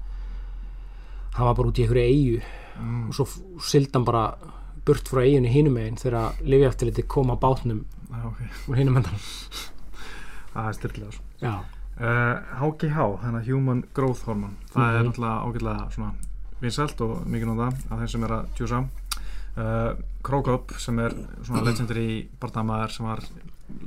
[1.37, 2.41] hann var bara út í einhverju eigu
[2.81, 3.27] mm, og svo
[3.63, 4.25] sildi hann bara
[4.85, 8.41] burt frá eiginni hinum megin þegar lifjaftiliti kom á bátnum já, ok.
[8.73, 9.21] úr hinum endan
[10.55, 11.61] það er styrkilega svo
[12.01, 15.09] Uh, HGH, þannig að Human Growth Hormone það er Mhm.
[15.11, 16.13] náttúrulega ágætlega svona
[16.61, 19.93] vinsælt og mikið nota af þeim sem er að tjúsa uh,
[20.27, 21.15] Krokop sem er
[21.47, 23.23] svona legendary barndamaður sem var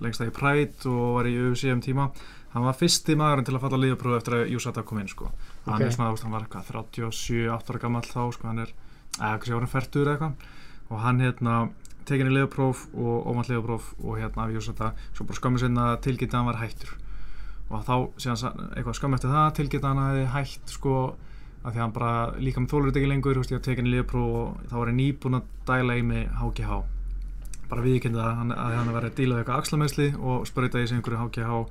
[0.02, 2.08] lengst að í Pride og var í UFC um tíma.
[2.54, 5.30] Hann var fyrsti maðurinn til að falla lífapróf eftir að USADA kom inn sko.
[5.66, 5.88] Hann Ok.
[5.88, 8.74] er svona, hann var eitthvað 37, 8 ára gammal þá sko, hann er,
[9.18, 10.34] kannski orðin færtur eða eitthvað.
[10.90, 11.56] Og hann hérna
[12.06, 16.32] tekin í liðapróf og óvænt liðapróf og hérna af USADA, svo bara skömmu sinna tilgæti
[16.32, 16.95] að hann var hættur.
[17.72, 20.95] Og þá síðan eitthvað skömmu eftir það tilgæti að hann hefði hætt sko
[21.64, 22.14] að því að hann bara
[22.44, 24.98] líka með þólur ekki lengur, veist, ég var tekin í liðapróf og þá var ég
[24.99, 26.80] nýbúin að dæla í mig HGH
[27.69, 30.98] bara viðkynna að hann, að var að díla við eitthvað axlameðsli og sprauta í sig
[30.99, 31.61] einhverju HGH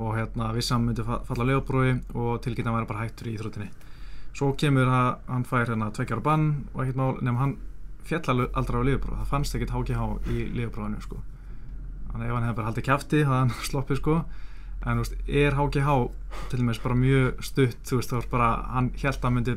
[0.00, 3.70] og hérna vissam myndi fa- falla liðaprófi og tilgæti að væri bara hættur í íþróttinni.
[4.36, 7.56] Svo kemur að hann fær hérna tveggjar bann og ekkert mál nefnum hann
[8.06, 11.18] fjall aldrei á liðapróf það fannst ekkert HGH í liðaprófinu sko.
[12.12, 14.14] þannig ef hann hefði bara haldið kjafti það hann sloppið sko
[14.86, 15.96] en veist, er HGH
[16.50, 19.56] til dæmis bara mjög stutt þú veist, það var bara, hann held að hann myndi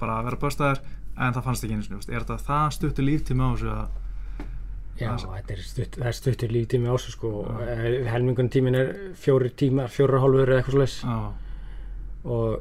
[0.00, 0.82] bara vera börstaðar
[1.16, 3.98] en það fannst ekki þú veist, er þetta það stuttu líftími á þessu að
[5.00, 8.10] já Það þetta er, stutt, það er stuttur líftími á sig sko Já.
[8.12, 10.98] helmingun tímin er fjóri tímar fjóra hálfur eða eitthvað slags
[12.24, 12.60] og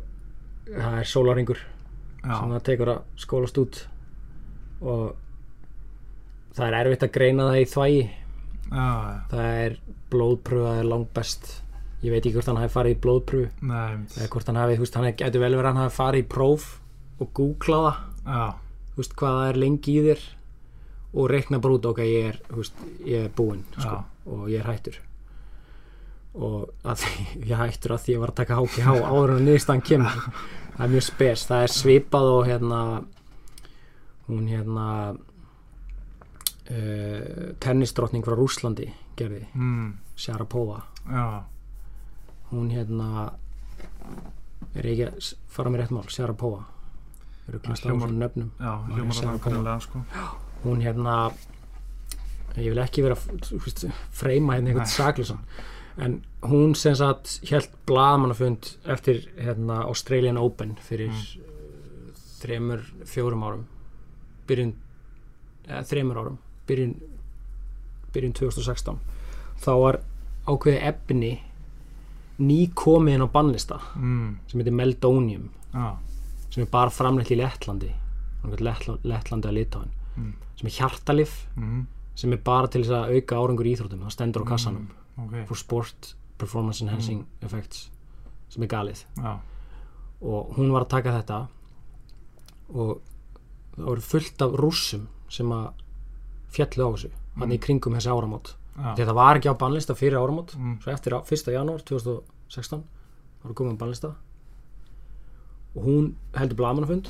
[0.70, 3.80] það er sólaringur já, sem það tekur að skólast út.
[4.80, 5.16] Og
[6.58, 8.04] það er erfitt að greina það í þvægi.
[8.70, 9.78] Já, já, það er
[10.14, 11.50] blóðpröfa er langt best
[12.00, 14.98] ég veit ekki hvort hann hafi farið í blóðpröfu eða hvort hann hafi, þú veist,
[15.00, 16.68] hann getur vel verið að hann hafi farið í próf
[17.20, 17.98] og googlað það.
[18.30, 18.46] Já,
[18.94, 20.26] þú veist, hvað það er lengi í þér
[21.10, 23.98] og reikna bara út, ok, ég er, þú veist, ég er búinn sko,
[24.30, 25.00] og ég er hættur.
[26.40, 27.06] Og að
[27.50, 30.16] ég hættur að því ég var að taka HGH áður en niðurstaðan kemur.
[30.80, 32.78] Það er mjög spes, það er svipað og hérna
[34.30, 34.86] hún hérna
[36.72, 38.88] uh, tennisdrottning frá Rúslandi
[39.20, 40.78] gerði, mm, Sharapova.
[41.04, 41.44] Já,
[42.52, 43.32] hún hérna
[44.76, 46.10] er ekki að fara með rétt mál
[49.44, 50.04] kannilega sko.
[50.64, 51.16] Hún hérna
[52.60, 53.86] ég vil ekki vera veist,
[54.16, 55.42] freyma hérna einhvern saklusan
[56.00, 61.48] en hún sem sagt held blaðmannafund eftir hérna Australian Open fyrir mm.
[62.40, 63.66] þremur, fjórum árum.
[64.48, 64.74] Byrjun
[65.68, 66.38] eða þremur árum.
[66.70, 66.96] Byrjun,
[68.14, 69.02] byrjun 2016
[69.60, 70.00] þá var
[70.48, 71.34] ákveðið efni
[72.40, 75.88] ný komið inn á bannlista mm, sem heitir Meldonium já,
[76.50, 77.92] sem er bara framleitt í Lettlandi.
[78.64, 80.34] Lettla- Lettlandi að Litáin Mm.
[80.58, 81.84] sem er hjartalif mm,
[82.16, 84.02] sem er bara til þess að auka árangur í íþróttum.
[84.04, 84.88] Það stendur á kassanum
[85.18, 87.90] ok, for sport performance enhancing effects
[88.50, 89.04] sem er galið.
[89.18, 89.38] Já,
[90.22, 91.38] og hún var að taka þetta
[92.74, 93.00] og
[93.78, 95.70] það voru fullt af rússum sem að
[96.52, 98.56] fjallu á þessu hann í kringum þessi áramót
[99.06, 100.56] það var ekki á bannlista fyrir áramót.
[100.58, 100.78] Mm.
[100.82, 101.52] svo eftir á- 1.
[101.54, 102.84] janúar 2016
[103.44, 104.12] var komið á bannlista.
[105.76, 107.10] Og hún heldur blamanafund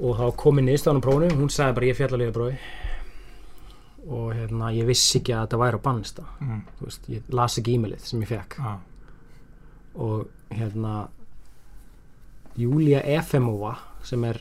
[0.00, 2.58] og þá komið niðurstaðan á prófunu hún sagði bara ég fjall að liða brói
[4.06, 6.24] og hérna ég vissi ekki að þetta væri á bannlista.
[6.40, 8.74] Mm, veist, ég las ekki e-mailið sem ég fekk já,
[9.96, 11.08] og hérna
[12.56, 13.74] Júlia Efemova
[14.06, 14.38] sem er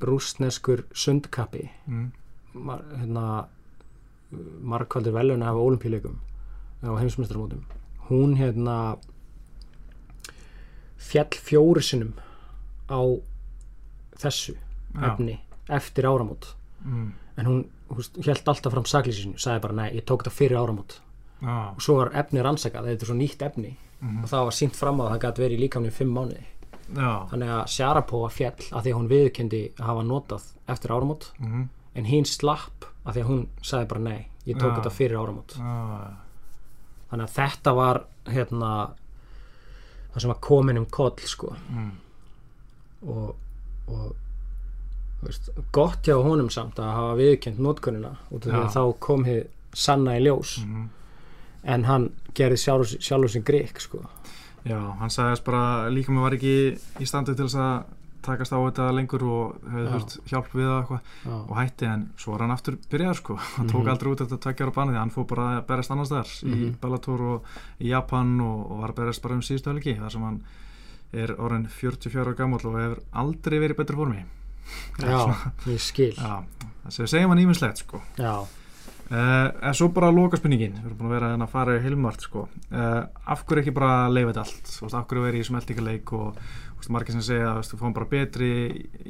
[0.00, 2.06] rústneskur sundkappi mm,
[3.00, 3.24] hérna
[4.62, 6.16] margkvældur velun af olimpíuleikum
[6.82, 7.64] á heimsmyndstarmótum
[8.10, 8.96] hún hérna
[11.00, 12.12] fjall fjóri sinnum
[12.90, 13.00] á
[14.20, 15.12] þessu Já.
[15.12, 15.38] efni
[15.70, 16.54] eftir áramót.
[16.84, 17.64] Mm, en hún
[18.26, 21.00] held alltaf fram saklýsinu sagði bara nei, ég tók þetta fyrir áramót.
[21.40, 23.76] Já, og svo var efni rannsakað, þetta er svo nýtt efni.
[24.00, 24.22] Mhm.
[24.24, 26.44] og það var sínt fram á að það gæti verið líkamni í fimm mánuði.
[26.96, 31.26] Já, þannig að Sharapova fjall að því að hún viðkendi að hafa notað eftir áramót.
[31.38, 31.68] Mm,
[31.98, 35.56] en hinn slapp að því að hún sagði bara nei, ég tók þetta fyrir áramót.
[35.56, 36.16] Já,
[37.10, 38.72] þannig að þetta var hérna
[40.12, 41.54] það sem var komin um koll sko.
[41.70, 41.90] Mm,
[43.10, 43.30] og,
[43.90, 48.82] og veist, gott hjá honum samt að hafa viðkend notkunina út af því að þá
[49.06, 49.46] kom hér
[49.76, 50.58] sanna í ljós.
[50.64, 50.88] Mm,
[51.74, 54.04] en hann gerði sjálfur, sjálfur sem grík sko.
[54.66, 56.54] Já, hann sagðist bara líka mér var ekki
[57.00, 61.00] í standu til þess að takast á þetta lengur og hefði þurft hjálp við það
[61.50, 63.36] og hætti en svo var hann aftur byrjaður sko.
[63.56, 63.90] Hann tók Mhm.
[63.94, 66.74] aldrei út þetta tveggjar á banið hann fór bara að berast annars þar í Mhm.
[66.80, 67.44] Bellator og
[67.80, 70.40] í Japan og, og var að berast bara um síðustu helgi þar sem hann
[71.12, 74.24] er orðin 44 ára gammal og hefur aldrei verið í betri formi.
[75.00, 75.34] Já,
[75.66, 76.12] ég skil.
[76.14, 76.44] Já,
[76.86, 78.00] það segjum hann ímislegt sko.
[78.16, 78.46] Já,
[79.10, 81.80] Uh, en svo bara loka spurningin við erum búin að vera hérna að fara í
[81.82, 82.44] heilmart sko.
[82.70, 84.68] uh, af hverju ekki bara leifa þetta allt?
[84.70, 88.06] Veist, af hverju vera í smeltingaleik og veist, margir sem segja að við fáum bara
[88.12, 88.50] betri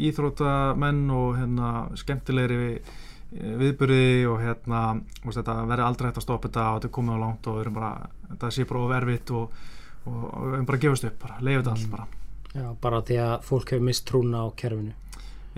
[0.09, 4.81] íþróttamenn og hérna, skemmtilegri eh, viðburði og hérna,
[5.21, 7.59] veist, þetta verði aldrei hægt að stoppa þetta og þetta er komið á langt og
[7.59, 7.91] við bara,
[8.31, 9.59] þetta sé bara overfitt og,
[10.07, 12.09] og, og við erum bara að gefast upp bara, leifa þetta allt bara.
[12.55, 14.97] Já, bara því að fólk hefur mist trúna á kerfinu.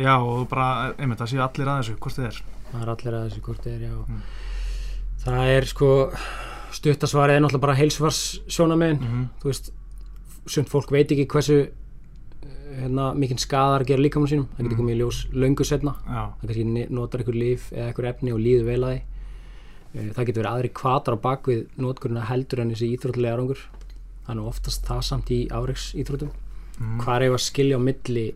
[0.03, 0.67] Já og bara,
[0.99, 2.43] einmitt, það séu allir að þessu, hvort þið er
[2.73, 3.93] það er allir að þessu hvort er já.
[3.93, 4.25] Mm.
[5.25, 5.91] það er sko
[6.73, 9.29] stuttasvarið er náttúrulega bara heilsvars sjónamiðin mm -hmm.
[9.43, 9.73] þú veist,
[10.47, 14.81] sumt fólk veit ekki hversu eh, hérna, mikinn skadar gera líkamann sínum, það getur Mm.
[14.81, 18.41] komið í ljós löngu setna, Já, það kannski notar einhver líf eða einhver efni og
[18.41, 19.03] líður vel að því.
[19.95, 23.59] Eh, það getur verið aðri kvatar á bakvið notkurina heldur en þessi íþróttilega árangur.
[24.33, 26.31] Nú oftast það samt í áreiks íþróttum
[26.81, 28.35] mm hvað er að skilja á milli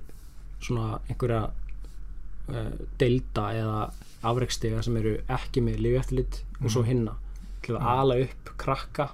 [0.61, 1.51] svona einhverja
[2.49, 3.81] uh, deilda eða
[4.23, 7.13] afrekstiga sem eru ekki með lífjættilit og svo hinna
[7.63, 7.89] til að Mhm.
[7.89, 9.09] ala upp krakka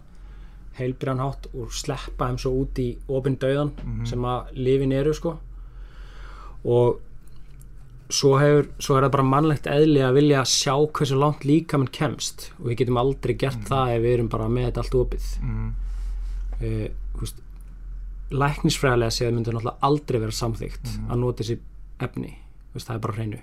[0.78, 4.06] heilbyrjanhátt og sleppa þeim svo út í opinn dauðan Mhm.
[4.06, 5.38] sem að lifin eru sko
[6.64, 7.00] og
[8.12, 12.50] svo, hefur, svo er það bara mannlegt eðli að vilja sjá hversu langt líkamann kemst
[12.60, 13.66] og við getum aldrei gert Mhm.
[13.66, 15.72] það ef við erum bara með þetta allt opið mm
[16.62, 16.88] uh,
[17.20, 17.36] veist,
[18.30, 21.10] læknisfræðilega séð myndir náttúrulega aldrei vera samþygt Mhm.
[21.10, 21.58] að nota þessi
[22.00, 22.34] efni
[22.74, 23.38] veist, það er bara hreinu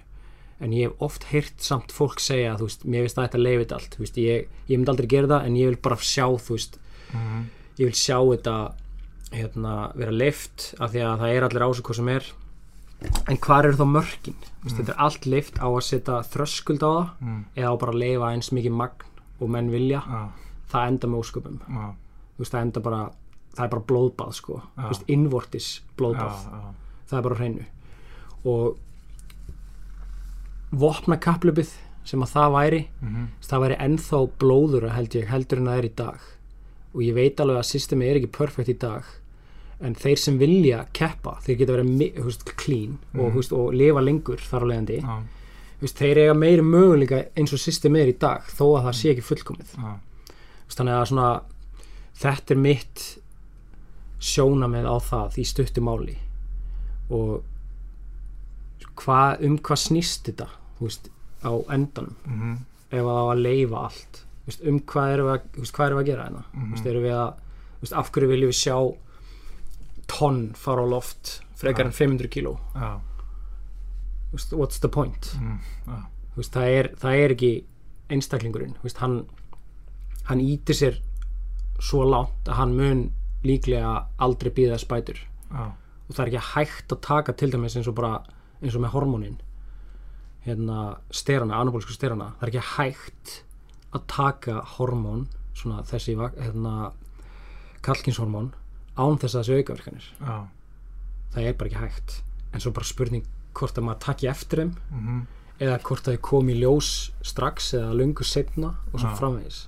[0.60, 3.72] en ég hef oft heyrt samt fólk segja þú veist, mér finnst það þetta leifit
[3.77, 6.80] allt veist, ég, ég myndi aldrei gera það en ég vil bara sjá þú veist,
[7.14, 7.44] -hmm.
[7.80, 8.56] ég vil sjá þetta
[9.36, 12.30] hérna, vera leift af því að það er allir ásök hvað sem er.
[13.31, 14.38] En hvar eru þá mörkin?
[14.64, 17.40] Veist, þetta er allt leift á að setja þröskuld á það mm.
[17.56, 19.06] eða á bara að leifa eins mikið magn
[19.40, 20.22] og menn vilja, Já,
[20.73, 21.60] það enda með ósköpum.
[21.69, 23.02] Þú veist, það enda bara
[23.56, 25.69] það er bara blóðbað sko, veist, innvortis
[25.99, 26.44] blóðbað,
[27.10, 27.65] það er bara hreinu.
[28.49, 28.77] Og
[30.72, 31.72] vopnakapplöpið
[32.06, 35.86] sem að það væri mm það væri ennþá blóðura held ég heldur en það er
[35.90, 36.20] í dag.
[36.94, 39.04] Og ég veit alveg að systemi er ekki perfekt í dag
[39.82, 43.32] en þeir sem vilja keppa þeir geta verið veist, clean og, Mhm.
[43.32, 45.02] þú veist, og lifa lengur þar á leiðandi.
[45.80, 48.96] Þú veist, þeir eiga meiri möguleika eins og systemi er í dag þó að það
[49.00, 49.70] sé ekki fullkomið.
[49.76, 50.00] Þú
[50.68, 51.41] veist, þannig að svona
[52.20, 53.18] þetta er mitt
[54.20, 56.18] sjónamið á það í stuttu máli.
[57.10, 57.44] Og
[59.00, 60.48] hva, um hvað snýst þetta
[60.88, 61.10] veist,
[61.44, 62.16] á endanum.
[62.26, 62.58] Mhm,
[62.92, 64.24] ef það á að leifa allt.
[64.48, 65.34] Veist, um hvað erum við
[65.90, 66.44] erum við að gera hérna.
[66.56, 67.34] Þú veist, erum við að,
[68.02, 68.78] af hverju viljum við sjá
[70.10, 72.56] tonn fara á loft frekar en 500 kíló?
[74.32, 75.34] Veist, what's the point?
[75.88, 76.00] Já,
[76.34, 77.52] Þú veist, það, er, það er ekki
[78.10, 78.76] einstaklingurinn.
[79.02, 79.16] Hann,
[80.30, 81.00] hann ítir sér
[81.80, 83.02] svo langt að hann mun
[83.44, 85.20] líklega aldrei býða spætur.
[86.10, 88.20] Og það er ekki hægt að taka til dæmis eins og bara
[88.62, 89.38] eins og með hormónin
[90.50, 90.80] hérna
[91.14, 93.36] sterana, anabólisku sterana það er ekki hægt
[93.96, 95.28] að taka hormón
[95.58, 96.92] svona þessi hérna
[97.86, 98.52] kalkinshormón
[99.00, 100.08] án þess að þessi aukaverkanir.
[100.20, 100.38] Já,
[101.34, 102.16] það er bara ekki hægt.
[102.54, 103.28] En svo bara spurning
[103.58, 105.22] hvort að maður taki eftir þeim mhm,
[105.60, 106.92] eða hvort það kom í ljós
[107.26, 109.16] strax eða lungu setna og svo Já.
[109.20, 109.64] framvegis.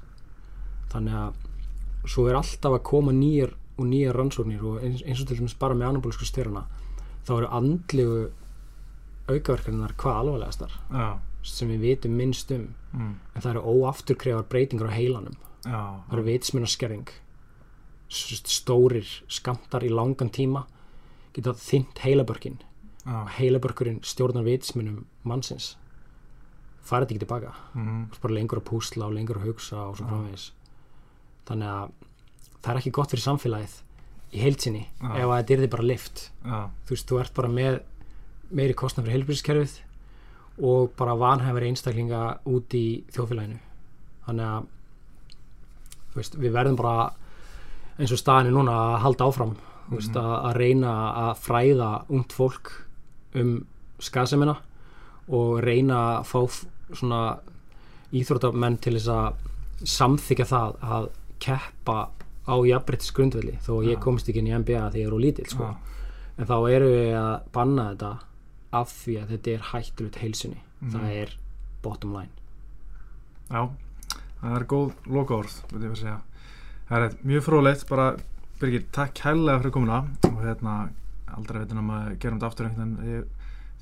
[0.91, 5.29] Þannig að svo er alltaf að koma nýjar og nýjar rannsóknir og eins, eins og
[5.29, 6.65] til dæmis bara með anabólisku styrana
[7.27, 8.21] þá eru andlegu
[9.29, 11.07] aukaverkarinnar hvað alvarlegastar já,
[11.45, 12.69] sem við vitum minnst um.
[12.91, 15.37] Mm, en það eru óafturkrefar breytingar á heilanum.
[15.65, 17.13] Já, það eru vitsmunaskerring
[18.11, 20.65] stórir skamtar í langan tíma
[21.35, 22.57] geta þynt heilabörkin.
[23.05, 25.75] Já, og heilabörkurinn stjórnar vitsmunum mannsins.
[26.81, 29.99] Farið þetta ekki tilbaka Þú ert bara lengur að púsla og lengur að hugsa og
[29.99, 30.47] svo framvegis.
[31.45, 31.91] Þannig að
[32.61, 33.75] það er ekki gott fyrir samfélagið
[34.31, 37.51] í heilsinni ef að þetta er þið bara lift já, þú veist, þú ert bara
[37.51, 37.79] með
[38.51, 39.79] meiri kostnað fyrir heilbríðskerfið
[40.67, 42.21] og bara vanhæfari einstaklinga
[42.51, 43.59] út í þjóðfélaginu
[44.27, 44.69] þannig að
[46.15, 47.11] veist, við verðum bara
[47.97, 49.53] eins og staðinu núna að halda áfram
[49.87, 50.95] þú veist, að, að reyna
[51.25, 52.73] að fræða ungt fólk
[53.39, 53.53] um
[54.01, 54.57] skaðsemina
[55.31, 56.39] og reyna að fá
[56.91, 57.21] svona
[58.11, 61.07] íþróttamenn til þess að samþykja það að
[61.41, 61.99] keppa
[62.45, 64.03] á jafnbrettis grundvelli þó að ég Já.
[64.03, 65.69] komst ekki inn í NBA því ég er úr lítill sko.
[65.69, 66.01] já,
[66.37, 68.11] en þá erum við að banna þetta
[68.73, 70.91] af því að þetta er hættulegt heilsunni Mhm.
[70.95, 71.33] það er
[71.83, 72.29] bottom line
[73.51, 73.69] já,
[74.41, 76.21] það er góð lokaorð, veit ég að segja.
[76.89, 78.15] Það er mjög fróðleitt, bara
[78.61, 80.89] Birgir, takk kærlega fyrir komuna og hérna,
[81.35, 83.23] aldrei veitin um að gera um þetta aftur einhvern veginn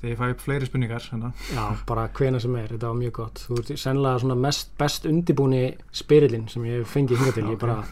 [0.00, 1.32] þegar- ég fæ upp fleiri spurningar, hérna.
[1.52, 5.04] já, bara hvena sem er, þetta var mjög gott þú ert sennilega svona mest best
[5.04, 7.60] undibúni spyrillin sem ég hef fengið hingað til ég Ok.
[7.60, 7.84] bara,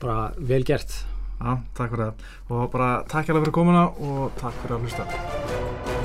[0.00, 1.04] bara vel gert
[1.40, 2.14] Já, takk fyrir það
[2.50, 5.95] og bara takk kærlega fyrir komuna og takk fyrir að hlusta.